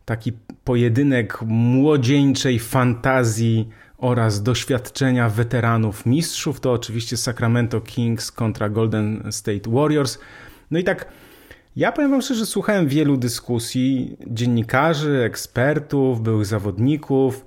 taki 0.04 0.32
pojedynek 0.64 1.42
młodzieńczej 1.46 2.58
fantazji 2.58 3.68
oraz 3.98 4.42
doświadczenia 4.42 5.28
weteranów 5.28 6.06
mistrzów. 6.06 6.60
To 6.60 6.72
oczywiście 6.72 7.16
Sacramento 7.16 7.80
Kings 7.80 8.32
kontra 8.32 8.68
Golden 8.68 9.22
State 9.30 9.70
Warriors. 9.70 10.18
No 10.70 10.78
i 10.78 10.84
tak, 10.84 11.08
ja 11.76 11.92
powiem 11.92 12.10
Wam 12.10 12.22
szczerze, 12.22 12.46
słuchałem 12.46 12.88
wielu 12.88 13.16
dyskusji 13.16 14.16
dziennikarzy, 14.26 15.22
ekspertów, 15.22 16.22
byłych 16.22 16.46
zawodników 16.46 17.44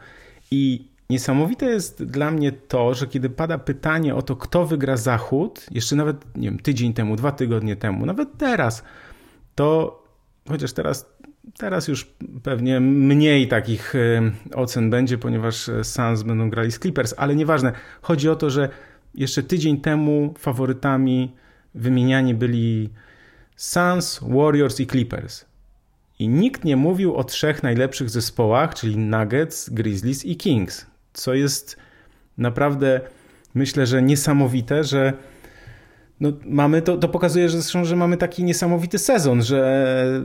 i 0.51 0.89
niesamowite 1.09 1.65
jest 1.65 2.03
dla 2.03 2.31
mnie 2.31 2.51
to, 2.51 2.93
że 2.93 3.07
kiedy 3.07 3.29
pada 3.29 3.57
pytanie 3.57 4.15
o 4.15 4.21
to, 4.21 4.35
kto 4.35 4.65
wygra 4.65 4.97
Zachód, 4.97 5.65
jeszcze 5.71 5.95
nawet 5.95 6.37
nie 6.37 6.49
wiem, 6.49 6.59
tydzień 6.59 6.93
temu, 6.93 7.15
dwa 7.15 7.31
tygodnie 7.31 7.75
temu, 7.75 8.05
nawet 8.05 8.37
teraz, 8.37 8.83
to 9.55 9.99
chociaż 10.49 10.73
teraz, 10.73 11.09
teraz 11.57 11.87
już 11.87 12.13
pewnie 12.43 12.79
mniej 12.79 13.47
takich 13.47 13.95
y, 13.95 14.31
ocen 14.55 14.89
będzie, 14.89 15.17
ponieważ 15.17 15.69
Suns 15.83 16.23
będą 16.23 16.49
grali 16.49 16.71
z 16.71 16.79
Clippers, 16.79 17.13
ale 17.17 17.35
nieważne. 17.35 17.71
Chodzi 18.01 18.29
o 18.29 18.35
to, 18.35 18.49
że 18.49 18.69
jeszcze 19.15 19.43
tydzień 19.43 19.81
temu 19.81 20.33
faworytami 20.37 21.35
wymieniani 21.75 22.33
byli 22.33 22.89
Suns, 23.55 24.19
Warriors 24.21 24.79
i 24.79 24.87
Clippers. 24.87 25.45
I 26.19 26.27
nikt 26.27 26.63
nie 26.63 26.75
mówił 26.75 27.15
o 27.15 27.23
trzech 27.23 27.63
najlepszych 27.63 28.09
zespołach, 28.09 28.75
czyli 28.75 28.97
Nuggets, 28.97 29.69
Grizzlies 29.69 30.25
i 30.25 30.37
Kings, 30.37 30.85
co 31.13 31.33
jest 31.33 31.77
naprawdę 32.37 33.01
myślę, 33.55 33.85
że 33.85 34.01
niesamowite, 34.01 34.83
że 34.83 35.13
no, 36.19 36.31
mamy 36.45 36.81
to, 36.81 36.97
to 36.97 37.09
pokazuje, 37.09 37.49
że 37.49 37.61
zresztą, 37.61 37.85
że 37.85 37.95
mamy 37.95 38.17
taki 38.17 38.43
niesamowity 38.43 38.99
sezon, 38.99 39.43
że, 39.43 40.23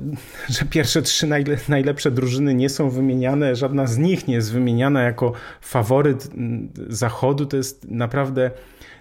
że 0.48 0.64
pierwsze 0.64 1.02
trzy 1.02 1.26
najle, 1.26 1.56
najlepsze 1.68 2.10
drużyny 2.10 2.54
nie 2.54 2.68
są 2.68 2.90
wymieniane, 2.90 3.56
żadna 3.56 3.86
z 3.86 3.98
nich 3.98 4.28
nie 4.28 4.34
jest 4.34 4.52
wymieniana 4.52 5.02
jako 5.02 5.32
faworyt 5.60 6.28
mm, 6.34 6.68
zachodu. 6.88 7.46
To 7.46 7.56
jest 7.56 7.90
naprawdę 7.90 8.50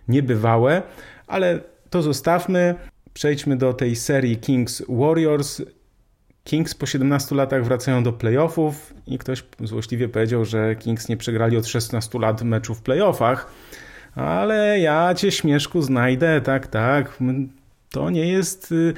niebywałe, 0.07 0.81
ale 1.27 1.59
to 1.89 2.01
zostawmy. 2.01 2.75
Przejdźmy 3.13 3.57
do 3.57 3.73
tej 3.73 3.95
serii 3.95 4.37
Kings 4.37 4.83
Warriors. 4.89 5.61
Kings 6.43 6.75
po 6.75 6.85
17 6.85 7.35
latach 7.35 7.65
wracają 7.65 8.03
do 8.03 8.13
playoffów 8.13 8.93
i 9.07 9.17
ktoś 9.17 9.43
złośliwie 9.59 10.09
powiedział, 10.09 10.45
że 10.45 10.75
Kings 10.75 11.09
nie 11.09 11.17
przegrali 11.17 11.57
od 11.57 11.67
16 11.67 12.19
lat 12.19 12.41
meczu 12.41 12.75
w 12.75 12.81
playoffach 12.81 13.47
ale 14.15 14.79
ja 14.79 15.13
cię 15.15 15.31
śmieszku 15.31 15.81
znajdę, 15.81 16.41
tak, 16.41 16.67
tak. 16.67 17.17
To 17.89 18.09
nie 18.09 18.27
jest, 18.27 18.71
y, 18.71 18.93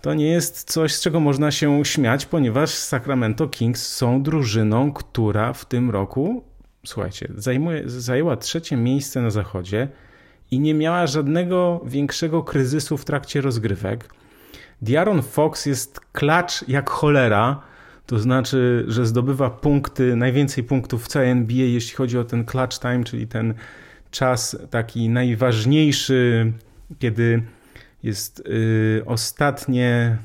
to 0.00 0.14
nie 0.14 0.26
jest 0.26 0.70
coś, 0.72 0.94
z 0.94 1.00
czego 1.00 1.20
można 1.20 1.50
się 1.50 1.84
śmiać, 1.84 2.26
ponieważ 2.26 2.70
Sacramento 2.70 3.48
Kings 3.48 3.88
są 3.88 4.22
drużyną, 4.22 4.92
która 4.92 5.52
w 5.52 5.64
tym 5.64 5.90
roku, 5.90 6.44
słuchajcie, 6.86 7.28
zajmuje, 7.36 7.82
zajęła 7.86 8.36
trzecie 8.36 8.76
miejsce 8.76 9.22
na 9.22 9.30
zachodzie 9.30 9.88
i 10.50 10.60
nie 10.60 10.74
miała 10.74 11.06
żadnego 11.06 11.80
większego 11.86 12.42
kryzysu 12.42 12.96
w 12.96 13.04
trakcie 13.04 13.40
rozgrywek. 13.40 14.08
Diaron 14.82 15.22
Fox 15.22 15.66
jest 15.66 16.00
klacz 16.00 16.68
jak 16.68 16.90
cholera, 16.90 17.62
to 18.06 18.18
znaczy, 18.18 18.84
że 18.88 19.06
zdobywa 19.06 19.50
punkty, 19.50 20.16
najwięcej 20.16 20.64
punktów 20.64 21.04
w 21.04 21.08
całej 21.08 21.30
NBA, 21.30 21.66
jeśli 21.66 21.96
chodzi 21.96 22.18
o 22.18 22.24
ten 22.24 22.44
clutch 22.44 22.78
time, 22.78 23.04
czyli 23.04 23.26
ten 23.26 23.54
czas 24.10 24.56
taki 24.70 25.08
najważniejszy, 25.08 26.52
kiedy 26.98 27.42
jest 28.02 28.40
y, 28.40 29.02
ostatnie 29.06 30.16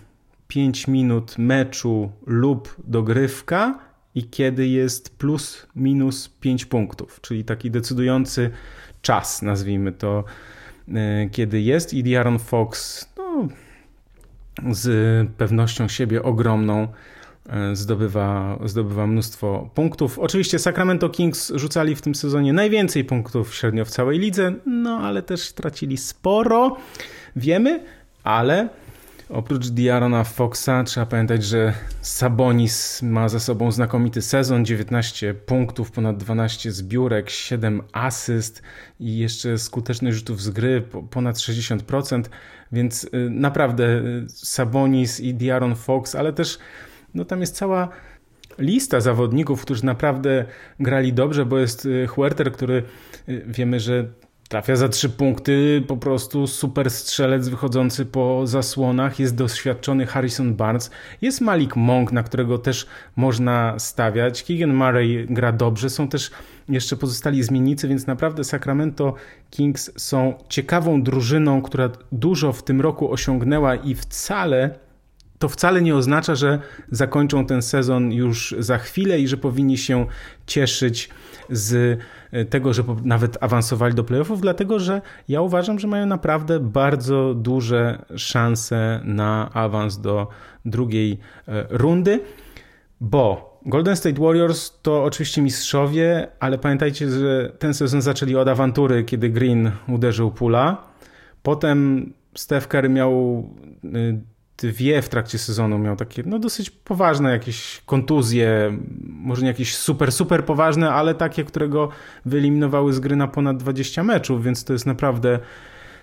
5 0.48 0.88
minut 0.88 1.38
meczu 1.38 2.12
lub 2.26 2.76
dogrywka 2.88 3.80
i 4.16 4.24
kiedy 4.24 4.68
jest 4.68 5.18
plus 5.18 5.68
minus 5.76 6.30
5 6.30 6.66
punktów, 6.66 7.22
czyli 7.22 7.44
taki 7.44 7.72
decydujący 7.72 8.52
czas, 9.02 9.42
nazwijmy 9.42 9.92
to, 9.92 10.24
y, 10.88 11.30
kiedy 11.32 11.62
jest. 11.62 11.94
I 11.94 12.04
Diaron 12.04 12.40
Fox 12.40 13.06
no, 13.18 13.48
z 14.74 15.28
pewnością 15.38 15.88
siebie 15.88 16.24
ogromną 16.24 16.88
zdobywa, 17.74 18.60
zdobywa 18.66 19.08
mnóstwo 19.08 19.70
punktów. 19.76 20.20
Oczywiście 20.20 20.60
Sacramento 20.60 21.10
Kings 21.10 21.52
rzucali 21.56 21.96
w 21.96 22.02
tym 22.02 22.16
sezonie 22.16 22.54
najwięcej 22.54 23.06
punktów 23.06 23.56
średnio 23.56 23.86
w 23.86 23.90
całej 23.90 24.20
lidze, 24.20 24.54
no 24.66 24.98
ale 24.98 25.24
też 25.24 25.52
tracili 25.54 25.98
sporo, 25.98 26.78
wiemy, 27.36 27.84
ale 28.24 28.70
oprócz 29.30 29.68
Diarona 29.68 30.24
Foxa 30.24 30.84
trzeba 30.86 31.06
pamiętać, 31.06 31.44
że 31.44 31.74
Sabonis 32.02 33.02
ma 33.02 33.30
za 33.30 33.40
sobą 33.40 33.72
znakomity 33.72 34.22
sezon, 34.22 34.66
19 34.66 35.34
punktów, 35.34 35.92
ponad 35.92 36.18
12 36.18 36.72
zbiórek, 36.72 37.30
7 37.30 37.82
asyst 37.94 38.62
i 39.00 39.18
jeszcze 39.18 39.58
skutecznych 39.58 40.14
rzutów 40.14 40.42
z 40.42 40.50
gry 40.50 40.84
ponad 41.10 41.36
60%, 41.36 42.24
więc 42.72 43.04
y, 43.04 43.10
naprawdę 43.30 43.86
y, 43.86 44.26
Sabonis 44.30 45.20
i 45.20 45.34
Diaron 45.34 45.76
Fox, 45.76 46.16
ale 46.16 46.34
też 46.34 46.60
no 47.14 47.26
tam 47.26 47.42
jest 47.42 47.56
cała 47.56 47.90
lista 48.58 49.02
zawodników, 49.02 49.62
którzy 49.62 49.86
naprawdę 49.86 50.46
grali 50.80 51.14
dobrze, 51.14 51.46
bo 51.46 51.60
jest 51.60 51.86
y, 51.86 52.08
Huerter, 52.08 52.52
który 52.52 52.84
y, 53.30 53.44
wiemy, 53.48 53.80
że 53.80 54.06
trafia 54.50 54.76
za 54.76 54.90
trzy 54.90 55.10
punkty, 55.10 55.84
po 55.88 55.98
prostu 55.98 56.48
super 56.48 56.92
strzelec 56.92 57.50
wychodzący 57.50 58.06
po 58.06 58.48
zasłonach, 58.48 59.20
jest 59.20 59.36
doświadczony 59.36 60.06
Harrison 60.06 60.56
Barnes, 60.56 60.92
jest 61.22 61.42
Malik 61.42 61.76
Monk, 61.76 62.12
na 62.12 62.24
którego 62.24 62.58
też 62.58 62.88
można 63.16 63.80
stawiać, 63.80 64.44
Keegan 64.44 64.74
Murray 64.74 65.26
gra 65.30 65.52
dobrze, 65.52 65.90
są 65.90 66.08
też 66.08 66.32
jeszcze 66.70 66.96
pozostali 66.96 67.44
zmiennicy, 67.44 67.88
więc 67.88 68.08
naprawdę 68.08 68.44
Sacramento 68.44 69.14
Kings 69.50 69.92
są 69.98 70.34
ciekawą 70.50 71.04
drużyną, 71.04 71.62
która 71.62 71.90
dużo 72.12 72.54
w 72.54 72.64
tym 72.64 72.82
roku 72.82 73.12
osiągnęła 73.12 73.76
i 73.76 73.96
wcale 73.96 74.80
to 75.42 75.50
wcale 75.50 75.82
nie 75.82 75.96
oznacza, 75.96 76.36
że 76.36 76.60
zakończą 76.92 77.46
ten 77.46 77.62
sezon 77.62 78.12
już 78.12 78.56
za 78.60 78.78
chwilę 78.78 79.20
i 79.20 79.28
że 79.28 79.38
powinni 79.38 79.78
się 79.78 80.06
cieszyć 80.46 81.10
z 81.50 82.00
e, 82.32 82.46
tego, 82.46 82.74
że 82.74 82.84
nawet 83.04 83.38
awansowali 83.44 83.96
do 83.96 84.04
playoffów, 84.04 84.42
dlatego 84.42 84.80
że 84.80 85.02
ja 85.28 85.42
uważam, 85.42 85.80
że 85.80 85.88
mają 85.88 86.06
naprawdę 86.06 86.60
bardzo 86.60 87.34
duże 87.34 88.06
szanse 88.16 89.02
na 89.04 89.50
awans 89.54 89.98
do 89.98 90.28
drugiej 90.66 91.20
e, 91.48 91.66
rundy, 91.70 92.20
bo 93.00 93.52
Golden 93.66 93.96
State 93.96 94.22
Warriors 94.22 94.80
to 94.82 95.04
oczywiście 95.04 95.42
mistrzowie, 95.42 96.28
ale 96.40 96.58
pamiętajcie, 96.58 97.10
że 97.10 97.52
ten 97.60 97.74
sezon 97.74 98.02
zaczęli 98.02 98.36
od 98.36 98.48
awantury, 98.48 99.04
kiedy 99.04 99.30
Green 99.30 99.72
uderzył 99.88 100.32
pula. 100.32 100.84
Potem 101.44 102.14
Steph 102.36 102.68
Curry 102.68 102.90
miał 102.90 103.50
y, 103.84 104.22
dwie 104.62 105.02
w 105.02 105.10
trakcie 105.10 105.38
sezonu 105.38 105.78
miał 105.78 105.96
takie 105.96 106.24
no 106.26 106.40
dosyć 106.40 106.70
poważne 106.70 107.32
jakieś 107.32 107.82
kontuzje, 107.86 108.78
może 109.08 109.42
nie 109.42 109.48
jakieś 109.48 109.76
super, 109.76 110.12
super 110.12 110.46
poważne, 110.46 110.92
ale 110.92 111.16
takie, 111.16 111.44
które 111.44 111.70
go 111.70 111.90
wyeliminowały 112.26 112.94
z 112.94 113.00
gry 113.00 113.16
na 113.16 113.28
ponad 113.28 113.58
20 113.58 114.04
meczów, 114.04 114.44
więc 114.44 114.64
to 114.64 114.74
jest 114.74 114.86
naprawdę 114.86 115.40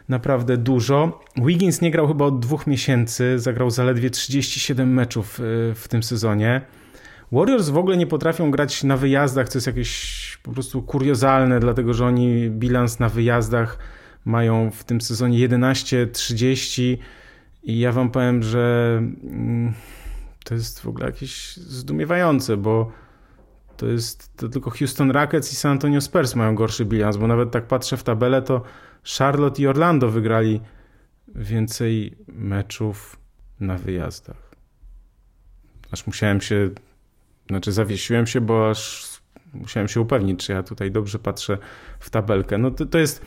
naprawdę 0.08 0.56
dużo. 0.56 1.20
Wiggins 1.36 1.80
nie 1.80 1.90
grał 1.90 2.08
chyba 2.08 2.24
od 2.24 2.40
dwóch 2.40 2.66
miesięcy, 2.66 3.38
zagrał 3.38 3.70
zaledwie 3.70 4.10
37 4.10 4.94
meczów 4.94 5.40
y, 5.40 5.42
w 5.74 5.88
tym 5.88 6.02
sezonie. 6.02 6.60
Warriors 7.32 7.68
w 7.68 7.76
ogóle 7.76 7.96
nie 7.96 8.06
potrafią 8.06 8.50
grać 8.50 8.84
na 8.84 8.96
wyjazdach, 8.96 9.48
co 9.48 9.58
jest 9.58 9.66
jakieś 9.66 10.38
po 10.42 10.52
prostu 10.52 10.82
kuriozalne, 10.82 11.60
dlatego 11.60 11.94
że 11.94 12.06
oni 12.06 12.50
bilans 12.50 12.98
na 12.98 13.08
wyjazdach 13.08 13.78
mają 14.24 14.70
w 14.70 14.84
tym 14.84 15.00
sezonie 15.00 15.48
11-30 15.48 16.98
i 17.62 17.78
ja 17.78 17.92
wam 17.92 18.10
powiem, 18.10 18.42
że 18.42 18.96
mm, 19.22 19.72
to 20.44 20.54
jest 20.54 20.80
w 20.80 20.88
ogóle 20.88 21.06
jakieś 21.06 21.56
zdumiewające, 21.56 22.56
bo 22.56 22.92
to 23.76 23.86
jest 23.86 24.36
to 24.36 24.48
tylko 24.48 24.70
Houston 24.70 25.10
Rockets 25.10 25.52
i 25.52 25.56
San 25.56 25.72
Antonio 25.72 26.00
Spurs 26.00 26.34
mają 26.34 26.54
gorszy 26.54 26.84
bilans, 26.84 27.16
bo 27.16 27.26
nawet 27.26 27.50
tak 27.50 27.66
patrzę 27.66 27.96
w 27.96 28.02
tabelę, 28.02 28.42
to 28.42 28.62
Charlotte 29.18 29.62
i 29.62 29.66
Orlando 29.66 30.08
wygrali 30.08 30.60
więcej 31.34 32.18
meczów 32.28 33.16
na 33.60 33.78
wyjazdach. 33.78 34.54
Aż 35.90 36.06
musiałem 36.06 36.40
się, 36.40 36.70
znaczy 37.48 37.72
zawiesiłem 37.72 38.26
się, 38.26 38.40
bo 38.40 38.70
aż 38.70 39.08
musiałem 39.54 39.88
się 39.88 40.00
upewnić, 40.00 40.46
czy 40.46 40.52
ja 40.52 40.62
tutaj 40.62 40.90
dobrze 40.90 41.18
patrzę 41.18 41.58
w 42.00 42.10
tabelkę. 42.10 42.58
No 42.58 42.70
to, 42.70 42.86
to 42.86 42.98
jest 42.98 43.26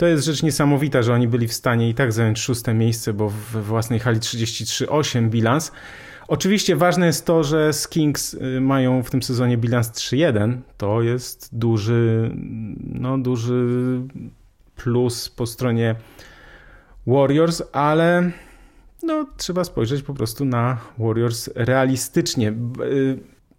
to 0.00 0.06
jest 0.06 0.24
rzecz 0.24 0.42
niesamowita, 0.42 1.02
że 1.02 1.14
oni 1.14 1.28
byli 1.28 1.48
w 1.48 1.52
stanie 1.52 1.88
i 1.88 1.94
tak 1.94 2.12
zająć 2.12 2.38
szóste 2.38 2.74
miejsce, 2.74 3.12
bo 3.12 3.28
w 3.28 3.64
własnej 3.64 3.98
hali 3.98 4.20
33-8 4.20 5.28
bilans. 5.28 5.72
Oczywiście 6.28 6.76
ważne 6.76 7.06
jest 7.06 7.26
to, 7.26 7.44
że 7.44 7.70
Kings 7.90 8.34
y, 8.34 8.60
mają 8.60 9.02
w 9.02 9.10
tym 9.10 9.22
sezonie 9.22 9.58
bilans 9.58 9.90
3-1. 9.90 10.56
To 10.76 11.02
jest 11.02 11.48
duży, 11.52 12.30
no 12.94 13.18
duży 13.18 13.66
plus 14.76 15.28
po 15.28 15.46
stronie 15.46 15.94
Warriors, 17.06 17.62
ale 17.72 18.30
no, 19.02 19.26
trzeba 19.36 19.64
spojrzeć 19.64 20.02
po 20.02 20.14
prostu 20.14 20.44
na 20.44 20.78
Warriors 20.98 21.50
realistycznie. 21.54 22.52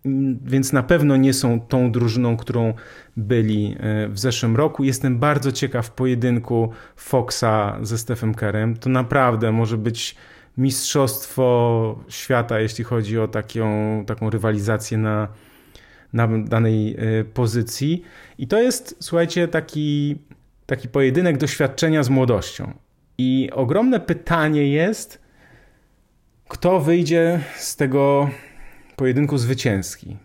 Y, 0.05 0.37
więc 0.45 0.73
na 0.73 0.83
pewno 0.83 1.17
nie 1.17 1.33
są 1.33 1.59
tą 1.59 1.91
drużyną, 1.91 2.37
którą 2.37 2.73
byli 3.17 3.75
y, 4.05 4.09
w 4.09 4.19
zeszłym 4.19 4.55
roku. 4.55 4.83
Jestem 4.83 5.19
bardzo 5.19 5.51
ciekaw 5.51 5.91
pojedynku 5.91 6.71
Foxa 6.95 7.77
ze 7.81 7.97
Stephem 7.97 8.35
Kerem. 8.35 8.77
To 8.77 8.89
naprawdę 8.89 9.51
może 9.51 9.77
być 9.77 10.15
mistrzostwo 10.57 11.99
świata, 12.09 12.59
jeśli 12.59 12.83
chodzi 12.83 13.19
o 13.19 13.27
taką, 13.27 14.03
taką 14.07 14.29
rywalizację 14.29 14.97
na, 14.97 15.27
na 16.13 16.27
danej 16.27 16.95
e, 16.97 17.23
pozycji. 17.23 18.03
I 18.37 18.47
to 18.47 18.61
jest, 18.61 18.95
słuchajcie, 18.99 19.47
taki, 19.47 20.15
taki 20.65 20.87
pojedynek 20.87 21.37
doświadczenia 21.37 22.03
z 22.03 22.09
młodością. 22.09 22.73
I 23.17 23.49
ogromne 23.53 23.99
pytanie 23.99 24.67
jest, 24.67 25.21
kto 26.47 26.79
wyjdzie 26.79 27.39
z 27.55 27.75
tego 27.75 28.29
pojedynku 29.01 29.37
zwycięski. 29.37 30.17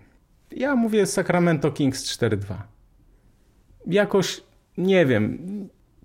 Ja 0.51 0.77
mówię 0.77 1.07
Sacramento 1.07 1.73
Kings 1.73 2.05
4-2. 2.05 2.55
Jakoś, 3.87 4.41
nie 4.79 5.07
wiem, 5.07 5.39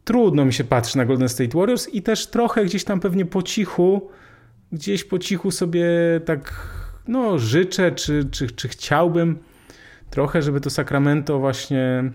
trudno 0.03 0.45
mi 0.45 0.53
się 0.53 0.63
patrzy 0.63 0.97
na 0.97 1.05
Golden 1.05 1.29
State 1.29 1.57
Warriors 1.57 1.89
i 1.89 2.01
też 2.01 2.27
trochę 2.27 2.65
gdzieś 2.65 2.83
tam 2.83 2.99
pewnie 2.99 3.25
po 3.25 3.41
cichu, 3.41 4.09
gdzieś 4.71 5.03
po 5.03 5.19
cichu 5.19 5.51
sobie 5.51 5.85
tak 6.25 6.53
no 7.07 7.39
życzę, 7.39 7.91
czy, 7.91 8.25
czy, 8.31 8.47
czy 8.47 8.67
chciałbym 8.67 9.39
trochę, 10.09 10.41
żeby 10.41 10.61
to 10.61 10.69
Sacramento 10.69 11.39
właśnie 11.39 12.11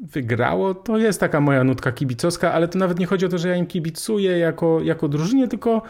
wygrało. 0.00 0.74
To 0.74 0.98
jest 0.98 1.20
taka 1.20 1.40
moja 1.40 1.64
nutka 1.64 1.92
kibicowska, 1.92 2.52
ale 2.52 2.68
to 2.68 2.78
nawet 2.78 2.98
nie 2.98 3.06
chodzi 3.06 3.26
o 3.26 3.28
to, 3.28 3.38
że 3.38 3.48
ja 3.48 3.56
im 3.56 3.66
kibicuję 3.66 4.38
jako, 4.38 4.82
jako 4.82 5.08
drużynie, 5.08 5.48
tylko 5.48 5.82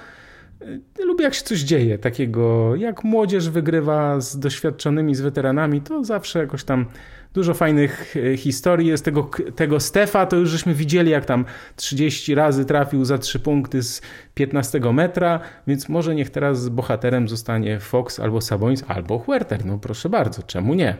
lubię 1.05 1.25
jak 1.25 1.35
się 1.35 1.43
coś 1.43 1.61
dzieje 1.61 1.99
takiego, 1.99 2.77
jak 2.77 3.05
młodzież 3.05 3.51
wygrywa 3.51 4.21
z 4.21 4.39
doświadczonymi, 4.39 5.15
z 5.15 5.21
weteranami, 5.21 5.81
to 5.81 6.05
zawsze 6.05 6.39
jakoś 6.39 6.65
tam 6.65 6.87
Dużo 7.35 7.55
fajnych 7.55 8.15
e, 8.17 8.37
historii 8.37 8.89
jest 8.89 9.05
tego, 9.05 9.31
tego 9.57 9.81
Stefa, 9.81 10.27
to 10.27 10.37
już 10.37 10.51
żeśmy 10.51 10.75
widzieli, 10.75 11.11
jak 11.11 11.25
tam 11.25 11.45
30 11.77 12.35
razy 12.35 12.65
trafił 12.65 13.05
za 13.05 13.19
3 13.19 13.39
punkty 13.39 13.83
z 13.83 14.03
15 14.35 14.81
metra, 14.93 15.41
więc 15.67 15.89
może 15.89 16.15
niech 16.15 16.31
teraz 16.31 16.69
bohaterem 16.69 17.29
zostanie 17.29 17.81
Fox 17.81 18.21
albo 18.21 18.41
Sabonis 18.41 18.85
albo 18.89 19.19
Huerter. 19.19 19.67
No 19.67 19.79
proszę 19.79 20.09
bardzo, 20.09 20.43
czemu 20.43 20.75
nie? 20.75 20.97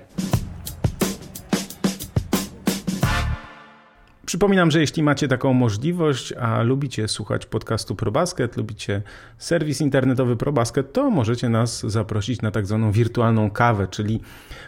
Przypominam, 4.35 4.71
że 4.71 4.81
jeśli 4.81 5.03
macie 5.03 5.29
taką 5.29 5.53
możliwość, 5.53 6.33
a 6.33 6.63
lubicie 6.63 7.09
słuchać 7.09 7.47
podcastu 7.47 7.95
ProBasket, 7.95 8.57
lubicie 8.57 9.03
serwis 9.39 9.81
internetowy 9.81 10.37
ProBasket, 10.37 10.93
to 10.93 11.11
możecie 11.11 11.49
nas 11.49 11.81
zaprosić 11.81 12.43
na 12.43 12.51
tak 12.51 12.67
zwaną 12.67 12.93
wirtualną 12.93 13.51
kawę, 13.51 13.87
czyli 13.91 14.21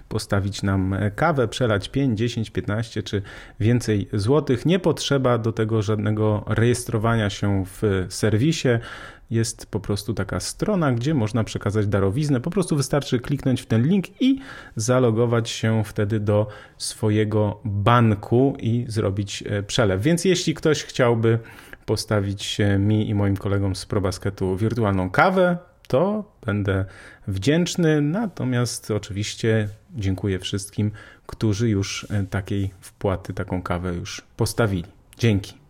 postawić 0.09 0.63
nam 0.63 0.95
kawę, 1.17 1.49
przelać 1.49 1.89
5, 1.89 2.19
10, 2.19 2.51
15 2.51 3.03
czy 3.03 3.23
więcej 3.61 4.09
złotych. 4.13 4.67
Nie 4.67 4.79
potrzeba 4.79 5.39
do 5.39 5.53
tego 5.53 5.83
żadnego 5.83 6.45
rejestrowania 6.47 7.31
się 7.31 7.65
w 7.67 8.07
serwisie 8.09 8.69
jest 9.31 9.67
po 9.67 9.81
prostu 9.81 10.15
taka 10.15 10.41
strona, 10.41 10.93
gdzie 10.93 11.15
można 11.15 11.45
przekazać 11.45 11.87
darowiznę. 11.87 12.41
Po 12.41 12.51
prostu 12.51 12.77
wystarczy 12.77 13.21
kliknąć 13.21 13.63
w 13.63 13.67
ten 13.67 13.87
link 13.89 14.23
i 14.23 14.39
zalogować 14.77 15.51
się 15.51 15.85
wtedy 15.85 16.21
do 16.21 16.47
swojego 16.79 17.61
banku 17.65 18.57
i 18.59 18.85
zrobić 18.89 19.45
e, 19.47 19.63
przelew. 19.63 20.03
Więc 20.03 20.25
jeśli 20.25 20.55
ktoś 20.55 20.85
chciałby 20.85 21.39
postawić 21.87 22.59
mi 22.79 23.09
i 23.09 23.15
moim 23.15 23.37
kolegom 23.37 23.77
z 23.77 23.87
ProBasketu 23.87 24.57
wirtualną 24.57 25.11
kawę, 25.11 25.59
to 25.89 26.33
będę 26.47 26.85
wdzięczny. 27.29 28.03
Natomiast 28.03 28.91
oczywiście 28.91 29.69
dziękuję 29.95 30.39
wszystkim, 30.39 30.91
którzy 31.27 31.69
już 31.69 32.07
e, 32.11 32.25
takiej 32.25 32.71
wpłaty, 32.81 33.35
taką 33.35 33.63
kawę 33.63 33.95
już 33.95 34.23
postawili. 34.37 34.85
Dzięki. 35.19 35.66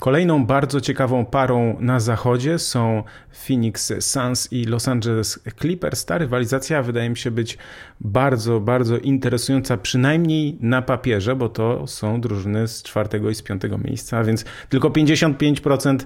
Kolejną 0.00 0.46
bardzo 0.46 0.80
ciekawą 0.80 1.24
parą 1.24 1.76
na 1.80 2.00
zachodzie 2.00 2.58
są 2.58 3.02
Phoenix 3.46 3.92
Suns 4.00 4.52
i 4.52 4.64
Los 4.64 4.88
Angeles 4.88 5.40
Clippers. 5.60 6.04
Ta 6.04 6.18
rywalizacja 6.18 6.82
wydaje 6.82 7.10
mi 7.10 7.16
się 7.16 7.30
być 7.30 7.58
bardzo, 8.00 8.60
bardzo 8.60 8.98
interesująca, 8.98 9.76
przynajmniej 9.76 10.58
na 10.60 10.82
papierze, 10.82 11.36
bo 11.36 11.48
to 11.48 11.86
są 11.86 12.20
drużyny 12.20 12.68
z 12.68 12.82
czwartego 12.82 13.30
i 13.30 13.34
z 13.34 13.42
piątego 13.42 13.78
miejsca, 13.78 14.24
więc 14.24 14.44
tylko 14.68 14.88
55% 14.88 15.98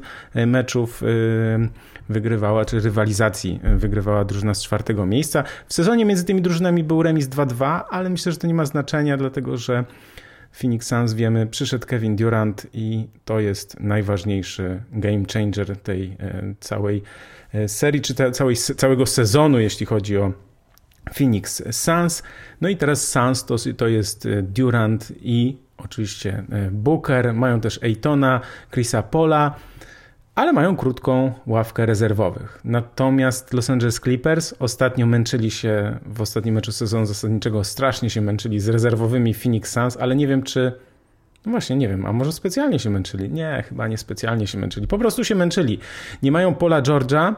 meczów 0.46 1.02
y, 1.02 1.07
wygrywała, 2.09 2.64
czy 2.64 2.80
rywalizacji 2.80 3.61
wygrywała 3.76 4.24
drużyna 4.24 4.54
z 4.54 4.62
czwartego 4.62 5.07
miejsca. 5.07 5.44
W 5.66 5.74
sezonie 5.74 6.04
między 6.04 6.24
tymi 6.24 6.42
drużynami 6.42 6.85
był 6.85 7.02
remis 7.02 7.28
2-2, 7.28 7.80
ale 7.90 8.11
myślę, 8.11 8.33
że 8.33 8.38
to 8.38 8.46
nie 8.46 8.54
ma 8.54 8.64
znaczenia, 8.64 9.16
dlatego 9.16 9.57
że 9.57 9.85
Phoenix 10.54 10.86
Suns 10.86 11.14
wiemy, 11.14 11.46
przyszedł 11.46 11.86
Kevin 11.86 12.16
Durant 12.16 12.66
i 12.72 13.08
to 13.24 13.40
jest 13.40 13.80
najważniejszy 13.80 14.82
game 14.92 15.22
changer 15.32 15.76
tej 15.76 16.16
e, 16.20 16.54
całej 16.60 17.02
e, 17.52 17.68
serii, 17.68 18.00
czy 18.00 18.14
te, 18.14 18.30
całej, 18.30 18.56
całego 18.56 19.06
sezonu, 19.06 19.60
jeśli 19.60 19.86
chodzi 19.86 20.16
o 20.16 20.32
Phoenix 21.14 21.62
Suns. 21.70 22.22
No 22.60 22.68
i 22.68 22.76
teraz 22.76 23.08
Suns 23.08 23.44
to, 23.44 23.56
to 23.76 23.88
jest 23.88 24.26
e, 24.26 24.42
Durant 24.42 25.12
i 25.22 25.56
oczywiście 25.76 26.44
Booker, 26.72 27.34
mają 27.34 27.60
też 27.60 27.82
Aytona, 27.82 28.40
Chrisa 28.70 29.02
Pola 29.02 29.54
ale 30.35 30.53
mają 30.53 30.77
krótką 30.77 31.33
ławkę 31.47 31.87
rezerwowych. 31.87 32.61
Natomiast 32.64 33.55
Los 33.55 33.70
Angeles 33.70 34.01
Clippers 34.01 34.55
ostatnio 34.59 35.07
męczyli 35.07 35.51
się 35.51 35.99
w 36.07 36.20
ostatnim 36.20 36.55
meczu 36.55 36.73
sezonu 36.73 37.07
zasadniczego, 37.07 37.64
strasznie 37.64 38.11
się 38.11 38.20
męczyli 38.20 38.61
z 38.61 38.68
rezerwowymi 38.68 39.35
Phoenix 39.35 39.73
Suns, 39.73 39.97
ale 39.97 40.16
nie 40.16 40.27
wiem 40.27 40.42
czy. 40.42 40.73
No 41.47 41.51
właśnie, 41.51 41.77
nie 41.77 41.88
wiem, 41.88 42.07
a 42.07 42.12
może 42.12 42.33
specjalnie 42.33 42.79
się 42.79 42.90
męczyli? 42.90 43.31
Nie, 43.31 43.64
chyba 43.68 43.88
nie 43.88 43.99
specjalnie 43.99 44.47
się 44.47 44.59
męczyli. 44.59 44.87
Po 44.87 44.99
prostu 44.99 45.25
się 45.25 45.35
męczyli. 45.35 45.79
Nie 46.23 46.33
mają 46.33 46.55
Pola 46.55 46.83
Georgia, 46.83 47.37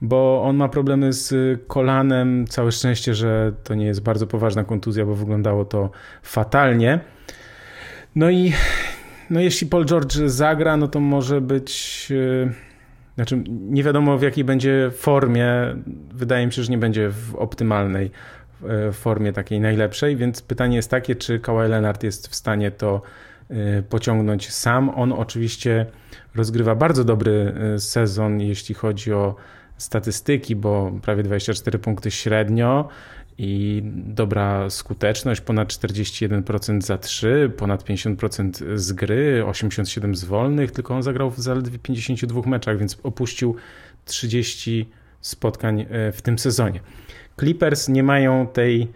bo 0.00 0.42
on 0.44 0.56
ma 0.56 0.68
problemy 0.68 1.12
z 1.12 1.60
kolanem. 1.66 2.46
Całe 2.46 2.72
szczęście, 2.72 3.14
że 3.14 3.52
to 3.64 3.74
nie 3.74 3.86
jest 3.86 4.00
bardzo 4.00 4.26
poważna 4.26 4.64
kontuzja, 4.64 5.06
bo 5.06 5.14
wyglądało 5.14 5.64
to 5.64 5.90
fatalnie. 6.22 7.00
No 8.14 8.30
i 8.30 8.52
no 9.32 9.40
jeśli 9.40 9.66
Paul 9.66 9.84
George 9.84 10.12
zagra, 10.26 10.76
no 10.76 10.88
to 10.88 11.00
może 11.00 11.40
być. 11.40 12.08
E, 12.46 12.52
znaczy, 13.14 13.44
nie 13.48 13.82
wiadomo 13.82 14.18
w 14.18 14.22
jakiej 14.22 14.44
będzie 14.44 14.90
formie. 14.94 15.46
Wydaje 16.12 16.46
mi 16.46 16.52
się, 16.52 16.62
że 16.62 16.70
nie 16.70 16.78
będzie 16.78 17.10
w 17.10 17.34
optymalnej 17.34 18.10
e, 18.68 18.92
formie 18.92 19.32
takiej 19.32 19.60
najlepszej, 19.60 20.16
więc 20.16 20.42
pytanie 20.42 20.76
jest 20.76 20.90
takie, 20.90 21.16
czy 21.16 21.40
Kawhi 21.40 21.68
Leonard 21.68 22.02
jest 22.02 22.28
w 22.28 22.34
stanie 22.34 22.70
to 22.70 23.02
e, 23.50 23.82
pociągnąć 23.82 24.50
sam. 24.50 24.90
On 24.94 25.12
oczywiście 25.12 25.86
rozgrywa 26.34 26.74
bardzo 26.74 27.04
dobry 27.04 27.54
sezon, 27.78 28.40
jeśli 28.40 28.74
chodzi 28.74 29.12
o 29.12 29.36
statystyki, 29.76 30.56
bo 30.56 30.92
prawie 31.02 31.22
24 31.22 31.78
punkty 31.78 32.10
średnio 32.10 32.88
i 33.38 33.82
dobra 33.94 34.70
skuteczność, 34.70 35.40
ponad 35.40 35.68
41% 35.68 36.80
za 36.80 36.98
3, 36.98 37.52
ponad 37.56 37.84
50% 37.84 38.76
z 38.76 38.92
gry, 38.92 39.44
87 39.46 40.14
z 40.14 40.24
wolnych, 40.24 40.70
tylko 40.70 40.94
on 40.94 41.02
zagrał 41.02 41.30
w 41.30 41.38
zaledwie 41.38 41.78
52 41.78 42.42
meczach, 42.46 42.78
więc 42.78 42.98
opuścił 43.02 43.56
30 44.04 44.88
spotkań 45.20 45.86
w 46.12 46.22
tym 46.22 46.38
sezonie. 46.38 46.80
Clippers 47.40 47.88
nie 47.88 48.02
mają 48.02 48.46
tej 48.46 48.88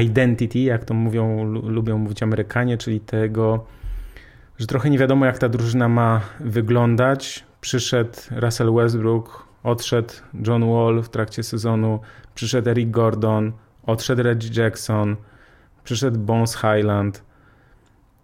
identity, 0.00 0.58
jak 0.58 0.84
to 0.84 0.94
mówią, 0.94 1.44
lubią 1.44 1.98
mówić 1.98 2.22
Amerykanie, 2.22 2.78
czyli 2.78 3.00
tego, 3.00 3.66
że 4.58 4.66
trochę 4.66 4.90
nie 4.90 4.98
wiadomo, 4.98 5.26
jak 5.26 5.38
ta 5.38 5.48
drużyna 5.48 5.88
ma 5.88 6.20
wyglądać. 6.40 7.44
Przyszedł 7.60 8.18
Russell 8.30 8.72
Westbrook, 8.74 9.48
odszedł 9.62 10.14
John 10.46 10.70
Wall 10.72 11.02
w 11.02 11.08
trakcie 11.08 11.42
sezonu, 11.42 12.00
przyszedł 12.34 12.70
Eric 12.70 12.90
Gordon, 12.90 13.52
odszedł 13.86 14.22
Reggie 14.22 14.62
Jackson, 14.62 15.16
przyszedł 15.84 16.18
Bones 16.18 16.56
Highland. 16.56 17.22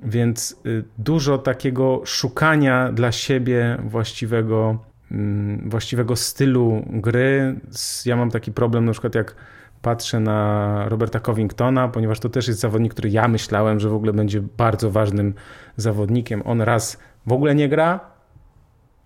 Więc 0.03 0.61
y, 0.67 0.85
dużo 0.99 1.39
takiego 1.39 2.03
szukania 2.05 2.93
dla 2.93 3.13
siebie 3.13 3.79
właściwego, 3.85 4.79
mm, 5.11 5.71
właściwego 5.71 6.17
stylu 6.17 6.85
gry. 6.87 7.61
Ja 8.05 8.17
mam 8.17 8.31
taki 8.31 8.53
problem, 8.53 8.85
na 8.85 8.93
przykład 8.93 9.15
jak 9.15 9.35
patrzę 9.83 10.21
na 10.21 10.89
Roberta 10.89 11.21
Covingtona, 11.21 11.89
ponieważ 11.89 12.21
to 12.21 12.29
też 12.29 12.49
jest 12.49 12.61
zawodnik, 12.61 12.93
który 12.93 13.11
ja 13.11 13.29
myślałem, 13.29 13.81
że 13.81 13.89
w 13.89 13.95
ogóle 13.95 14.13
będzie 14.13 14.41
bardzo 14.41 14.91
ważnym 14.91 15.35
zawodnikiem. 15.77 16.43
On 16.45 16.61
raz 16.61 16.99
w 17.27 17.33
ogóle 17.33 17.55
nie 17.55 17.69
gra, 17.69 18.01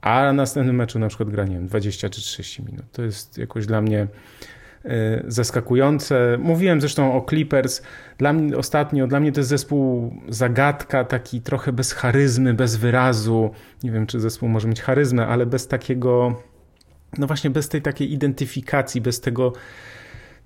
a 0.01 0.23
na 0.23 0.33
następnym 0.33 0.77
meczu 0.77 0.99
na 0.99 1.09
przykład 1.09 1.31
gra, 1.31 1.45
nie 1.45 1.55
wiem, 1.55 1.67
20 1.67 2.09
czy 2.09 2.21
30 2.21 2.63
minut. 2.63 2.85
To 2.93 3.03
jest 3.03 3.39
jakoś 3.39 3.67
dla 3.67 3.81
mnie 3.81 4.07
zaskakujące. 5.27 6.39
Mówiłem 6.41 6.81
zresztą 6.81 7.17
o 7.17 7.27
Clippers. 7.29 7.83
Dla 8.19 8.33
mnie 8.33 8.57
ostatnio, 8.57 9.07
dla 9.07 9.21
mnie 9.21 9.33
to 9.33 9.41
jest 9.41 9.51
zespół 9.51 10.15
zagadka, 10.29 11.05
taki 11.05 11.41
trochę 11.41 11.73
bez 11.73 11.93
charyzmy, 11.93 12.55
bez 12.55 12.77
wyrazu. 12.77 13.51
Nie 13.83 13.91
wiem, 13.91 14.07
czy 14.07 14.21
zespół 14.21 14.49
może 14.49 14.69
mieć 14.69 14.83
charyzmę, 14.83 15.27
ale 15.27 15.47
bez 15.47 15.69
takiego, 15.69 16.41
no 17.19 17.27
właśnie 17.27 17.51
bez 17.51 17.69
tej 17.69 17.83
takiej 17.83 18.13
identyfikacji, 18.13 19.01
bez 19.01 19.21
tego 19.21 19.53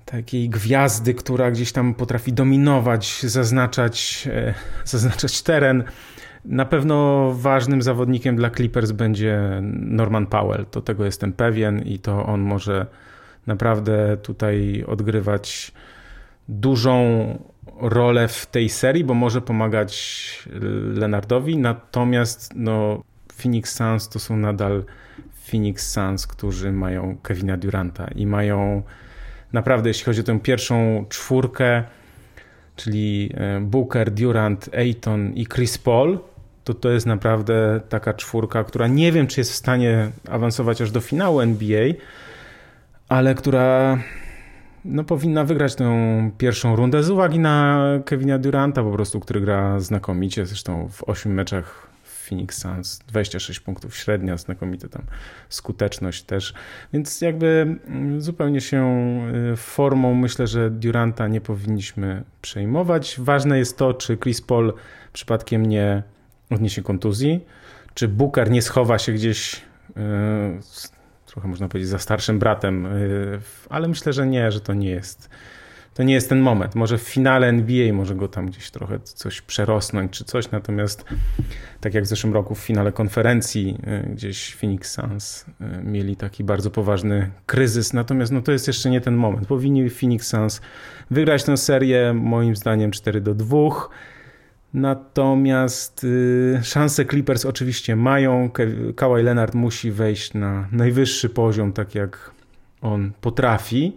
takiej 0.05 0.49
gwiazdy, 0.49 1.15
która 1.15 1.51
gdzieś 1.51 1.73
tam 1.73 1.95
potrafi 1.95 2.33
dominować, 2.33 3.23
zaznaczać, 3.23 4.29
e, 4.33 4.55
zaznaczać 4.85 5.43
teren. 5.43 5.85
Na 6.45 6.65
pewno 6.65 7.29
ważnym 7.35 7.83
zawodnikiem 7.83 8.37
dla 8.37 8.51
Clippers 8.51 8.93
będzie 8.93 9.61
Norman 9.73 10.27
Powell. 10.27 10.67
To 10.67 10.81
tego 10.81 11.05
jestem 11.05 11.33
pewien 11.33 11.83
i 11.83 11.99
to 11.99 12.27
on 12.27 12.41
może 12.41 12.87
naprawdę 13.49 14.17
tutaj 14.23 14.85
odgrywać 14.87 15.73
dużą 16.49 16.99
rolę 17.81 18.29
w 18.29 18.47
tej 18.47 18.69
serii, 18.69 19.05
bo 19.05 19.15
może 19.15 19.41
pomagać 19.41 20.49
Leonardowi. 20.95 21.59
Natomiast 21.59 22.53
no, 22.57 23.03
Phoenix 23.43 23.75
Suns 23.75 24.09
to 24.09 24.19
są 24.19 24.37
nadal 24.37 24.85
Phoenix 25.51 25.91
Suns, 25.91 26.27
którzy 26.27 26.73
mają 26.73 27.17
Kevina 27.23 27.57
Duranta 27.57 28.09
i 28.15 28.27
mają 28.27 28.83
naprawdę, 29.53 29.91
jeśli 29.91 30.05
chodzi 30.05 30.21
o 30.21 30.25
tę 30.25 30.41
pierwszą 30.41 31.07
czwórkę, 31.09 31.85
czyli 32.77 33.31
e, 33.35 33.61
Booker, 33.61 34.11
Durant, 34.11 34.75
Ayton 34.75 35.33
i 35.33 35.47
Chris 35.47 35.79
Paul, 35.79 36.19
to 36.65 36.75
to 36.75 36.91
jest 36.91 37.07
naprawdę 37.07 37.81
taka 37.89 38.15
czwórka, 38.15 38.65
która 38.65 38.87
nie 38.87 39.13
wiem, 39.13 39.27
czy 39.27 39.41
jest 39.41 39.53
w 39.53 39.55
stanie 39.55 40.11
awansować 40.29 40.83
aż 40.83 40.91
do 40.91 41.01
finału 41.01 41.41
NBA, 41.41 41.93
ale 43.09 43.35
która 43.35 43.99
no, 44.85 45.05
powinna 45.05 45.45
wygrać 45.45 45.75
tę 45.75 46.31
pierwszą 46.39 46.77
rundę 46.77 47.03
z 47.03 47.11
uwagi 47.11 47.39
na 47.39 47.85
Kevina 48.05 48.39
Duranta 48.39 48.83
po 48.83 48.93
prostu, 48.93 49.21
który 49.21 49.41
gra 49.41 49.81
znakomicie, 49.81 50.47
zresztą 50.47 50.89
w 50.89 51.09
ośmiu 51.09 51.33
meczach 51.33 51.89
Phoenix 52.29 52.59
Suns 52.59 52.99
26 52.99 53.61
punktów 53.61 53.97
średnia, 53.97 54.37
znakomita 54.37 54.89
tam 54.89 55.03
skuteczność 55.49 56.23
też. 56.23 56.55
Więc 56.93 57.21
jakby 57.21 57.79
mm, 57.87 58.21
zupełnie 58.21 58.61
się 58.61 58.87
y, 59.53 59.57
formą 59.57 60.15
myślę, 60.15 60.47
że 60.47 60.71
Duranta 60.71 61.29
nie 61.29 61.41
powinniśmy 61.41 62.23
przejmować. 62.43 63.17
Ważne 63.19 63.59
jest 63.59 63.79
to, 63.79 63.95
czy 63.95 64.17
Chris 64.17 64.41
Paul 64.41 64.73
przypadkiem 65.13 65.67
nie 65.67 66.03
odniesie 66.51 66.83
kontuzji, 66.83 67.45
czy 67.95 68.09
Booker 68.09 68.51
nie 68.51 68.63
schowa 68.63 68.99
się 68.99 69.13
gdzieś 69.13 69.55
y, 69.55 70.01
trochę 71.29 71.49
można 71.49 71.69
powiedzieć 71.69 71.91
za 71.91 71.99
starszym 71.99 72.39
bratem, 72.39 72.87
y, 72.87 73.41
ale 73.71 73.89
myślę, 73.89 74.13
że 74.13 74.27
nie, 74.27 74.53
że 74.53 74.61
to 74.61 74.75
nie 74.75 74.91
jest 74.91 75.31
to 75.99 76.03
nie 76.03 76.15
jest 76.15 76.29
ten 76.29 76.41
moment. 76.41 76.75
Może 76.75 76.99
w 76.99 77.03
finale 77.03 77.47
NBA 77.47 77.93
może 77.93 78.15
go 78.15 78.29
tam 78.29 78.47
gdzieś 78.47 78.71
trochę 78.71 79.01
coś 79.01 79.41
przerosnąć 79.41 80.13
czy 80.13 80.25
coś, 80.25 80.51
natomiast 80.51 81.05
tak 81.81 81.95
jak 81.95 82.05
w 82.05 82.07
zeszłym 82.07 82.35
roku 82.35 82.55
w 82.55 82.59
finale 82.59 82.93
konferencji 82.93 83.79
y, 84.07 84.11
gdzieś 84.15 84.55
Phoenix 84.55 84.91
Suns 84.91 85.47
y, 85.61 85.83
mieli 85.83 86.17
taki 86.17 86.45
bardzo 86.45 86.71
poważny 86.71 87.31
kryzys, 87.47 87.93
natomiast 87.93 88.33
no 88.33 88.43
to 88.43 88.53
jest 88.53 88.67
jeszcze 88.67 88.91
nie 88.91 89.01
ten 89.01 89.15
moment. 89.15 89.47
Powinni 89.47 89.91
Phoenix 89.91 90.27
Suns 90.27 90.61
wygrać 91.11 91.45
tę 91.45 91.57
serię 91.57 92.13
moim 92.15 92.57
zdaniem 92.57 92.91
4 92.91 93.21
do 93.21 93.35
2. 93.35 93.59
Natomiast 94.75 96.05
y, 96.05 96.61
szanse 96.63 97.05
Clippers 97.05 97.47
oczywiście 97.47 97.97
mają. 97.97 98.51
Kawhi 98.97 99.23
Leonard 99.23 99.55
musi 99.55 99.91
wejść 99.91 100.35
na 100.35 100.69
najwyższy 100.73 101.29
poziom, 101.29 101.73
tak 101.73 101.95
jak 101.95 102.31
on 102.83 103.13
potrafi. 103.21 103.97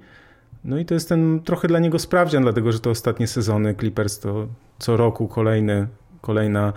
No 0.63 0.77
i 0.77 0.85
to 0.85 0.93
jest 0.93 1.09
ten 1.09 1.39
trochę 1.43 1.67
dla 1.67 1.79
niego 1.79 1.99
sprawdzian, 1.99 2.43
dlatego 2.43 2.71
że 2.71 2.79
te 2.79 2.89
ostatnie 2.89 3.27
sezony 3.27 3.75
Clippers 3.75 4.19
to 4.19 4.47
co 4.79 4.97
roku 4.97 5.27
kolejny, 5.27 5.87
kolejna 6.21 6.73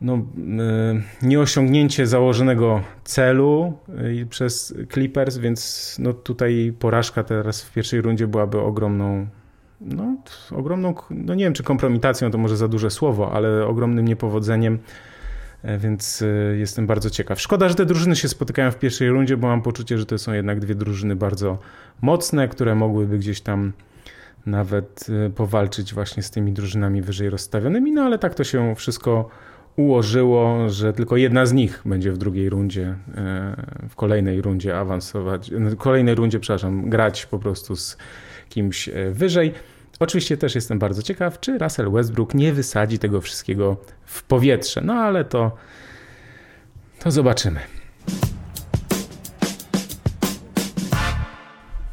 no, 0.00 0.14
e, 0.14 0.20
nieosiągnięcie 1.22 2.06
założonego 2.06 2.82
celu 3.04 3.78
e, 4.22 4.26
przez 4.26 4.74
Clippers, 4.92 5.38
więc 5.38 5.96
no 5.98 6.12
tutaj 6.12 6.74
porażka 6.78 7.24
teraz 7.24 7.62
w 7.62 7.72
pierwszej 7.72 8.00
rundzie 8.00 8.26
byłaby 8.26 8.60
ogromną, 8.60 9.26
no, 9.80 10.16
ogromną, 10.50 10.94
no 11.10 11.34
nie 11.34 11.44
wiem 11.44 11.52
czy 11.52 11.62
kompromitacją 11.62 12.30
to 12.30 12.38
może 12.38 12.56
za 12.56 12.68
duże 12.68 12.90
słowo, 12.90 13.32
ale 13.32 13.66
ogromnym 13.66 14.08
niepowodzeniem 14.08 14.78
E, 15.66 15.78
więc 15.78 16.22
e, 16.22 16.56
jestem 16.56 16.86
bardzo 16.86 17.10
ciekaw. 17.10 17.40
Szkoda, 17.40 17.68
że 17.68 17.74
te 17.74 17.86
drużyny 17.86 18.16
się 18.16 18.28
spotykają 18.28 18.70
w 18.70 18.78
pierwszej 18.78 19.08
rundzie, 19.08 19.36
bo 19.36 19.48
mam 19.48 19.62
poczucie, 19.62 19.98
że 19.98 20.06
to 20.06 20.18
są 20.18 20.32
jednak 20.32 20.60
dwie 20.60 20.74
drużyny 20.74 21.16
bardzo 21.16 21.58
mocne, 22.02 22.48
które 22.48 22.74
mogłyby 22.74 23.18
gdzieś 23.18 23.40
tam 23.40 23.72
nawet 24.46 25.06
e, 25.26 25.30
powalczyć 25.30 25.94
właśnie 25.94 26.22
z 26.22 26.30
tymi 26.30 26.52
drużynami 26.52 27.02
wyżej 27.02 27.30
rozstawionymi, 27.30 27.92
no 27.92 28.02
ale 28.02 28.18
tak 28.18 28.34
to 28.34 28.44
się 28.44 28.74
wszystko 28.74 29.28
ułożyło, 29.76 30.68
że 30.68 30.92
tylko 30.92 31.16
jedna 31.16 31.46
z 31.46 31.52
nich 31.52 31.82
będzie 31.84 32.12
w 32.12 32.18
drugiej 32.18 32.50
rundzie, 32.50 32.94
w 33.88 33.96
kolejnej 33.96 34.42
rundzie 34.42 34.78
awansować, 34.78 35.50
w 35.50 35.76
kolejnej 35.76 36.14
rundzie, 36.14 36.40
przepraszam, 36.40 36.90
grać 36.90 37.26
po 37.26 37.38
prostu 37.38 37.76
z 37.76 37.96
kimś 38.48 38.90
wyżej. 39.10 39.52
Oczywiście 39.98 40.36
też 40.36 40.54
jestem 40.54 40.78
bardzo 40.78 41.02
ciekaw, 41.02 41.40
czy 41.40 41.58
Russell 41.58 41.90
Westbrook 41.90 42.34
nie 42.34 42.52
wysadzi 42.52 42.98
tego 42.98 43.20
wszystkiego 43.20 43.76
w 44.04 44.22
powietrze. 44.22 44.80
No 44.80 44.94
ale 44.94 45.24
to, 45.24 45.56
to 46.98 47.10
zobaczymy. 47.10 47.60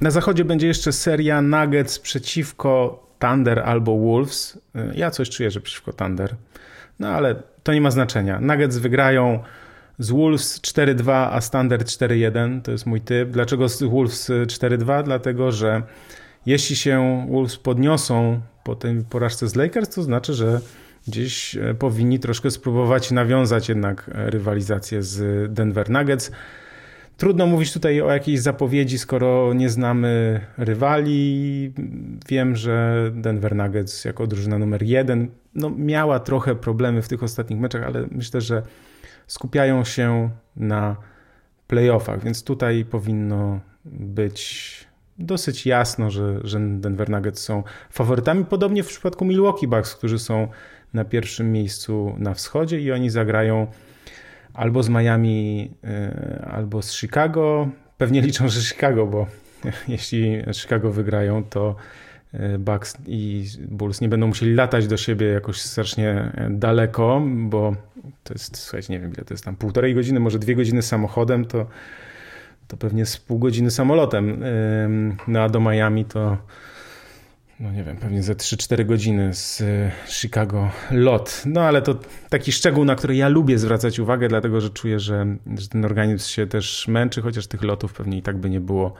Na 0.01 0.11
zachodzie 0.11 0.45
będzie 0.45 0.67
jeszcze 0.67 0.91
seria 0.91 1.41
Nuggets 1.41 1.99
przeciwko 1.99 3.03
Thunder 3.19 3.59
albo 3.59 3.97
Wolves. 3.97 4.59
Ja 4.95 5.11
coś 5.11 5.29
czuję, 5.29 5.51
że 5.51 5.61
przeciwko 5.61 5.93
Thunder. 5.93 6.35
No 6.99 7.07
ale 7.07 7.35
to 7.63 7.73
nie 7.73 7.81
ma 7.81 7.91
znaczenia. 7.91 8.39
Nuggets 8.39 8.77
wygrają 8.77 9.43
z 9.99 10.11
Wolves 10.11 10.61
4-2, 10.61 11.29
a 11.31 11.41
Standard 11.41 11.87
4-1. 11.87 12.61
To 12.61 12.71
jest 12.71 12.85
mój 12.85 13.01
typ. 13.01 13.29
Dlaczego 13.29 13.69
z 13.69 13.83
Wolves 13.83 14.29
4-2? 14.29 15.03
Dlatego, 15.03 15.51
że 15.51 15.81
jeśli 16.45 16.75
się 16.75 17.27
Wolves 17.31 17.57
podniosą 17.57 18.41
po 18.63 18.75
tej 18.75 19.03
porażce 19.09 19.47
z 19.47 19.55
Lakers, 19.55 19.89
to 19.89 20.03
znaczy, 20.03 20.33
że 20.33 20.61
gdzieś 21.07 21.55
e, 21.55 21.73
powinni 21.73 22.19
troszkę 22.19 22.51
spróbować 22.51 23.11
nawiązać 23.11 23.69
jednak 23.69 24.11
e, 24.13 24.29
rywalizację 24.29 25.03
z 25.03 25.53
Denver 25.53 25.89
Nuggets. 25.89 26.31
Trudno 27.17 27.47
mówić 27.47 27.73
tutaj 27.73 28.01
o 28.01 28.11
jakiejś 28.11 28.39
zapowiedzi, 28.39 28.97
skoro 28.97 29.53
nie 29.53 29.69
znamy 29.69 30.41
rywali. 30.57 31.73
Wiem, 32.27 32.55
że 32.55 33.11
Denver 33.15 33.55
Nuggets 33.55 34.05
jako 34.05 34.27
drużyna 34.27 34.57
numer 34.57 34.83
jeden 34.83 35.27
no, 35.55 35.69
miała 35.69 36.19
trochę 36.19 36.55
problemy 36.55 37.01
w 37.01 37.07
tych 37.07 37.23
ostatnich 37.23 37.59
meczach, 37.59 37.83
ale 37.83 38.07
myślę, 38.11 38.41
że 38.41 38.63
skupiają 39.27 39.83
się 39.83 40.29
na 40.55 40.95
playoffach, 41.67 42.23
więc 42.23 42.43
tutaj 42.43 42.85
powinno 42.85 43.59
być 43.85 44.82
dosyć 45.17 45.65
jasno, 45.65 46.11
że, 46.11 46.39
że 46.43 46.59
Denver 46.59 47.09
Nuggets 47.09 47.43
są 47.43 47.63
faworytami. 47.89 48.45
Podobnie 48.45 48.83
w 48.83 48.87
przypadku 48.87 49.25
Milwaukee 49.25 49.67
Bucks, 49.67 49.95
którzy 49.95 50.19
są 50.19 50.47
na 50.93 51.05
pierwszym 51.05 51.51
miejscu 51.51 52.15
na 52.17 52.33
wschodzie 52.33 52.79
i 52.79 52.91
oni 52.91 53.09
zagrają 53.09 53.67
albo 54.53 54.83
z 54.83 54.89
Miami, 54.89 55.71
e, 55.83 56.47
albo 56.51 56.81
z 56.81 56.93
Chicago. 56.93 57.69
Pewnie 57.97 58.21
liczą, 58.21 58.49
że 58.49 58.61
Chicago, 58.61 59.07
bo 59.07 59.27
jeśli 59.87 60.43
Chicago 60.53 60.91
wygrają, 60.91 61.43
to 61.43 61.75
e, 62.33 62.57
Bucks 62.57 62.97
i 63.07 63.45
Bulls 63.67 64.01
nie 64.01 64.09
będą 64.09 64.27
musieli 64.27 64.53
latać 64.55 64.87
do 64.87 64.97
siebie 64.97 65.27
jakoś 65.27 65.61
strasznie 65.61 66.31
daleko, 66.49 67.21
bo 67.35 67.75
to 68.23 68.33
jest, 68.33 68.57
słuchajcie, 68.57 68.93
nie 68.93 68.99
wiem 68.99 69.13
ile 69.13 69.25
to 69.25 69.33
jest 69.33 69.45
tam, 69.45 69.55
półtorej 69.55 69.95
godziny, 69.95 70.19
może 70.19 70.39
dwie 70.39 70.55
godziny 70.55 70.81
samochodem, 70.81 71.45
to 71.45 71.65
to 72.73 72.77
pewnie 72.77 73.05
z 73.05 73.17
pół 73.17 73.39
godziny 73.39 73.71
samolotem. 73.71 74.43
No 75.27 75.41
a 75.41 75.49
do 75.49 75.59
Miami 75.59 76.05
to 76.05 76.37
no 77.59 77.71
nie 77.71 77.83
wiem, 77.83 77.97
pewnie 77.97 78.23
ze 78.23 78.33
3-4 78.33 78.85
godziny 78.85 79.33
z 79.33 79.61
e, 79.61 79.91
Chicago 80.07 80.69
lot. 80.91 81.43
No 81.45 81.61
ale 81.61 81.81
to 81.81 81.95
taki 82.29 82.51
szczegół, 82.51 82.85
na 82.85 82.95
który 82.95 83.15
ja 83.15 83.29
lubię 83.29 83.57
zwracać 83.57 83.99
uwagę, 83.99 84.27
dlatego 84.27 84.61
że 84.61 84.69
czuję, 84.69 84.99
że, 84.99 85.25
że 85.57 85.69
ten 85.69 85.85
organizm 85.85 86.29
się 86.29 86.47
też 86.47 86.87
męczy, 86.87 87.21
chociaż 87.21 87.47
tych 87.47 87.63
lotów 87.63 87.93
pewnie 87.93 88.17
i 88.17 88.21
tak 88.21 88.37
by 88.37 88.49
nie 88.49 88.59
było 88.59 88.93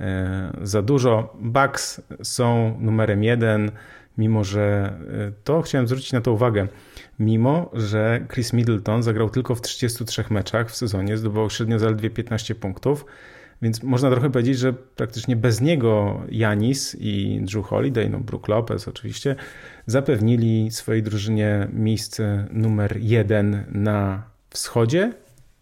e, 0.00 0.52
za 0.62 0.82
dużo. 0.82 1.36
Bucks 1.40 2.00
są 2.22 2.78
numerem 2.80 3.24
jeden, 3.24 3.70
mimo 4.18 4.44
że 4.44 4.94
e, 5.28 5.32
to 5.44 5.62
chciałem 5.62 5.86
zwrócić 5.86 6.12
na 6.12 6.20
to 6.20 6.32
uwagę. 6.32 6.68
Mimo, 7.18 7.70
że 7.72 8.26
Chris 8.32 8.52
Middleton 8.52 9.02
zagrał 9.02 9.30
tylko 9.30 9.54
w 9.54 9.60
33 9.60 10.24
meczach 10.30 10.70
w 10.70 10.76
sezonie, 10.76 11.16
zdobywał 11.16 11.50
średnio 11.50 11.78
zaledwie 11.78 12.10
15 12.10 12.54
punktów. 12.54 13.04
Więc 13.62 13.82
można 13.82 14.10
trochę 14.10 14.30
powiedzieć, 14.30 14.58
że 14.58 14.72
praktycznie 14.72 15.36
bez 15.36 15.60
niego 15.60 16.20
Janis 16.28 16.96
i 17.00 17.40
Drew 17.42 17.66
Holiday, 17.66 18.10
no 18.10 18.20
Brook 18.20 18.48
Lopez 18.48 18.88
oczywiście, 18.88 19.36
zapewnili 19.86 20.70
swojej 20.70 21.02
drużynie 21.02 21.68
miejsce 21.72 22.48
numer 22.50 22.96
jeden 23.00 23.64
na 23.72 24.22
wschodzie 24.50 25.12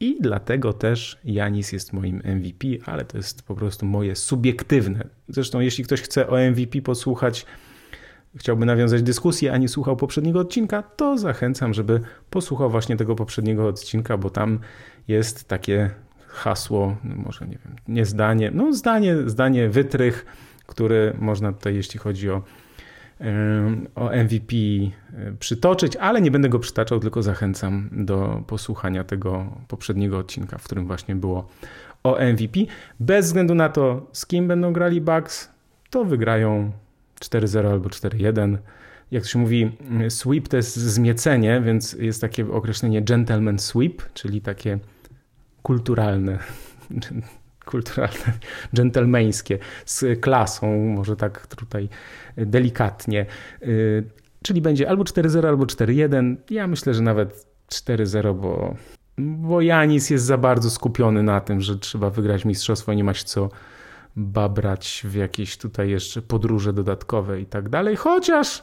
i 0.00 0.16
dlatego 0.20 0.72
też 0.72 1.18
Janis 1.24 1.72
jest 1.72 1.92
moim 1.92 2.22
MVP, 2.24 2.68
ale 2.84 3.04
to 3.04 3.16
jest 3.16 3.42
po 3.42 3.54
prostu 3.54 3.86
moje 3.86 4.16
subiektywne. 4.16 5.04
Zresztą 5.28 5.60
jeśli 5.60 5.84
ktoś 5.84 6.02
chce 6.02 6.28
o 6.28 6.50
MVP 6.50 6.82
posłuchać, 6.82 7.46
chciałby 8.36 8.66
nawiązać 8.66 9.02
dyskusję, 9.02 9.52
a 9.52 9.56
nie 9.56 9.68
słuchał 9.68 9.96
poprzedniego 9.96 10.40
odcinka, 10.40 10.82
to 10.82 11.18
zachęcam, 11.18 11.74
żeby 11.74 12.00
posłuchał 12.30 12.70
właśnie 12.70 12.96
tego 12.96 13.14
poprzedniego 13.14 13.68
odcinka, 13.68 14.16
bo 14.16 14.30
tam 14.30 14.58
jest 15.08 15.48
takie 15.48 15.90
hasło, 16.26 16.96
no 17.04 17.16
może 17.16 17.46
nie 17.46 17.58
wiem, 17.64 17.76
nie 17.88 18.04
zdanie, 18.04 18.50
no 18.54 18.72
zdanie, 18.72 19.16
zdanie 19.26 19.68
wytrych, 19.68 20.26
który 20.66 21.16
można 21.18 21.52
tutaj, 21.52 21.74
jeśli 21.74 22.00
chodzi 22.00 22.30
o, 22.30 22.42
o 23.94 24.10
MVP 24.10 24.56
przytoczyć, 25.38 25.96
ale 25.96 26.20
nie 26.20 26.30
będę 26.30 26.48
go 26.48 26.58
przytaczał, 26.58 27.00
tylko 27.00 27.22
zachęcam 27.22 27.88
do 27.92 28.42
posłuchania 28.46 29.04
tego 29.04 29.46
poprzedniego 29.68 30.18
odcinka, 30.18 30.58
w 30.58 30.64
którym 30.64 30.86
właśnie 30.86 31.16
było 31.16 31.48
o 32.02 32.18
MVP. 32.32 32.60
Bez 33.00 33.26
względu 33.26 33.54
na 33.54 33.68
to, 33.68 34.06
z 34.12 34.26
kim 34.26 34.48
będą 34.48 34.72
grali 34.72 35.00
Bucks, 35.00 35.50
to 35.90 36.04
wygrają 36.04 36.72
4-0 37.20 37.70
albo 37.70 37.88
4-1. 37.88 38.58
Jak 39.10 39.22
to 39.22 39.28
się 39.28 39.38
mówi, 39.38 39.76
sweep 40.08 40.48
to 40.48 40.56
jest 40.56 40.76
zmiecenie, 40.76 41.62
więc 41.64 41.92
jest 41.92 42.20
takie 42.20 42.52
określenie 42.52 43.02
gentleman 43.02 43.58
sweep, 43.58 44.12
czyli 44.14 44.40
takie 44.40 44.78
kulturalne, 45.62 46.38
kulturalne, 47.72 48.32
dżentelmeńskie, 48.74 49.58
z 49.86 50.20
klasą, 50.20 50.78
może 50.78 51.16
tak 51.16 51.46
tutaj 51.46 51.88
delikatnie. 52.36 53.26
Y, 53.62 54.04
czyli 54.42 54.60
będzie 54.60 54.88
albo 54.88 55.04
4-0, 55.04 55.46
albo 55.46 55.64
4-1. 55.64 56.36
Ja 56.50 56.66
myślę, 56.66 56.94
że 56.94 57.02
nawet 57.02 57.46
4-0, 57.68 58.34
bo, 58.34 58.76
bo 59.18 59.60
Janis 59.60 60.10
jest 60.10 60.24
za 60.24 60.38
bardzo 60.38 60.70
skupiony 60.70 61.22
na 61.22 61.40
tym, 61.40 61.60
że 61.60 61.78
trzeba 61.78 62.10
wygrać 62.10 62.44
mistrzostwo, 62.44 62.94
nie 62.94 63.04
masz 63.04 63.22
co 63.22 63.48
babrać 64.16 65.02
w 65.04 65.14
jakieś 65.14 65.56
tutaj 65.56 65.90
jeszcze 65.90 66.22
podróże 66.22 66.72
dodatkowe 66.72 67.40
i 67.40 67.46
tak 67.46 67.68
dalej. 67.68 67.96
Chociaż 67.96 68.62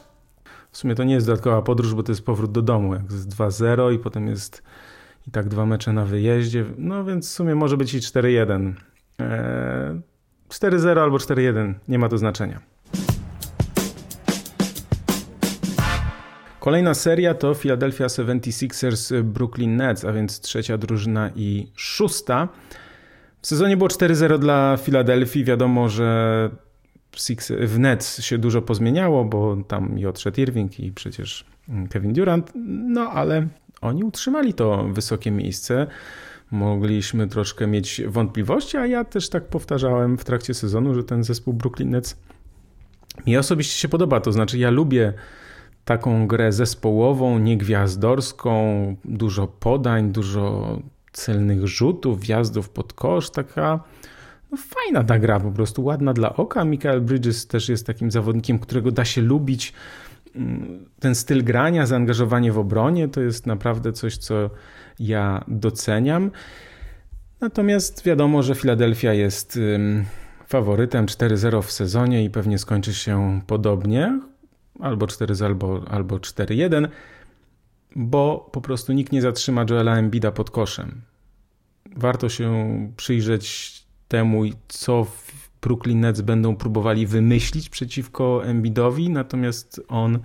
w 0.70 0.76
sumie 0.76 0.94
to 0.94 1.04
nie 1.04 1.14
jest 1.14 1.26
dodatkowa 1.26 1.62
podróż, 1.62 1.94
bo 1.94 2.02
to 2.02 2.12
jest 2.12 2.24
powrót 2.24 2.52
do 2.52 2.62
domu. 2.62 2.94
Jak 2.94 3.10
jest 3.10 3.28
2-0 3.28 3.94
i 3.94 3.98
potem 3.98 4.26
jest 4.26 4.62
i 5.28 5.30
tak 5.30 5.48
dwa 5.48 5.66
mecze 5.66 5.92
na 5.92 6.04
wyjeździe, 6.04 6.64
no 6.78 7.04
więc 7.04 7.28
w 7.28 7.32
sumie 7.32 7.54
może 7.54 7.76
być 7.76 7.94
i 7.94 7.98
4-1. 7.98 8.72
Eee, 9.18 10.00
4-0 10.48 10.98
albo 10.98 11.16
4-1, 11.16 11.74
nie 11.88 11.98
ma 11.98 12.08
to 12.08 12.18
znaczenia. 12.18 12.60
Kolejna 16.60 16.94
seria 16.94 17.34
to 17.34 17.54
Philadelphia 17.54 18.06
76ers 18.06 19.22
Brooklyn 19.22 19.76
Nets, 19.76 20.04
a 20.04 20.12
więc 20.12 20.40
trzecia 20.40 20.78
drużyna 20.78 21.30
i 21.36 21.72
szósta. 21.74 22.48
W 23.42 23.46
sezonie 23.46 23.76
było 23.76 23.88
4-0 23.88 24.38
dla 24.38 24.76
Filadelfii. 24.76 25.44
Wiadomo, 25.44 25.88
że 25.88 26.50
w 27.66 27.78
Nets 27.78 28.22
się 28.22 28.38
dużo 28.38 28.62
pozmieniało, 28.62 29.24
bo 29.24 29.56
tam 29.68 29.98
i 29.98 30.06
odszedł 30.06 30.40
Irving 30.40 30.80
i 30.80 30.92
przecież 30.92 31.44
Kevin 31.90 32.12
Durant, 32.12 32.52
no 32.88 33.00
ale 33.00 33.46
oni 33.80 34.04
utrzymali 34.04 34.54
to 34.54 34.84
wysokie 34.84 35.30
miejsce. 35.30 35.86
Mogliśmy 36.50 37.28
troszkę 37.28 37.66
mieć 37.66 38.02
wątpliwości, 38.06 38.76
a 38.76 38.86
ja 38.86 39.04
też 39.04 39.28
tak 39.28 39.48
powtarzałem 39.48 40.18
w 40.18 40.24
trakcie 40.24 40.54
sezonu, 40.54 40.94
że 40.94 41.04
ten 41.04 41.24
zespół 41.24 41.54
Brooklyn 41.54 41.90
Nets 41.90 42.16
mi 43.26 43.36
osobiście 43.36 43.80
się 43.80 43.88
podoba. 43.88 44.20
To 44.20 44.32
znaczy, 44.32 44.58
ja 44.58 44.70
lubię 44.70 45.12
taką 45.84 46.26
grę 46.26 46.52
zespołową, 46.52 47.38
niegwiazdorską, 47.38 48.96
dużo 49.04 49.46
podań, 49.46 50.12
dużo 50.12 50.78
celnych 51.12 51.66
rzutów, 51.66 52.20
wjazdów 52.20 52.68
pod 52.68 52.92
kosz, 52.92 53.30
taka 53.30 53.80
no, 54.50 54.58
fajna 54.58 55.04
ta 55.04 55.18
gra, 55.18 55.40
po 55.40 55.52
prostu 55.52 55.84
ładna 55.84 56.12
dla 56.12 56.36
oka. 56.36 56.64
Michael 56.64 57.00
Bridges 57.00 57.46
też 57.46 57.68
jest 57.68 57.86
takim 57.86 58.10
zawodnikiem, 58.10 58.58
którego 58.58 58.90
da 58.90 59.04
się 59.04 59.20
lubić 59.22 59.72
ten 61.00 61.14
styl 61.14 61.44
grania, 61.44 61.86
zaangażowanie 61.86 62.52
w 62.52 62.58
obronie 62.58 63.08
to 63.08 63.20
jest 63.20 63.46
naprawdę 63.46 63.92
coś, 63.92 64.16
co 64.16 64.50
ja 64.98 65.44
doceniam. 65.48 66.30
Natomiast 67.40 68.04
wiadomo, 68.04 68.42
że 68.42 68.54
Filadelfia 68.54 69.12
jest 69.12 69.58
faworytem 70.46 71.06
4-0 71.06 71.62
w 71.62 71.72
sezonie 71.72 72.24
i 72.24 72.30
pewnie 72.30 72.58
skończy 72.58 72.94
się 72.94 73.40
podobnie, 73.46 74.20
albo 74.80 75.06
4-0, 75.06 75.44
albo, 75.44 75.82
albo 75.90 76.16
4-1, 76.16 76.88
bo 77.96 78.50
po 78.52 78.60
prostu 78.60 78.92
nikt 78.92 79.12
nie 79.12 79.22
zatrzyma 79.22 79.64
Joela 79.70 79.96
Embida 79.96 80.32
pod 80.32 80.50
koszem. 80.50 81.00
Warto 81.96 82.28
się 82.28 82.52
przyjrzeć 82.96 83.72
temu, 84.08 84.42
co 84.68 85.06
Brooklyn 85.62 86.00
Nets 86.00 86.20
będą 86.20 86.56
próbowali 86.56 87.06
wymyślić 87.06 87.68
przeciwko 87.68 88.44
Embiidowi, 88.44 89.10
natomiast 89.10 89.80
on 89.88 90.18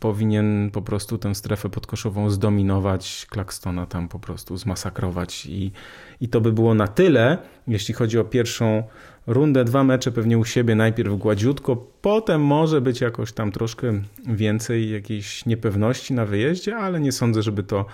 powinien 0.00 0.70
po 0.72 0.82
prostu 0.82 1.18
tę 1.18 1.34
strefę 1.34 1.68
podkoszową 1.68 2.30
zdominować, 2.30 3.26
Claxtona 3.32 3.86
tam 3.86 4.08
po 4.08 4.18
prostu 4.18 4.56
zmasakrować 4.56 5.46
i, 5.46 5.72
i 6.20 6.28
to 6.28 6.40
by 6.40 6.52
było 6.52 6.74
na 6.74 6.88
tyle, 6.88 7.38
jeśli 7.68 7.94
chodzi 7.94 8.18
o 8.18 8.24
pierwszą 8.24 8.82
rundę, 9.26 9.64
dwa 9.64 9.84
mecze 9.84 10.12
pewnie 10.12 10.38
u 10.38 10.44
siebie, 10.44 10.74
najpierw 10.74 11.14
gładziutko, 11.14 11.76
potem 12.02 12.44
może 12.44 12.80
być 12.80 13.00
jakoś 13.00 13.32
tam 13.32 13.52
troszkę 13.52 14.02
więcej 14.26 14.90
jakiejś 14.90 15.46
niepewności 15.46 16.14
na 16.14 16.26
wyjeździe, 16.26 16.76
ale 16.76 17.00
nie 17.00 17.12
sądzę, 17.12 17.42
żeby 17.42 17.62
to 17.62 17.86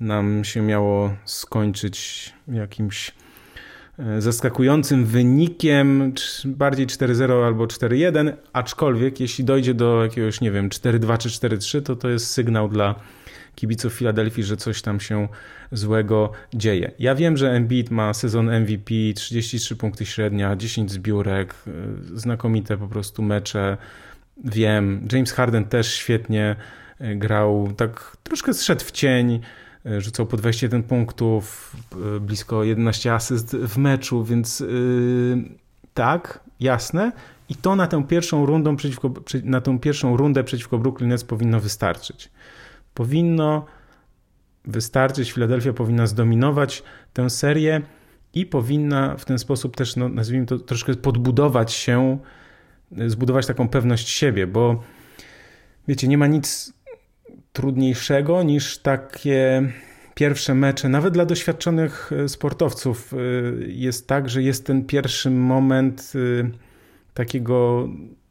nam 0.00 0.44
się 0.44 0.62
miało 0.62 1.10
skończyć 1.24 2.32
jakimś 2.48 3.12
E, 3.98 4.20
zaskakującym 4.20 5.04
wynikiem, 5.04 6.12
bardziej 6.44 6.86
4-0 6.86 7.46
albo 7.46 7.64
4-1, 7.66 8.32
aczkolwiek 8.52 9.20
jeśli 9.20 9.44
dojdzie 9.44 9.74
do 9.74 10.02
jakiegoś, 10.04 10.40
nie 10.40 10.50
wiem, 10.50 10.68
4-2 10.68 11.18
czy 11.18 11.28
4-3, 11.28 11.82
to 11.82 11.96
to 11.96 12.08
jest 12.08 12.30
sygnał 12.30 12.68
dla 12.68 12.94
kibiców 13.56 13.92
Filadelfii, 13.92 14.44
że 14.44 14.56
coś 14.56 14.82
tam 14.82 15.00
się 15.00 15.28
złego 15.72 16.32
dzieje. 16.54 16.90
Ja 16.98 17.14
wiem, 17.14 17.36
że 17.36 17.50
Embiid 17.50 17.90
ma 17.90 18.14
sezon 18.14 18.50
MVP, 18.60 18.94
33 19.14 19.76
punkty 19.76 20.06
średnia, 20.06 20.56
10 20.56 20.90
zbiórek, 20.92 21.54
e, 21.66 21.70
znakomite 22.18 22.78
po 22.78 22.88
prostu 22.88 23.22
mecze. 23.22 23.76
Wiem, 24.44 25.08
James 25.12 25.32
Harden 25.32 25.64
też 25.64 25.94
świetnie 25.94 26.56
e, 26.98 27.16
grał, 27.16 27.72
tak 27.76 28.16
troszkę 28.22 28.54
zszedł 28.54 28.84
w 28.84 28.92
cień, 28.92 29.40
E, 29.86 30.00
rzucał 30.00 30.26
po 30.26 30.36
21 30.36 30.82
punktów, 30.82 31.76
blisko 32.20 32.64
11 32.64 33.14
asyst 33.14 33.56
w 33.56 33.78
meczu, 33.78 34.24
więc 34.24 34.60
yy, 34.60 34.68
tak, 35.94 36.40
jasne. 36.60 37.12
I 37.48 37.54
to 37.54 37.76
na 37.76 37.86
tę 37.86 38.04
pierwszą 38.06 38.46
rundę 38.46 38.76
przeciwko, 38.76 39.10
na 39.44 39.60
tę 39.60 39.78
pierwszą 39.78 40.16
rundę 40.16 40.44
przeciwko 40.44 40.78
Brooklyn 40.78 41.08
Nets 41.08 41.24
powinno 41.24 41.60
wystarczyć. 41.60 42.30
Powinno 42.96 43.66
wystarczyć, 44.64 45.32
Philadelphia 45.32 45.72
powinna 45.72 46.06
zdominować 46.06 46.82
tę 47.12 47.30
serię 47.30 47.82
i 48.34 48.46
powinna 48.46 49.16
w 49.16 49.24
ten 49.24 49.38
sposób 49.38 49.76
też, 49.76 49.96
no, 49.96 50.08
nazwijmy 50.08 50.46
to, 50.46 50.58
troszkę 50.58 50.94
podbudować 50.94 51.72
się, 51.72 52.18
zbudować 53.06 53.46
taką 53.46 53.68
pewność 53.68 54.08
siebie, 54.08 54.46
bo 54.46 54.82
wiecie, 55.88 56.08
nie 56.08 56.18
ma 56.18 56.26
nic 56.26 56.72
trudniejszego 57.52 58.42
niż 58.42 58.78
takie 58.78 59.72
pierwsze 60.14 60.54
mecze, 60.54 60.88
nawet 60.88 61.14
dla 61.14 61.26
doświadczonych 61.26 62.10
e, 62.12 62.28
sportowców, 62.28 63.12
e, 63.12 63.16
jest 63.66 64.08
tak, 64.08 64.28
że 64.28 64.42
jest 64.42 64.66
ten 64.66 64.84
pierwszy 64.84 65.30
moment 65.30 66.12
takiego, 67.14 67.88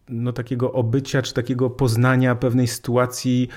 no, 0.09 0.33
takiego 0.33 0.71
obycia, 0.73 1.21
czy 1.21 1.33
takiego 1.33 1.69
poznania 1.69 2.35
pewnej 2.35 2.67
sytuacji 2.67 3.49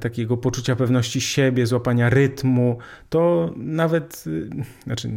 takiego 0.00 0.36
poczucia 0.36 0.76
pewności 0.76 1.20
siebie, 1.20 1.66
złapania 1.66 2.10
rytmu, 2.10 2.78
to 3.08 3.52
nawet, 3.56 4.24
e, 4.26 4.64
znaczy 4.84 5.10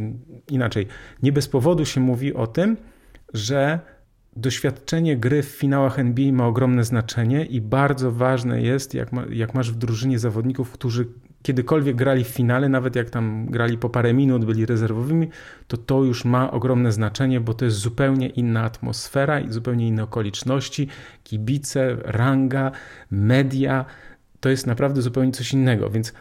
inaczej, 0.50 0.86
nie 1.22 1.32
bez 1.32 1.48
powodu 1.48 1.84
się 1.84 2.00
mówi 2.00 2.34
o 2.34 2.46
tym, 2.46 2.76
że 3.34 3.80
doświadczenie 4.36 5.16
gry 5.16 5.42
w 5.42 5.48
finałach 5.48 5.98
NBA 5.98 6.32
ma 6.32 6.46
ogromne 6.46 6.84
znaczenie 6.84 7.44
i 7.44 7.60
bardzo 7.60 8.12
ważne 8.12 8.62
jest, 8.62 8.94
jak, 8.94 9.12
ma, 9.12 9.24
jak 9.30 9.54
masz 9.54 9.72
w 9.72 9.76
drużynie 9.76 10.18
zawodników, 10.18 10.70
którzy 10.70 11.06
kiedykolwiek 11.42 11.96
grali 11.96 12.24
w 12.24 12.28
finale, 12.28 12.68
nawet 12.68 12.96
jak 12.96 13.10
tam 13.10 13.46
grali 13.46 13.78
po 13.78 13.88
parę 13.88 14.14
minut, 14.14 14.44
byli 14.44 14.66
rezerwowymi, 14.66 15.28
to 15.66 15.76
to 15.76 16.04
już 16.04 16.24
ma 16.24 16.50
ogromne 16.50 16.92
znaczenie, 16.92 17.40
bo 17.40 17.54
to 17.54 17.64
jest 17.64 17.76
zupełnie 17.76 18.28
inna 18.28 18.62
atmosfera 18.62 19.40
i 19.40 19.52
zupełnie 19.52 19.88
inne 19.88 20.02
okoliczności. 20.02 20.88
Kibice, 21.24 21.96
ranga, 22.04 22.70
media, 23.10 23.84
to 24.40 24.48
jest 24.48 24.66
naprawdę 24.66 25.02
zupełnie 25.02 25.32
coś 25.32 25.52
innego, 25.52 25.90
więc 25.90 26.12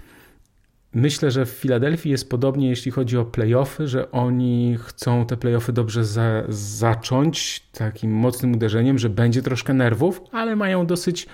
Myślę, 0.94 1.32
że 1.32 1.46
w 1.46 1.50
Filadelfii 1.50 2.12
jest 2.12 2.30
podobnie, 2.30 2.70
jeśli 2.70 2.92
chodzi 2.92 3.18
o 3.18 3.26
playoffy, 3.26 3.88
że 3.88 4.12
oni 4.12 4.78
chcą 4.84 5.26
te 5.26 5.38
playoffy 5.38 5.74
dobrze 5.74 6.06
za, 6.06 6.44
zacząć 6.50 7.64
takim 7.72 8.12
mocnym 8.12 8.54
uderzeniem, 8.54 8.98
że 8.98 9.10
będzie 9.10 9.42
troszkę 9.42 9.74
nerwów, 9.74 10.22
ale 10.32 10.56
mają 10.56 10.86
dosyć 10.86 11.28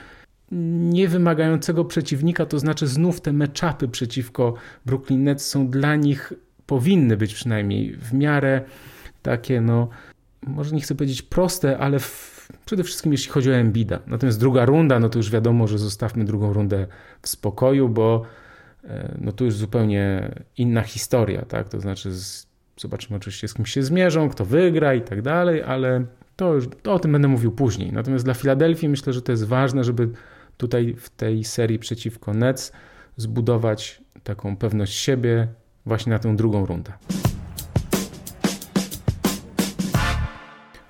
niewymagającego 0.92 1.86
przeciwnika, 1.86 2.46
to 2.46 2.60
znaczy 2.60 2.88
znów 2.88 3.22
te 3.22 3.34
meczapy 3.34 3.88
przeciwko 3.88 4.54
Brooklyn 4.86 5.24
Nets 5.24 5.48
są 5.48 5.68
dla 5.68 5.96
nich, 5.96 6.34
powinny 6.66 7.18
być 7.18 7.34
przynajmniej 7.34 7.96
w 7.96 8.14
miarę 8.14 8.62
takie, 9.22 9.62
no, 9.62 9.88
może 10.48 10.76
nie 10.76 10.82
chcę 10.82 10.96
powiedzieć 10.96 11.22
proste, 11.22 11.78
ale 11.78 12.00
w, 12.00 12.33
przede 12.66 12.84
wszystkim 12.84 13.12
jeśli 13.12 13.32
chodzi 13.32 13.52
o 13.52 13.56
Embida. 13.56 14.00
Natomiast 14.08 14.40
druga 14.40 14.66
runda, 14.66 15.00
no 15.00 15.10
to 15.10 15.20
już 15.20 15.32
wiadomo, 15.32 15.68
że 15.68 15.78
zostawmy 15.78 16.26
drugą 16.26 16.54
rundę 16.54 16.88
w 17.22 17.28
spokoju, 17.28 17.90
bo 17.90 18.22
e, 18.84 19.18
no 19.22 19.32
to 19.32 19.44
już 19.44 19.56
zupełnie 19.56 20.32
inna 20.58 20.82
historia, 20.82 21.46
tak? 21.46 21.70
To 21.70 21.80
znaczy 21.80 22.12
z, 22.12 22.48
zobaczymy 22.78 23.18
oczywiście 23.18 23.48
z 23.48 23.54
kim 23.54 23.66
się 23.66 23.84
zmierzą, 23.84 24.30
kto 24.30 24.46
wygra 24.46 24.94
i 24.94 25.02
tak 25.02 25.22
dalej, 25.22 25.64
ale 25.64 26.06
to, 26.36 26.54
już, 26.54 26.66
to 26.82 26.94
o 26.94 27.00
tym 27.00 27.12
będę 27.12 27.28
mówił 27.28 27.52
później. 27.52 27.92
Natomiast 27.92 28.26
dla 28.26 28.34
Filadelfii 28.34 28.90
myślę, 28.90 29.14
że 29.14 29.22
to 29.22 29.32
jest 29.32 29.44
ważne, 29.44 29.84
żeby 29.84 30.10
tutaj 30.58 30.96
w 31.00 31.10
tej 31.10 31.44
serii 31.44 31.80
przeciwko 31.80 32.34
Nets 32.34 32.72
zbudować 33.18 34.02
taką 34.24 34.58
pewność 34.58 34.96
siebie 34.96 35.48
właśnie 35.86 36.10
na 36.10 36.20
tę 36.20 36.36
drugą 36.36 36.66
rundę. 36.66 36.94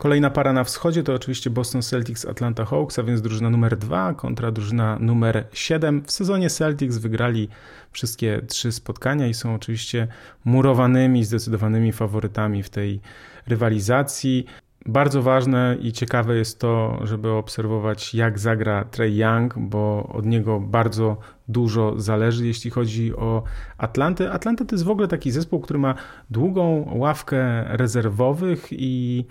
Kolejna 0.03 0.29
para 0.29 0.53
na 0.53 0.63
wschodzie 0.63 1.03
to 1.03 1.13
oczywiście 1.13 1.49
Boston 1.49 1.81
Celtics 1.81 2.25
Atlanta 2.25 2.65
Hawks, 2.65 2.99
a 2.99 3.03
więc 3.03 3.21
drużyna 3.21 3.49
numer 3.49 3.77
2 3.77 4.13
kontra 4.13 4.51
drużyna 4.51 4.97
numer 4.99 5.47
7. 5.53 6.03
W 6.05 6.11
sezonie 6.11 6.49
Celtics 6.49 6.97
wygrali 6.97 7.49
wszystkie 7.91 8.41
trzy 8.47 8.71
spotkania 8.71 9.27
i 9.27 9.33
są 9.33 9.55
oczywiście 9.55 10.07
murowanymi, 10.45 11.25
zdecydowanymi 11.25 11.91
faworytami 11.91 12.63
w 12.63 12.69
tej 12.69 13.01
rywalizacji. 13.47 14.45
Bardzo 14.85 15.21
ważne 15.21 15.77
i 15.81 15.91
ciekawe 15.91 16.37
jest 16.37 16.59
to, 16.59 16.99
żeby 17.03 17.31
obserwować, 17.31 18.13
jak 18.13 18.39
zagra 18.39 18.85
Trey 18.85 19.17
Young, 19.17 19.53
bo 19.57 20.09
od 20.13 20.25
niego 20.25 20.59
bardzo 20.59 21.17
dużo 21.47 21.99
zależy, 21.99 22.47
jeśli 22.47 22.71
chodzi 22.71 23.15
o 23.15 23.43
Atlantę. 23.77 24.31
Atlanta 24.31 24.65
to 24.65 24.75
jest 24.75 24.85
w 24.85 24.89
ogóle 24.89 25.07
taki 25.07 25.31
zespół, 25.31 25.59
który 25.59 25.79
ma 25.79 25.95
długą 26.29 26.91
ławkę 26.93 27.63
rezerwowych 27.77 28.67
i 28.71 29.25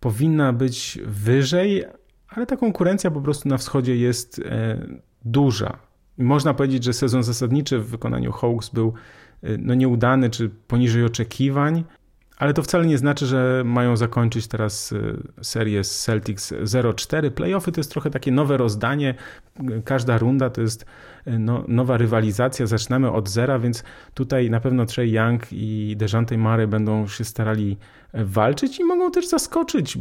powinna 0.00 0.52
być 0.52 0.98
wyżej, 1.06 1.84
ale 2.28 2.46
ta 2.46 2.56
konkurencja 2.56 3.10
po 3.10 3.20
prostu 3.20 3.48
na 3.48 3.58
wschodzie 3.58 3.96
jest 3.96 4.38
e, 4.38 4.86
duża. 5.24 5.78
Można 6.18 6.54
powiedzieć, 6.54 6.84
że 6.84 6.92
sezon 6.92 7.22
zasadniczy 7.22 7.78
w 7.78 7.86
wykonaniu 7.90 8.32
Hawks 8.32 8.68
był 8.68 8.92
e, 9.42 9.56
no, 9.58 9.74
nieudany 9.74 10.30
czy 10.30 10.48
poniżej 10.48 11.04
oczekiwań. 11.04 11.84
Ale 12.40 12.54
to 12.54 12.62
wcale 12.62 12.86
nie 12.86 12.98
znaczy, 12.98 13.26
że 13.26 13.62
mają 13.64 13.96
zakończyć 13.96 14.46
teraz 14.46 14.92
y, 14.92 15.22
serię 15.42 15.84
z 15.84 16.00
Celtics 16.00 16.52
0-4. 16.52 17.30
Playoffy 17.30 17.72
to 17.72 17.80
jest 17.80 17.90
trochę 17.90 18.10
takie 18.10 18.32
nowe 18.32 18.56
rozdanie. 18.56 19.14
Każda 19.84 20.18
runda 20.18 20.50
to 20.50 20.60
jest 20.60 20.82
y, 21.26 21.38
no, 21.38 21.64
nowa 21.68 21.96
rywalizacja. 21.96 22.66
Zaczynamy 22.66 23.12
od 23.12 23.28
zera, 23.28 23.58
więc 23.58 23.84
tutaj 24.14 24.50
na 24.50 24.60
pewno 24.60 24.86
Trey 24.86 25.12
Young 25.12 25.42
i 25.52 25.96
Dejante 25.96 26.38
Murray 26.38 26.66
będą 26.66 27.06
się 27.06 27.24
starali 27.24 27.76
y, 28.14 28.24
walczyć 28.24 28.80
i 28.80 28.84
mogą 28.84 29.10
też 29.10 29.28
zaskoczyć 29.28 29.98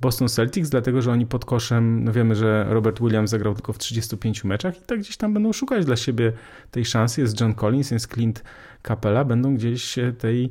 Boston 0.00 0.28
Celtics, 0.28 0.70
dlatego 0.70 1.02
że 1.02 1.12
oni 1.12 1.26
pod 1.26 1.44
koszem, 1.44 2.04
no 2.04 2.12
wiemy, 2.12 2.34
że 2.34 2.66
Robert 2.68 3.00
Williams 3.00 3.30
zagrał 3.30 3.54
tylko 3.54 3.72
w 3.72 3.78
35 3.78 4.44
meczach 4.44 4.76
i 4.78 4.80
tak 4.86 4.98
gdzieś 4.98 5.16
tam 5.16 5.34
będą 5.34 5.52
szukać 5.52 5.84
dla 5.84 5.96
siebie 5.96 6.32
tej 6.70 6.84
szansy. 6.84 7.20
Jest 7.20 7.40
John 7.40 7.54
Collins, 7.54 7.90
jest 7.90 8.14
Clint 8.14 8.44
Capella, 8.82 9.24
będą 9.24 9.54
gdzieś 9.54 9.98
tej 10.18 10.50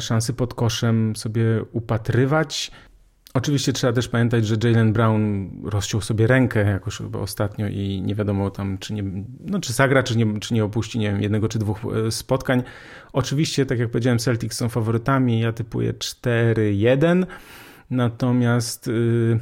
szansy 0.00 0.32
pod 0.32 0.54
koszem 0.54 1.16
sobie 1.16 1.62
upatrywać. 1.72 2.70
Oczywiście 3.34 3.72
trzeba 3.72 3.92
też 3.92 4.08
pamiętać, 4.08 4.46
że 4.46 4.56
Jalen 4.64 4.92
Brown 4.92 5.50
rozciął 5.64 6.00
sobie 6.00 6.26
rękę 6.26 6.70
jakoś 6.70 7.00
ostatnio 7.00 7.68
i 7.68 8.02
nie 8.04 8.14
wiadomo 8.14 8.50
tam, 8.50 8.78
czy, 8.78 8.94
nie, 8.94 9.04
no, 9.40 9.60
czy 9.60 9.72
zagra, 9.72 10.02
czy 10.02 10.18
nie, 10.18 10.40
czy 10.40 10.54
nie 10.54 10.64
opuści 10.64 10.98
nie 10.98 11.12
wiem, 11.12 11.22
jednego 11.22 11.48
czy 11.48 11.58
dwóch 11.58 11.78
e, 12.06 12.10
spotkań. 12.10 12.62
Oczywiście, 13.12 13.66
tak 13.66 13.78
jak 13.78 13.90
powiedziałem, 13.90 14.18
Celtics 14.18 14.56
są 14.56 14.68
faworytami, 14.68 15.40
ja 15.40 15.52
typuję 15.52 15.92
4-1, 15.92 17.26
natomiast 17.90 18.86
yy, 18.86 19.40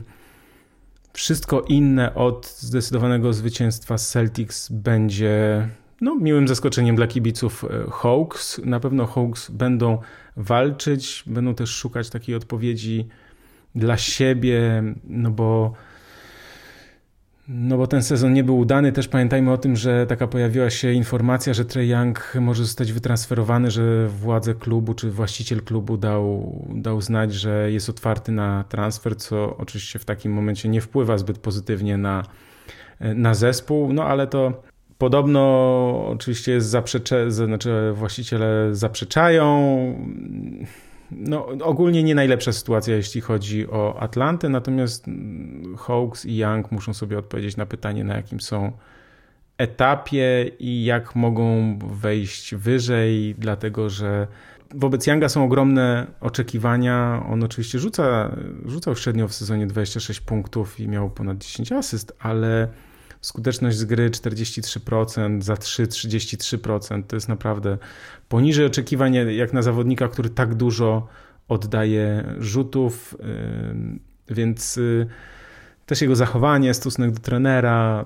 wszystko 1.12 1.60
inne 1.60 2.14
od 2.14 2.46
zdecydowanego 2.46 3.32
zwycięstwa 3.32 3.98
Celtics 3.98 4.68
będzie 4.72 5.68
no, 6.00 6.14
miłym 6.14 6.48
zaskoczeniem 6.48 6.96
dla 6.96 7.06
kibiców 7.06 7.64
e, 7.64 7.90
Hawks. 7.90 8.60
Na 8.64 8.80
pewno 8.80 9.06
Hawks 9.06 9.50
będą 9.50 9.98
walczyć, 10.36 11.24
będą 11.26 11.54
też 11.54 11.70
szukać 11.70 12.10
takiej 12.10 12.34
odpowiedzi 12.34 13.06
dla 13.74 13.96
siebie, 13.96 14.82
no 15.04 15.30
bo 15.30 15.72
no 17.48 17.76
bo 17.76 17.86
ten 17.86 18.02
sezon 18.02 18.32
nie 18.32 18.44
był 18.44 18.58
udany. 18.58 18.92
Też 18.92 19.08
pamiętajmy 19.08 19.52
o 19.52 19.58
tym, 19.58 19.76
że 19.76 20.06
taka 20.06 20.26
pojawiła 20.26 20.70
się 20.70 20.92
informacja, 20.92 21.54
że 21.54 21.64
Trey 21.64 21.88
Young 21.88 22.32
może 22.40 22.64
zostać 22.64 22.92
wytransferowany, 22.92 23.70
że 23.70 24.08
władze 24.08 24.54
klubu 24.54 24.94
czy 24.94 25.10
właściciel 25.10 25.62
klubu 25.62 25.96
dał, 25.96 26.56
dał 26.74 27.00
znać, 27.00 27.34
że 27.34 27.72
jest 27.72 27.88
otwarty 27.90 28.32
na 28.32 28.64
transfer, 28.68 29.16
co 29.16 29.56
oczywiście 29.56 29.98
w 29.98 30.04
takim 30.04 30.32
momencie 30.32 30.68
nie 30.68 30.80
wpływa 30.80 31.18
zbyt 31.18 31.38
pozytywnie 31.38 31.96
na, 31.96 32.22
na 33.00 33.34
zespół. 33.34 33.92
No 33.92 34.04
ale 34.04 34.26
to 34.26 34.62
Podobno 34.98 36.06
oczywiście 36.08 36.60
zaprzecze, 36.60 37.30
znaczy 37.30 37.92
właściciele 37.94 38.74
zaprzeczają. 38.74 39.46
No, 41.10 41.46
ogólnie 41.46 42.02
nie 42.02 42.14
najlepsza 42.14 42.52
sytuacja, 42.52 42.96
jeśli 42.96 43.20
chodzi 43.20 43.70
o 43.70 44.00
Atlantę, 44.00 44.48
natomiast 44.48 45.06
Hawks 45.78 46.26
i 46.26 46.36
Young 46.36 46.72
muszą 46.72 46.94
sobie 46.94 47.18
odpowiedzieć 47.18 47.56
na 47.56 47.66
pytanie, 47.66 48.04
na 48.04 48.16
jakim 48.16 48.40
są 48.40 48.72
etapie 49.58 50.50
i 50.58 50.84
jak 50.84 51.16
mogą 51.16 51.78
wejść 51.78 52.54
wyżej, 52.54 53.34
dlatego 53.38 53.90
że 53.90 54.26
wobec 54.74 55.06
Younga 55.06 55.28
są 55.28 55.44
ogromne 55.44 56.06
oczekiwania. 56.20 57.22
On 57.30 57.44
oczywiście 57.44 57.78
rzuca, 57.78 58.36
rzucał 58.64 58.96
średnio 58.96 59.28
w 59.28 59.34
sezonie 59.34 59.66
26 59.66 60.20
punktów 60.20 60.80
i 60.80 60.88
miał 60.88 61.10
ponad 61.10 61.38
10 61.38 61.72
asyst, 61.72 62.16
ale 62.18 62.68
skuteczność 63.20 63.76
z 63.76 63.84
gry 63.84 64.10
43%, 64.10 65.42
za 65.42 65.56
3 65.56 65.86
33%. 65.86 67.02
To 67.02 67.16
jest 67.16 67.28
naprawdę 67.28 67.78
poniżej 68.28 68.66
oczekiwań 68.66 69.14
jak 69.14 69.52
na 69.52 69.62
zawodnika, 69.62 70.08
który 70.08 70.30
tak 70.30 70.54
dużo 70.54 71.08
oddaje 71.48 72.34
rzutów, 72.38 73.16
więc 74.28 74.78
y, 74.78 75.06
też 75.86 76.00
jego 76.00 76.16
zachowanie, 76.16 76.74
stosunek 76.74 77.10
do 77.10 77.20
trenera. 77.20 78.04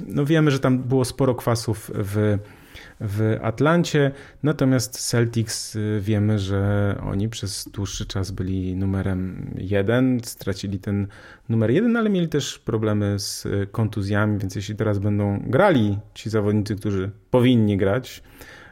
No 0.00 0.24
wiemy, 0.24 0.50
że 0.50 0.58
tam 0.58 0.78
było 0.78 1.04
sporo 1.04 1.34
kwasów 1.34 1.90
w 1.94 2.38
w 3.02 3.38
Atlancie. 3.42 4.10
Natomiast 4.42 5.08
Celtics 5.10 5.76
y, 5.76 6.00
wiemy, 6.00 6.38
że 6.38 6.94
oni 7.06 7.28
przez 7.28 7.68
dłuższy 7.72 8.06
czas 8.06 8.30
byli 8.30 8.76
numerem 8.76 9.50
jeden, 9.58 10.20
stracili 10.24 10.78
ten 10.78 11.06
numer 11.48 11.70
jeden, 11.70 11.96
ale 11.96 12.10
mieli 12.10 12.28
też 12.28 12.58
problemy 12.58 13.18
z 13.18 13.46
kontuzjami, 13.72 14.38
więc 14.38 14.54
jeśli 14.54 14.76
teraz 14.76 14.98
będą 14.98 15.42
grali 15.46 15.98
ci 16.14 16.30
zawodnicy, 16.30 16.76
którzy 16.76 17.10
powinni 17.30 17.76
grać, 17.76 18.22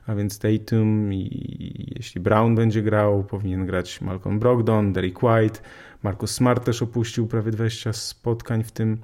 a 0.07 0.15
więc 0.15 0.39
Tatum 0.39 1.15
i 1.15 1.95
jeśli 1.97 2.21
Brown 2.21 2.55
będzie 2.55 2.83
grał, 2.83 3.25
powinien 3.25 3.67
grać 3.67 4.01
Malcolm 4.01 4.39
Brogdon, 4.39 4.93
Derek 4.93 5.23
White, 5.23 5.61
Marcus 6.03 6.31
Smart 6.31 6.65
też 6.65 6.83
opuścił 6.83 7.27
prawie 7.27 7.51
20 7.51 7.93
spotkań 7.93 8.65
w 8.65 8.73
tym 8.73 8.99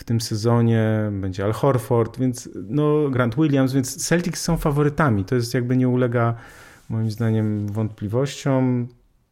w 0.00 0.04
tym 0.04 0.20
sezonie, 0.20 1.10
będzie 1.12 1.44
Al 1.44 1.52
Horford, 1.52 2.18
więc 2.18 2.48
no 2.54 3.10
Grant 3.10 3.36
Williams, 3.36 3.72
więc 3.72 4.06
Celtics 4.06 4.42
są 4.42 4.56
faworytami. 4.56 5.24
To 5.24 5.34
jest 5.34 5.54
jakby 5.54 5.76
nie 5.76 5.88
ulega 5.88 6.34
moim 6.88 7.10
zdaniem 7.10 7.66
wątpliwościom. 7.66 8.88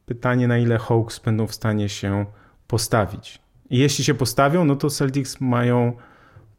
Pytanie 0.07 0.49
na 0.49 0.59
ile 0.59 0.79
Hawks 0.79 1.19
będą 1.19 1.47
w 1.47 1.55
stanie 1.55 1.89
się 1.89 2.27
postawić. 2.67 3.41
I 3.71 3.79
jeśli 3.79 4.05
się 4.05 4.15
postawią, 4.15 4.65
no 4.65 4.77
to 4.77 4.91
Celtics 4.91 5.41
mają 5.41 5.93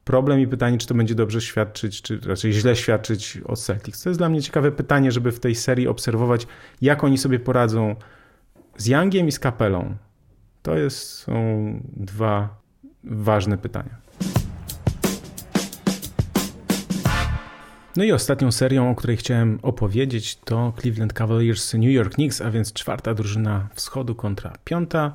problem 0.04 0.40
i 0.40 0.48
pytanie, 0.48 0.78
czy 0.78 0.88
to 0.88 0.96
będzie 0.96 1.16
dobrze 1.16 1.42
świadczyć, 1.42 2.02
czy 2.02 2.20
raczej 2.20 2.54
źle 2.54 2.76
świadczyć 2.76 3.42
o 3.46 3.56
Celtics. 3.56 4.04
To 4.04 4.10
jest 4.10 4.20
dla 4.20 4.30
mnie 4.30 4.42
ciekawe 4.42 4.72
pytanie, 4.72 5.12
żeby 5.12 5.32
w 5.32 5.40
tej 5.40 5.56
serii 5.56 5.88
obserwować, 5.88 6.48
jak 6.82 7.04
oni 7.04 7.18
sobie 7.18 7.40
poradzą 7.40 7.96
z 8.78 8.86
Youngiem 8.86 9.28
i 9.28 9.32
z 9.32 9.40
Kapelą. 9.40 9.96
To 10.62 10.78
jest, 10.78 11.10
są 11.10 11.34
dwa 11.96 12.59
ważne 13.04 13.58
pytania. 13.58 13.96
No 17.96 18.04
i 18.04 18.12
ostatnią 18.12 18.52
serią, 18.52 18.92
o 18.92 18.96
której 18.96 19.18
chciałem 19.18 19.60
opowiedzieć, 19.62 20.36
to 20.36 20.74
Cleveland 20.82 21.14
Cavaliers 21.14 21.74
New 21.74 21.92
York 21.92 22.14
Knicks, 22.14 22.42
a 22.42 22.52
więc 22.52 22.74
czwarta 22.74 23.14
drużyna 23.14 23.68
wschodu 23.76 24.16
kontra 24.16 24.54
piąta 24.64 25.14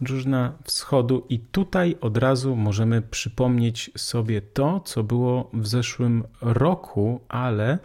drużyna 0.00 0.52
wschodu. 0.64 1.26
I 1.28 1.38
tutaj 1.38 1.96
od 2.00 2.16
razu 2.16 2.56
możemy 2.56 3.02
przypomnieć 3.02 3.90
sobie 3.96 4.42
to, 4.42 4.80
co 4.80 5.02
było 5.02 5.50
w 5.54 5.66
zeszłym 5.66 6.24
roku, 6.40 7.20
ale 7.28 7.78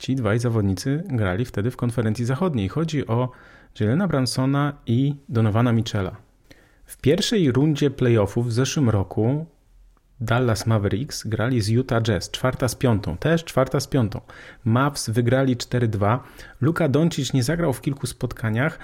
ci 0.00 0.14
dwaj 0.14 0.38
zawodnicy 0.38 1.02
grali 1.06 1.44
wtedy 1.44 1.70
w 1.70 1.76
konferencji 1.76 2.24
zachodniej. 2.24 2.68
Chodzi 2.68 3.06
o 3.06 3.30
Jelena 3.80 4.08
Bransona 4.08 4.72
i 4.86 5.14
Donowana 5.28 5.72
Michela. 5.72 6.27
W 6.88 6.96
pierwszej 6.96 7.52
rundzie 7.52 7.90
playoffów 7.90 8.48
w 8.48 8.52
zeszłym 8.52 8.90
roku 8.90 9.46
Dallas 10.20 10.66
Mavericks 10.66 11.26
grali 11.26 11.60
z 11.60 11.68
Utah 11.68 12.02
Jazz, 12.02 12.30
czwarta 12.30 12.68
z 12.68 12.74
piątą, 12.74 13.16
też 13.16 13.44
czwarta 13.44 13.80
z 13.80 13.86
piątą. 13.86 14.20
Mavs 14.64 15.10
wygrali 15.10 15.56
4-2. 15.56 16.18
Luka 16.60 16.88
Doncic 16.88 17.32
nie 17.32 17.42
zagrał 17.42 17.72
w 17.72 17.80
kilku 17.80 18.06
spotkaniach. 18.06 18.78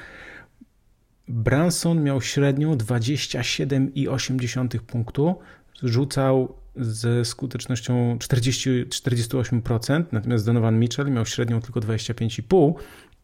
Branson 1.29 2.03
miał 2.03 2.21
średnią 2.21 2.77
27,8 2.77 4.79
punktu, 4.79 5.39
rzucał 5.83 6.55
ze 6.77 7.25
skutecznością 7.25 8.19
40, 8.19 8.87
48%, 8.87 10.05
natomiast 10.13 10.47
Donovan 10.47 10.79
Mitchell 10.79 11.11
miał 11.11 11.27
średnią 11.27 11.61
tylko 11.61 11.81
25,5 11.81 12.75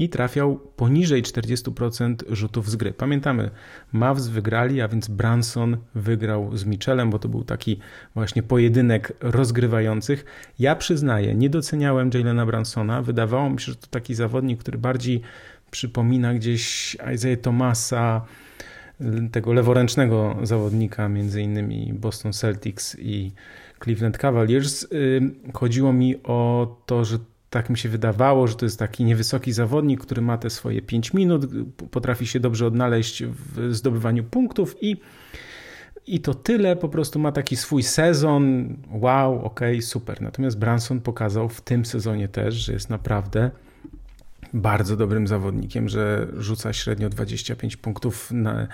i 0.01 0.09
trafiał 0.09 0.57
poniżej 0.77 1.23
40% 1.23 2.15
rzutów 2.29 2.71
z 2.71 2.77
gry. 2.77 2.93
Pamiętamy, 2.93 3.51
Mavs 3.93 4.29
wygrali, 4.29 4.81
a 4.81 4.89
więc 4.89 5.09
Branson 5.09 5.77
wygrał 5.95 6.57
z 6.57 6.65
Mitchellem, 6.65 7.11
bo 7.11 7.19
to 7.19 7.29
był 7.29 7.45
taki 7.45 7.79
właśnie 8.15 8.43
pojedynek 8.43 9.13
rozgrywających. 9.21 10.25
Ja 10.59 10.77
przyznaję, 10.77 11.35
nie 11.35 11.51
doceniałem 11.51 12.11
Jalena 12.15 12.47
Bransona. 12.47 13.03
Wydawało 13.03 13.51
mi 13.51 13.61
się, 13.61 13.73
że 13.73 13.77
to 13.77 13.87
taki 13.87 14.15
zawodnik, 14.15 14.61
który 14.61 14.79
bardziej 14.79 15.21
przypomina 15.71 16.35
gdzieś 16.35 16.97
Isaiah 17.15 17.41
Thomasa, 17.41 18.25
tego 19.33 19.53
leworęcznego 19.53 20.37
zawodnika, 20.43 21.09
między 21.09 21.43
innymi 21.43 21.93
Boston 21.95 22.33
Celtics 22.33 22.97
i 22.99 23.33
Cleveland 23.85 24.19
Cavaliers. 24.19 24.87
Chodziło 25.55 25.93
mi 25.93 26.23
o 26.23 26.77
to, 26.87 27.05
że 27.05 27.19
tak 27.51 27.71
mi 27.71 27.79
się 27.79 27.89
wydawało, 27.89 28.47
że 28.47 28.55
to 28.55 28.67
jest 28.67 28.79
taki 28.79 29.05
niewysoki 29.05 29.53
zawodnik, 29.53 30.01
który 30.01 30.23
ma 30.23 30.39
te 30.39 30.51
swoje 30.51 30.83
5 30.83 31.15
minut, 31.15 31.47
potrafi 31.91 32.27
się 32.27 32.41
dobrze 32.41 32.67
odnaleźć 32.67 33.25
w 33.25 33.75
zdobywaniu 33.75 34.25
punktów 34.25 34.77
i, 34.81 34.97
i 36.07 36.21
to 36.21 36.35
tyle, 36.35 36.77
po 36.77 36.89
prostu 36.89 37.19
ma 37.19 37.33
taki 37.33 37.57
swój 37.57 37.83
sezon. 37.83 38.77
Wow, 38.91 39.45
ok, 39.45 39.61
super. 39.81 40.23
Natomiast 40.23 40.59
Branson 40.59 41.01
pokazał 41.01 41.49
w 41.49 41.61
tym 41.61 41.85
sezonie 41.85 42.29
też, 42.29 42.55
że 42.55 42.73
jest 42.73 42.91
naprawdę 42.91 43.51
bardzo 44.53 44.97
dobrym 44.97 45.27
zawodnikiem, 45.27 45.89
że 45.89 46.27
rzuca 46.37 46.73
średnio 46.73 47.09
25 47.09 47.77
punktów 47.77 48.31
na 48.31 48.69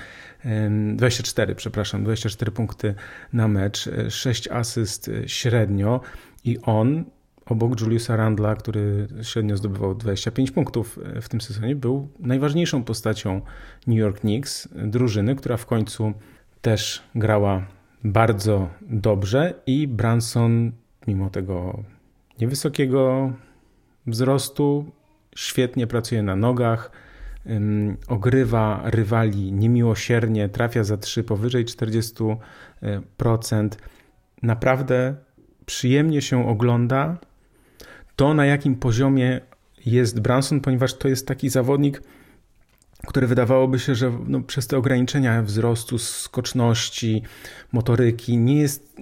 24, 0.97 1.55
przepraszam, 1.55 2.05
24 2.05 2.53
punkty 2.53 2.95
na 3.33 3.49
mecz, 3.49 3.89
6 4.09 4.49
asyst 4.49 5.11
średnio 5.27 6.01
i 6.45 6.59
on 6.59 7.05
obok 7.47 7.81
Juliusa 7.81 8.17
Randla, 8.17 8.57
który 8.57 9.07
średnio 9.23 9.57
zdobywał 9.57 9.95
25 9.95 10.51
punktów 10.51 10.99
w 11.23 11.29
tym 11.29 11.41
sezonie, 11.41 11.77
był 11.77 12.09
najważniejszą 12.19 12.85
postacią 12.85 13.41
New 13.87 13.99
York 13.99 14.21
Knicks, 14.21 14.69
drużyny, 14.75 15.37
która 15.37 15.57
w 15.57 15.67
końcu 15.67 16.13
też 16.61 17.03
grała 17.15 17.67
bardzo 18.05 18.69
dobrze 18.83 19.55
i 19.67 19.89
Branson 19.89 20.73
mimo 21.07 21.31
tego 21.31 21.83
niewysokiego 22.41 23.33
wzrostu 24.07 24.93
świetnie 25.37 25.87
pracuje 25.87 26.23
na 26.23 26.37
nogach, 26.37 26.91
ogrywa 28.09 28.83
rywali 28.85 29.53
niemiłosiernie, 29.53 30.49
trafia 30.49 30.85
za 30.85 30.97
3 30.97 31.25
powyżej 31.25 31.65
40%. 31.65 32.37
Naprawdę 34.43 35.15
przyjemnie 35.67 36.23
się 36.23 36.49
ogląda 36.49 37.19
to, 38.17 38.35
na 38.35 38.47
jakim 38.47 38.77
poziomie 38.77 39.41
jest 39.87 40.21
Branson, 40.21 40.61
ponieważ 40.61 40.95
to 40.95 41.09
jest 41.09 41.27
taki 41.27 41.49
zawodnik, 41.49 42.03
który 43.07 43.27
wydawałoby 43.27 43.79
się, 43.79 43.95
że 43.95 44.13
no, 44.27 44.41
przez 44.41 44.67
te 44.67 44.77
ograniczenia 44.77 45.43
wzrostu, 45.43 45.99
skoczności, 45.99 47.23
motoryki 47.73 48.39
nie 48.39 48.57
jest. 48.57 48.97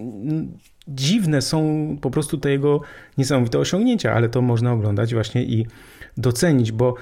Dziwne 0.89 1.43
są 1.43 1.87
po 2.01 2.11
prostu 2.11 2.39
te 2.39 2.51
jego 2.51 2.81
niesamowite 3.19 3.59
osiągnięcia, 3.59 4.13
ale 4.13 4.29
to 4.29 4.43
można 4.43 4.73
oglądać 4.73 5.15
właśnie 5.15 5.45
i 5.45 5.67
docenić, 6.17 6.73
bo 6.73 6.95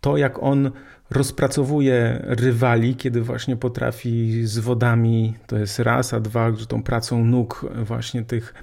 to 0.00 0.16
jak 0.16 0.42
on 0.42 0.70
rozpracowuje 1.10 2.22
rywali, 2.24 2.96
kiedy 2.96 3.22
właśnie 3.22 3.56
potrafi 3.56 4.46
z 4.46 4.58
wodami, 4.58 5.34
to 5.46 5.58
jest 5.58 5.78
raz, 5.78 6.14
a 6.14 6.20
dwa, 6.20 6.52
że 6.56 6.66
tą 6.66 6.82
pracą 6.82 7.24
nóg 7.24 7.66
właśnie 7.84 8.24
tych 8.24 8.54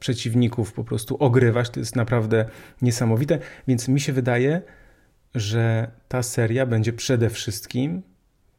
przeciwników 0.00 0.72
po 0.72 0.84
prostu 0.84 1.16
ogrywać, 1.16 1.70
to 1.70 1.80
jest 1.80 1.96
naprawdę 1.96 2.44
niesamowite, 2.82 3.38
więc 3.68 3.88
mi 3.88 4.00
się 4.00 4.12
wydaje, 4.12 4.62
że 5.34 5.90
ta 6.08 6.22
seria 6.22 6.66
będzie 6.66 6.92
przede 6.92 7.30
wszystkim 7.30 8.02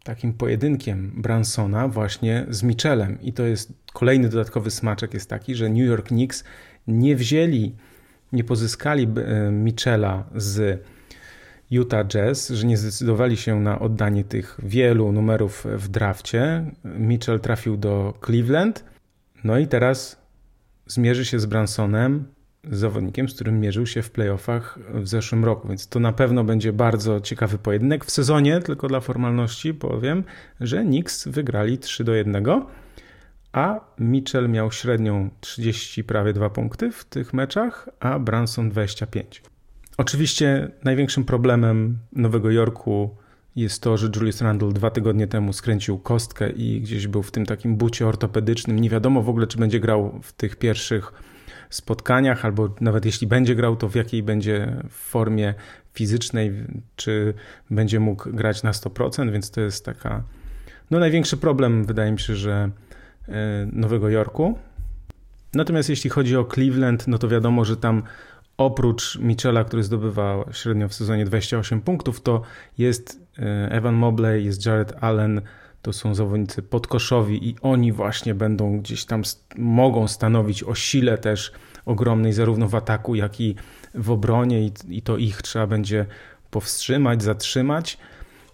takim 0.03 0.34
pojedynkiem 0.34 1.12
Bransona 1.16 1.88
właśnie 1.88 2.45
z 2.49 2.64
Michelem 2.64 3.22
i 3.22 3.34
to 3.34 3.43
jest 3.43 3.74
kolejny 3.93 4.30
dodatkowy 4.30 4.72
smaczek 4.72 5.14
jest 5.14 5.30
taki, 5.30 5.55
że 5.55 5.70
New 5.70 5.88
York 5.88 6.07
Knicks 6.07 6.43
nie 6.88 7.16
wzięli 7.16 7.76
nie 8.34 8.43
pozyskali 8.43 9.03
e, 9.03 9.51
Michela 9.51 10.24
z 10.36 10.84
Utah 11.72 12.07
Jazz, 12.07 12.49
że 12.49 12.68
nie 12.68 12.78
zdecydowali 12.78 13.38
się 13.38 13.60
na 13.60 13.80
oddanie 13.80 14.24
tych 14.24 14.60
wielu 14.64 15.12
numerów 15.12 15.66
w 15.76 15.88
drafcie. 15.88 16.66
Mitchell 16.84 17.39
trafił 17.39 17.78
do 17.78 18.14
Cleveland, 18.26 18.84
no 19.43 19.57
i 19.57 19.68
teraz 19.68 20.18
zmierzy 20.90 21.26
się 21.26 21.40
z 21.40 21.46
Bransonem, 21.46 22.26
zawodnikiem, 22.64 23.30
z 23.30 23.36
którym 23.36 23.60
mierzył 23.60 23.86
się 23.86 24.02
w 24.02 24.12
playoffach 24.12 24.80
w 24.94 25.08
zeszłym 25.08 25.46
roku, 25.46 25.68
więc 25.68 25.88
to 25.88 26.00
na 26.00 26.14
pewno 26.14 26.44
będzie 26.44 26.74
bardzo 26.74 27.22
ciekawy 27.22 27.58
pojedynek. 27.58 28.06
W 28.06 28.12
sezonie, 28.12 28.60
tylko 28.60 28.88
dla 28.88 29.00
formalności 29.00 29.74
powiem, 29.74 30.24
że 30.60 30.84
Knicks 30.84 31.28
wygrali 31.28 31.78
3 31.78 32.04
do 32.04 32.14
1 32.14 32.46
a 33.52 33.80
Mitchell 34.00 34.50
miał 34.50 34.72
średnią 34.72 35.30
30 35.40 36.04
prawie 36.04 36.34
2 36.34 36.50
punkty 36.50 36.92
w 36.92 37.06
tych 37.06 37.34
meczach, 37.34 37.90
a 38.00 38.20
Branson 38.20 38.70
25. 38.70 39.44
Oczywiście 39.98 40.72
największym 40.84 41.26
problemem 41.26 41.98
Nowego 42.14 42.52
Jorku 42.52 43.18
jest 43.62 43.82
to, 43.82 43.97
że 43.97 44.10
Julius 44.16 44.41
Randle 44.41 44.74
dwa 44.74 44.89
tygodnie 44.89 45.28
temu 45.28 45.53
skręcił 45.53 45.99
kostkę 45.99 46.49
i 46.49 46.82
gdzieś 46.82 47.07
był 47.07 47.24
w 47.24 47.32
tym 47.32 47.45
takim 47.45 47.76
bucie 47.76 48.07
ortopedycznym. 48.07 48.80
Nie 48.80 48.89
wiadomo 48.89 49.22
w 49.22 49.30
ogóle, 49.30 49.47
czy 49.47 49.57
będzie 49.57 49.80
grał 49.80 50.20
w 50.24 50.34
tych 50.34 50.55
pierwszych 50.55 51.14
spotkaniach, 51.70 52.45
albo 52.45 52.76
nawet 52.82 53.05
jeśli 53.05 53.28
będzie 53.28 53.55
grał, 53.55 53.76
to 53.76 53.89
w 53.89 53.95
jakiej 53.95 54.24
będzie 54.24 54.84
formie 54.89 55.53
fizycznej, 55.93 56.53
czy 56.95 57.34
będzie 57.70 57.99
mógł 57.99 58.30
grać 58.30 58.64
na 58.64 58.72
100%, 58.72 59.32
więc 59.32 59.51
to 59.51 59.62
jest 59.62 59.86
taka. 59.86 60.24
No, 60.91 60.99
największy 60.99 61.38
problem, 61.38 61.86
wydaje 61.86 62.12
mi 62.12 62.20
się, 62.20 62.36
że 62.36 62.72
E, 63.30 63.68
Nowego 63.72 64.10
Jorku. 64.10 64.57
Natomiast 65.53 65.89
jeśli 65.89 66.10
chodzi 66.10 66.38
o 66.38 66.45
Cleveland, 66.45 67.07
no 67.07 67.18
to 67.18 67.28
wiadomo, 67.28 67.66
że 67.66 67.78
tam 67.78 68.03
oprócz 68.60 69.20
Michela, 69.20 69.64
który 69.64 69.84
zdobywa 69.84 70.45
średnio 70.51 70.88
w 70.88 70.93
sezonie 70.93 71.26
28 71.26 71.82
punktów, 71.82 72.22
to 72.22 72.41
jest 72.78 73.22
e, 73.39 73.72
Evan 73.72 73.95
Mobley, 73.95 74.45
jest 74.45 74.66
Jared 74.66 74.93
Allen, 75.03 75.41
to 75.82 75.93
są 75.93 76.16
zawodnicy 76.16 76.62
podkoszowi 76.62 77.49
i 77.49 77.55
oni 77.62 77.91
właśnie 77.91 78.36
będą 78.36 78.80
gdzieś 78.80 79.05
tam 79.05 79.22
mogą 79.57 80.07
stanowić 80.07 80.64
o 80.64 80.76
sile 80.76 81.18
też 81.18 81.51
ogromnej 81.86 82.34
zarówno 82.34 82.68
w 82.68 82.76
ataku, 82.76 83.16
jak 83.16 83.41
i 83.41 83.55
w 83.93 84.12
obronie 84.12 84.72
i, 84.89 85.01
to 85.01 85.18
ich 85.18 85.41
trzeba 85.41 85.68
będzie 85.68 86.05
powstrzymać, 86.51 87.24
zatrzymać. 87.24 87.97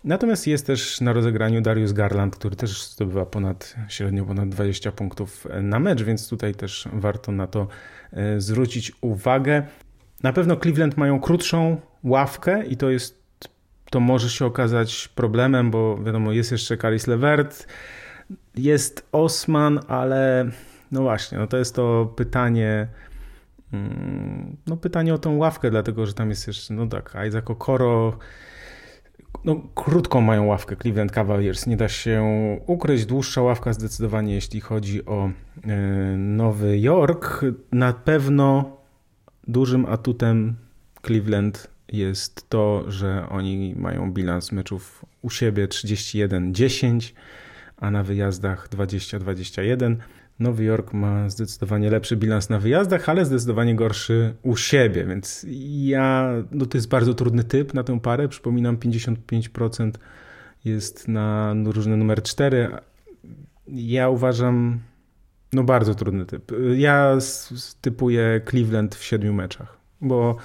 Natomiast 0.03 0.47
jest 0.47 0.67
też 0.67 1.01
na 1.01 1.13
rozegraniu 1.13 1.61
Darius 1.61 1.93
Garland, 1.93 2.35
który 2.35 2.55
też 2.55 2.83
zdobywa 2.83 3.25
ponad, 3.25 3.75
średnio 3.87 4.25
ponad 4.25 4.49
20 4.49 4.91
punktów 4.91 5.47
na 5.61 5.79
mecz, 5.79 6.03
więc 6.03 6.29
tutaj 6.29 6.55
też 6.55 6.87
warto 6.93 7.31
na 7.31 7.47
to 7.47 7.67
e, 8.13 8.41
zwrócić 8.41 8.91
uwagę. 9.01 9.63
Na 10.25 10.33
pewno 10.33 10.55
Cleveland 10.55 10.97
mają 10.97 11.19
krótszą 11.19 11.77
ławkę 12.03 12.65
i 12.65 12.77
to 12.77 12.89
jest, 12.89 13.23
to 13.89 13.99
może 13.99 14.29
się 14.29 14.45
okazać 14.45 15.07
problemem, 15.07 15.71
bo 15.71 16.03
wiadomo, 16.03 16.31
jest 16.31 16.51
jeszcze 16.51 16.77
Caris 16.77 17.07
Levert, 17.07 17.67
jest 18.55 19.07
Osman, 19.11 19.79
ale 19.87 20.45
No 20.91 21.01
właśnie, 21.01 21.37
no 21.37 21.47
to 21.47 21.57
jest 21.57 21.75
to 21.75 22.13
pytanie, 22.15 22.87
mm, 23.73 24.57
no 24.67 24.77
pytanie 24.77 25.13
o 25.13 25.17
tą 25.17 25.37
ławkę, 25.37 25.71
dlatego 25.71 26.05
że 26.05 26.13
tam 26.13 26.29
jest 26.29 26.47
jeszcze, 26.47 26.73
no 26.73 26.87
tak, 26.87 27.17
Isaac 27.27 27.49
Okoro, 27.49 28.17
no 29.43 29.61
krótką 29.75 30.21
mają 30.21 30.45
ławkę 30.45 30.75
Cleveland 30.75 31.11
Cavaliers, 31.11 31.67
nie 31.67 31.77
da 31.77 31.89
się 31.89 32.23
ukryć, 32.67 33.05
dłuższa 33.05 33.41
ławka 33.41 33.73
zdecydowanie 33.73 34.33
jeśli 34.33 34.61
chodzi 34.61 35.05
o 35.05 35.29
e, 35.67 35.77
Nowy 36.17 36.79
Jork. 36.79 37.41
Na 37.71 37.93
pewno 37.93 38.74
dużym 39.47 39.85
atutem 39.85 40.55
Cleveland 41.05 41.67
jest 41.91 42.49
to, 42.49 42.91
że 42.91 43.29
oni 43.29 43.75
mają 43.77 44.11
bilans 44.11 44.51
meczów 44.51 45.05
u 45.21 45.29
siebie 45.29 45.67
31-10, 45.67 47.13
a 47.77 47.91
na 47.91 48.03
wyjazdach 48.03 48.69
20-21. 48.69 49.95
Nowy 50.39 50.63
Jork 50.63 50.93
ma 50.93 51.29
zdecydowanie 51.29 51.89
lepszy 51.89 52.17
bilans 52.17 52.49
na 52.49 52.59
wyjazdach, 52.59 53.09
ale 53.09 53.25
zdecydowanie 53.25 53.75
gorszy 53.75 54.35
u 54.43 54.57
siebie, 54.57 55.05
więc 55.05 55.45
ja, 55.83 56.33
no 56.51 56.65
to 56.65 56.77
jest 56.77 56.89
bardzo 56.89 57.13
trudny 57.13 57.43
typ 57.43 57.73
na 57.73 57.83
tę 57.83 57.99
parę. 57.99 58.27
Przypominam, 58.27 58.77
55% 58.77 59.91
jest 60.65 61.07
na 61.07 61.55
różny 61.65 61.97
numer 61.97 62.23
4. 62.23 62.69
Ja 63.67 64.09
uważam, 64.09 64.79
no 65.55 65.63
bardzo 65.63 65.95
trudny 65.95 66.25
typ. 66.25 66.51
Ja 66.75 67.17
typuję 67.81 68.41
Cleveland 68.49 68.95
w 68.95 69.03
siedmiu 69.03 69.33
meczach, 69.33 69.77
bo 70.01 70.35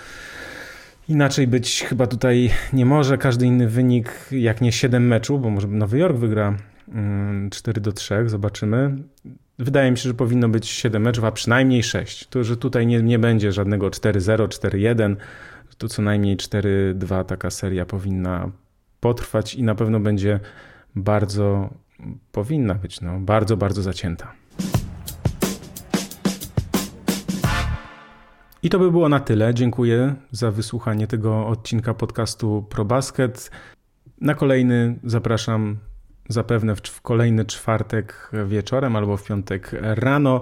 inaczej 1.08 1.46
być 1.46 1.84
chyba 1.88 2.06
tutaj 2.06 2.50
nie 2.72 2.86
może. 2.86 3.18
Każdy 3.18 3.46
inny 3.46 3.68
wynik, 3.68 4.12
jak 4.30 4.60
nie 4.60 4.72
7 4.72 5.06
meczów, 5.06 5.42
bo 5.42 5.50
może 5.50 5.68
Nowy 5.68 5.98
Jork 5.98 6.16
wygra 6.16 6.56
4 7.50 7.78
mm, 7.78 7.82
do 7.82 7.92
3, 7.92 8.28
zobaczymy. 8.28 8.96
Wydaje 9.58 9.90
mi 9.90 9.98
się, 9.98 10.08
że 10.08 10.14
powinno 10.14 10.48
być 10.48 10.68
7 10.68 11.02
meczów, 11.02 11.24
a 11.24 11.32
przynajmniej 11.32 11.82
6. 11.82 12.26
To, 12.26 12.44
że 12.44 12.56
tutaj 12.56 12.86
nie, 12.86 13.02
nie 13.02 13.18
będzie 13.18 13.52
żadnego 13.52 13.88
4-0, 13.88 14.48
4-1, 14.48 15.16
to 15.78 15.88
co 15.88 16.02
najmniej 16.02 16.36
4-2 16.36 17.24
taka 17.24 17.50
seria 17.50 17.86
powinna 17.86 18.50
potrwać 19.00 19.54
i 19.54 19.62
na 19.62 19.74
pewno 19.74 20.00
będzie 20.00 20.40
bardzo, 20.96 21.74
powinna 22.32 22.74
być 22.74 23.00
no, 23.00 23.20
bardzo, 23.20 23.56
bardzo 23.56 23.82
zacięta. 23.82 24.39
I 28.62 28.70
to 28.70 28.78
by 28.78 28.90
było 28.90 29.08
na 29.08 29.20
tyle. 29.20 29.54
Dziękuję 29.54 30.14
za 30.30 30.50
wysłuchanie 30.50 31.06
tego 31.06 31.46
odcinka 31.46 31.94
podcastu 31.94 32.66
ProBasket. 32.70 33.50
Na 34.20 34.34
kolejny 34.34 34.98
zapraszam 35.04 35.78
zapewne 36.28 36.76
w, 36.76 37.00
kolejny 37.00 37.44
czwartek 37.44 38.30
wieczorem 38.46 38.96
albo 38.96 39.16
w 39.16 39.24
piątek 39.24 39.70
rano. 39.80 40.40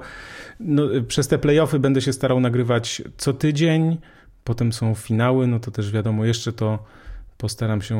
No, 0.60 0.82
przez 1.08 1.28
te 1.28 1.38
playoffy 1.38 1.78
będę 1.78 2.00
się 2.00 2.12
starał 2.12 2.40
nagrywać 2.40 3.02
co 3.16 3.32
tydzień, 3.32 3.98
potem 4.44 4.72
są 4.72 4.94
finały, 4.94 5.46
no 5.46 5.60
to 5.60 5.70
też 5.70 5.92
wiadomo, 5.92 6.24
jeszcze 6.24 6.52
to 6.52 6.84
postaram 7.36 7.82
się 7.82 7.98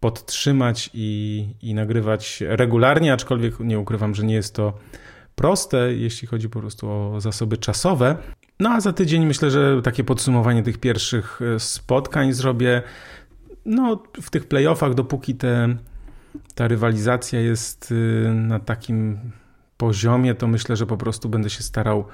podtrzymać 0.00 0.90
i, 0.94 1.46
i 1.62 1.74
nagrywać 1.74 2.42
regularnie, 2.46 3.12
aczkolwiek 3.12 3.60
nie 3.60 3.78
ukrywam, 3.78 4.14
że 4.14 4.24
nie 4.24 4.34
jest 4.34 4.54
to 4.54 4.72
proste, 5.34 5.94
jeśli 5.94 6.28
chodzi 6.28 6.48
po 6.48 6.60
prostu 6.60 6.90
o 6.90 7.20
zasoby 7.20 7.56
czasowe. 7.56 8.16
No 8.62 8.70
a 8.70 8.80
za 8.80 8.92
tydzień 8.92 9.26
myślę, 9.26 9.50
że 9.50 9.82
takie 9.82 10.04
podsumowanie 10.04 10.62
tych 10.62 10.78
pierwszych 10.78 11.40
spotkań 11.58 12.32
zrobię. 12.32 12.82
No, 13.64 14.02
w 14.22 14.30
tych 14.30 14.48
playoffach, 14.48 14.94
dopóki 14.94 15.34
te 15.34 15.76
ta 16.54 16.68
rywalizacja 16.68 17.40
jest 17.40 17.92
y, 17.92 18.30
na 18.34 18.58
takim 18.58 19.18
poziomie, 19.76 20.34
to 20.34 20.46
myślę, 20.46 20.76
że 20.76 20.86
po 20.86 20.96
prostu 20.96 21.28
będę 21.28 21.50
się 21.50 21.62
starał 21.62 22.04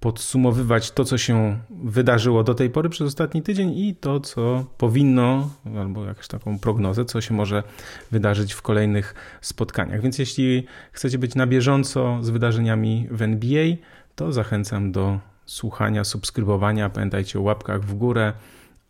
podsumowywać 0.00 0.90
to, 0.90 1.04
co 1.04 1.18
się 1.18 1.58
wydarzyło 1.70 2.44
do 2.44 2.54
tej 2.54 2.70
pory 2.70 2.88
przez 2.88 3.06
ostatni 3.06 3.42
tydzień 3.42 3.78
i 3.78 3.94
to, 3.94 4.20
co 4.20 4.64
powinno, 4.78 5.50
albo 5.78 6.04
jakąś 6.04 6.28
taką 6.28 6.58
prognozę, 6.58 7.04
co 7.04 7.20
się 7.20 7.34
może 7.34 7.62
wydarzyć 8.10 8.52
w 8.52 8.62
kolejnych 8.62 9.14
spotkaniach. 9.40 10.00
Więc 10.02 10.18
jeśli 10.18 10.66
chcecie 10.92 11.18
być 11.18 11.34
na 11.34 11.46
bieżąco 11.46 12.18
z 12.22 12.30
wydarzeniami 12.30 13.08
w 13.10 13.22
NBA, 13.22 13.66
to 14.14 14.32
zachęcam 14.32 14.92
do 14.92 15.18
słuchania, 15.46 16.04
subskrybowania. 16.04 16.90
Pamiętajcie 16.90 17.38
o 17.38 17.42
łapkach 17.42 17.84
w 17.84 17.94
górę 17.94 18.32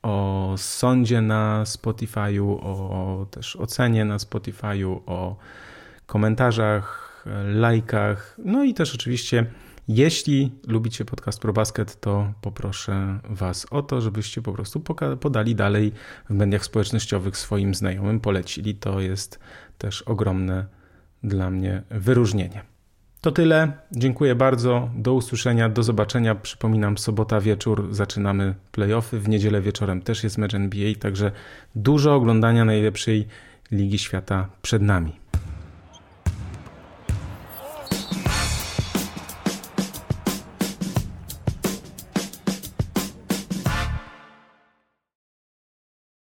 o 0.02 0.54
sądzie 0.56 1.20
na 1.20 1.64
Spotify'u, 1.64 2.58
o 2.62 3.26
też 3.30 3.56
ocenie 3.56 4.04
na 4.04 4.16
Spotify'u, 4.16 5.00
o 5.06 5.36
komentarzach, 6.06 7.24
lajkach. 7.54 8.36
No 8.44 8.64
i 8.64 8.74
też 8.74 8.94
oczywiście, 8.94 9.46
jeśli 9.88 10.52
lubicie 10.66 11.04
podcast 11.04 11.40
ProBasket, 11.40 12.00
to 12.00 12.32
poproszę 12.40 13.18
Was 13.30 13.66
o 13.70 13.82
to, 13.82 14.00
żebyście 14.00 14.42
po 14.42 14.52
prostu 14.52 14.80
podali 15.20 15.54
dalej 15.54 15.92
w 16.30 16.34
mediach 16.34 16.64
społecznościowych 16.64 17.36
swoim 17.36 17.74
znajomym, 17.74 18.20
polecili. 18.20 18.74
To 18.74 19.00
jest 19.00 19.38
też 19.78 20.02
ogromne 20.02 20.66
dla 21.22 21.50
mnie 21.50 21.82
wyróżnienie. 21.90 22.73
To 23.24 23.32
tyle. 23.32 23.72
Dziękuję 23.92 24.34
bardzo. 24.34 24.90
Do 24.96 25.14
usłyszenia, 25.14 25.68
do 25.68 25.82
zobaczenia. 25.82 26.34
Przypominam, 26.34 26.98
sobota 26.98 27.40
wieczór 27.40 27.88
zaczynamy 27.90 28.54
playoffy. 28.72 29.20
W 29.20 29.28
niedzielę 29.28 29.60
wieczorem 29.60 30.02
też 30.02 30.24
jest 30.24 30.38
mecz 30.38 30.54
NBA, 30.54 30.94
także 30.94 31.32
dużo 31.74 32.14
oglądania 32.14 32.64
najlepszej 32.64 33.26
Ligi 33.70 33.98
Świata 33.98 34.48
przed 34.62 34.82
nami. 34.82 35.23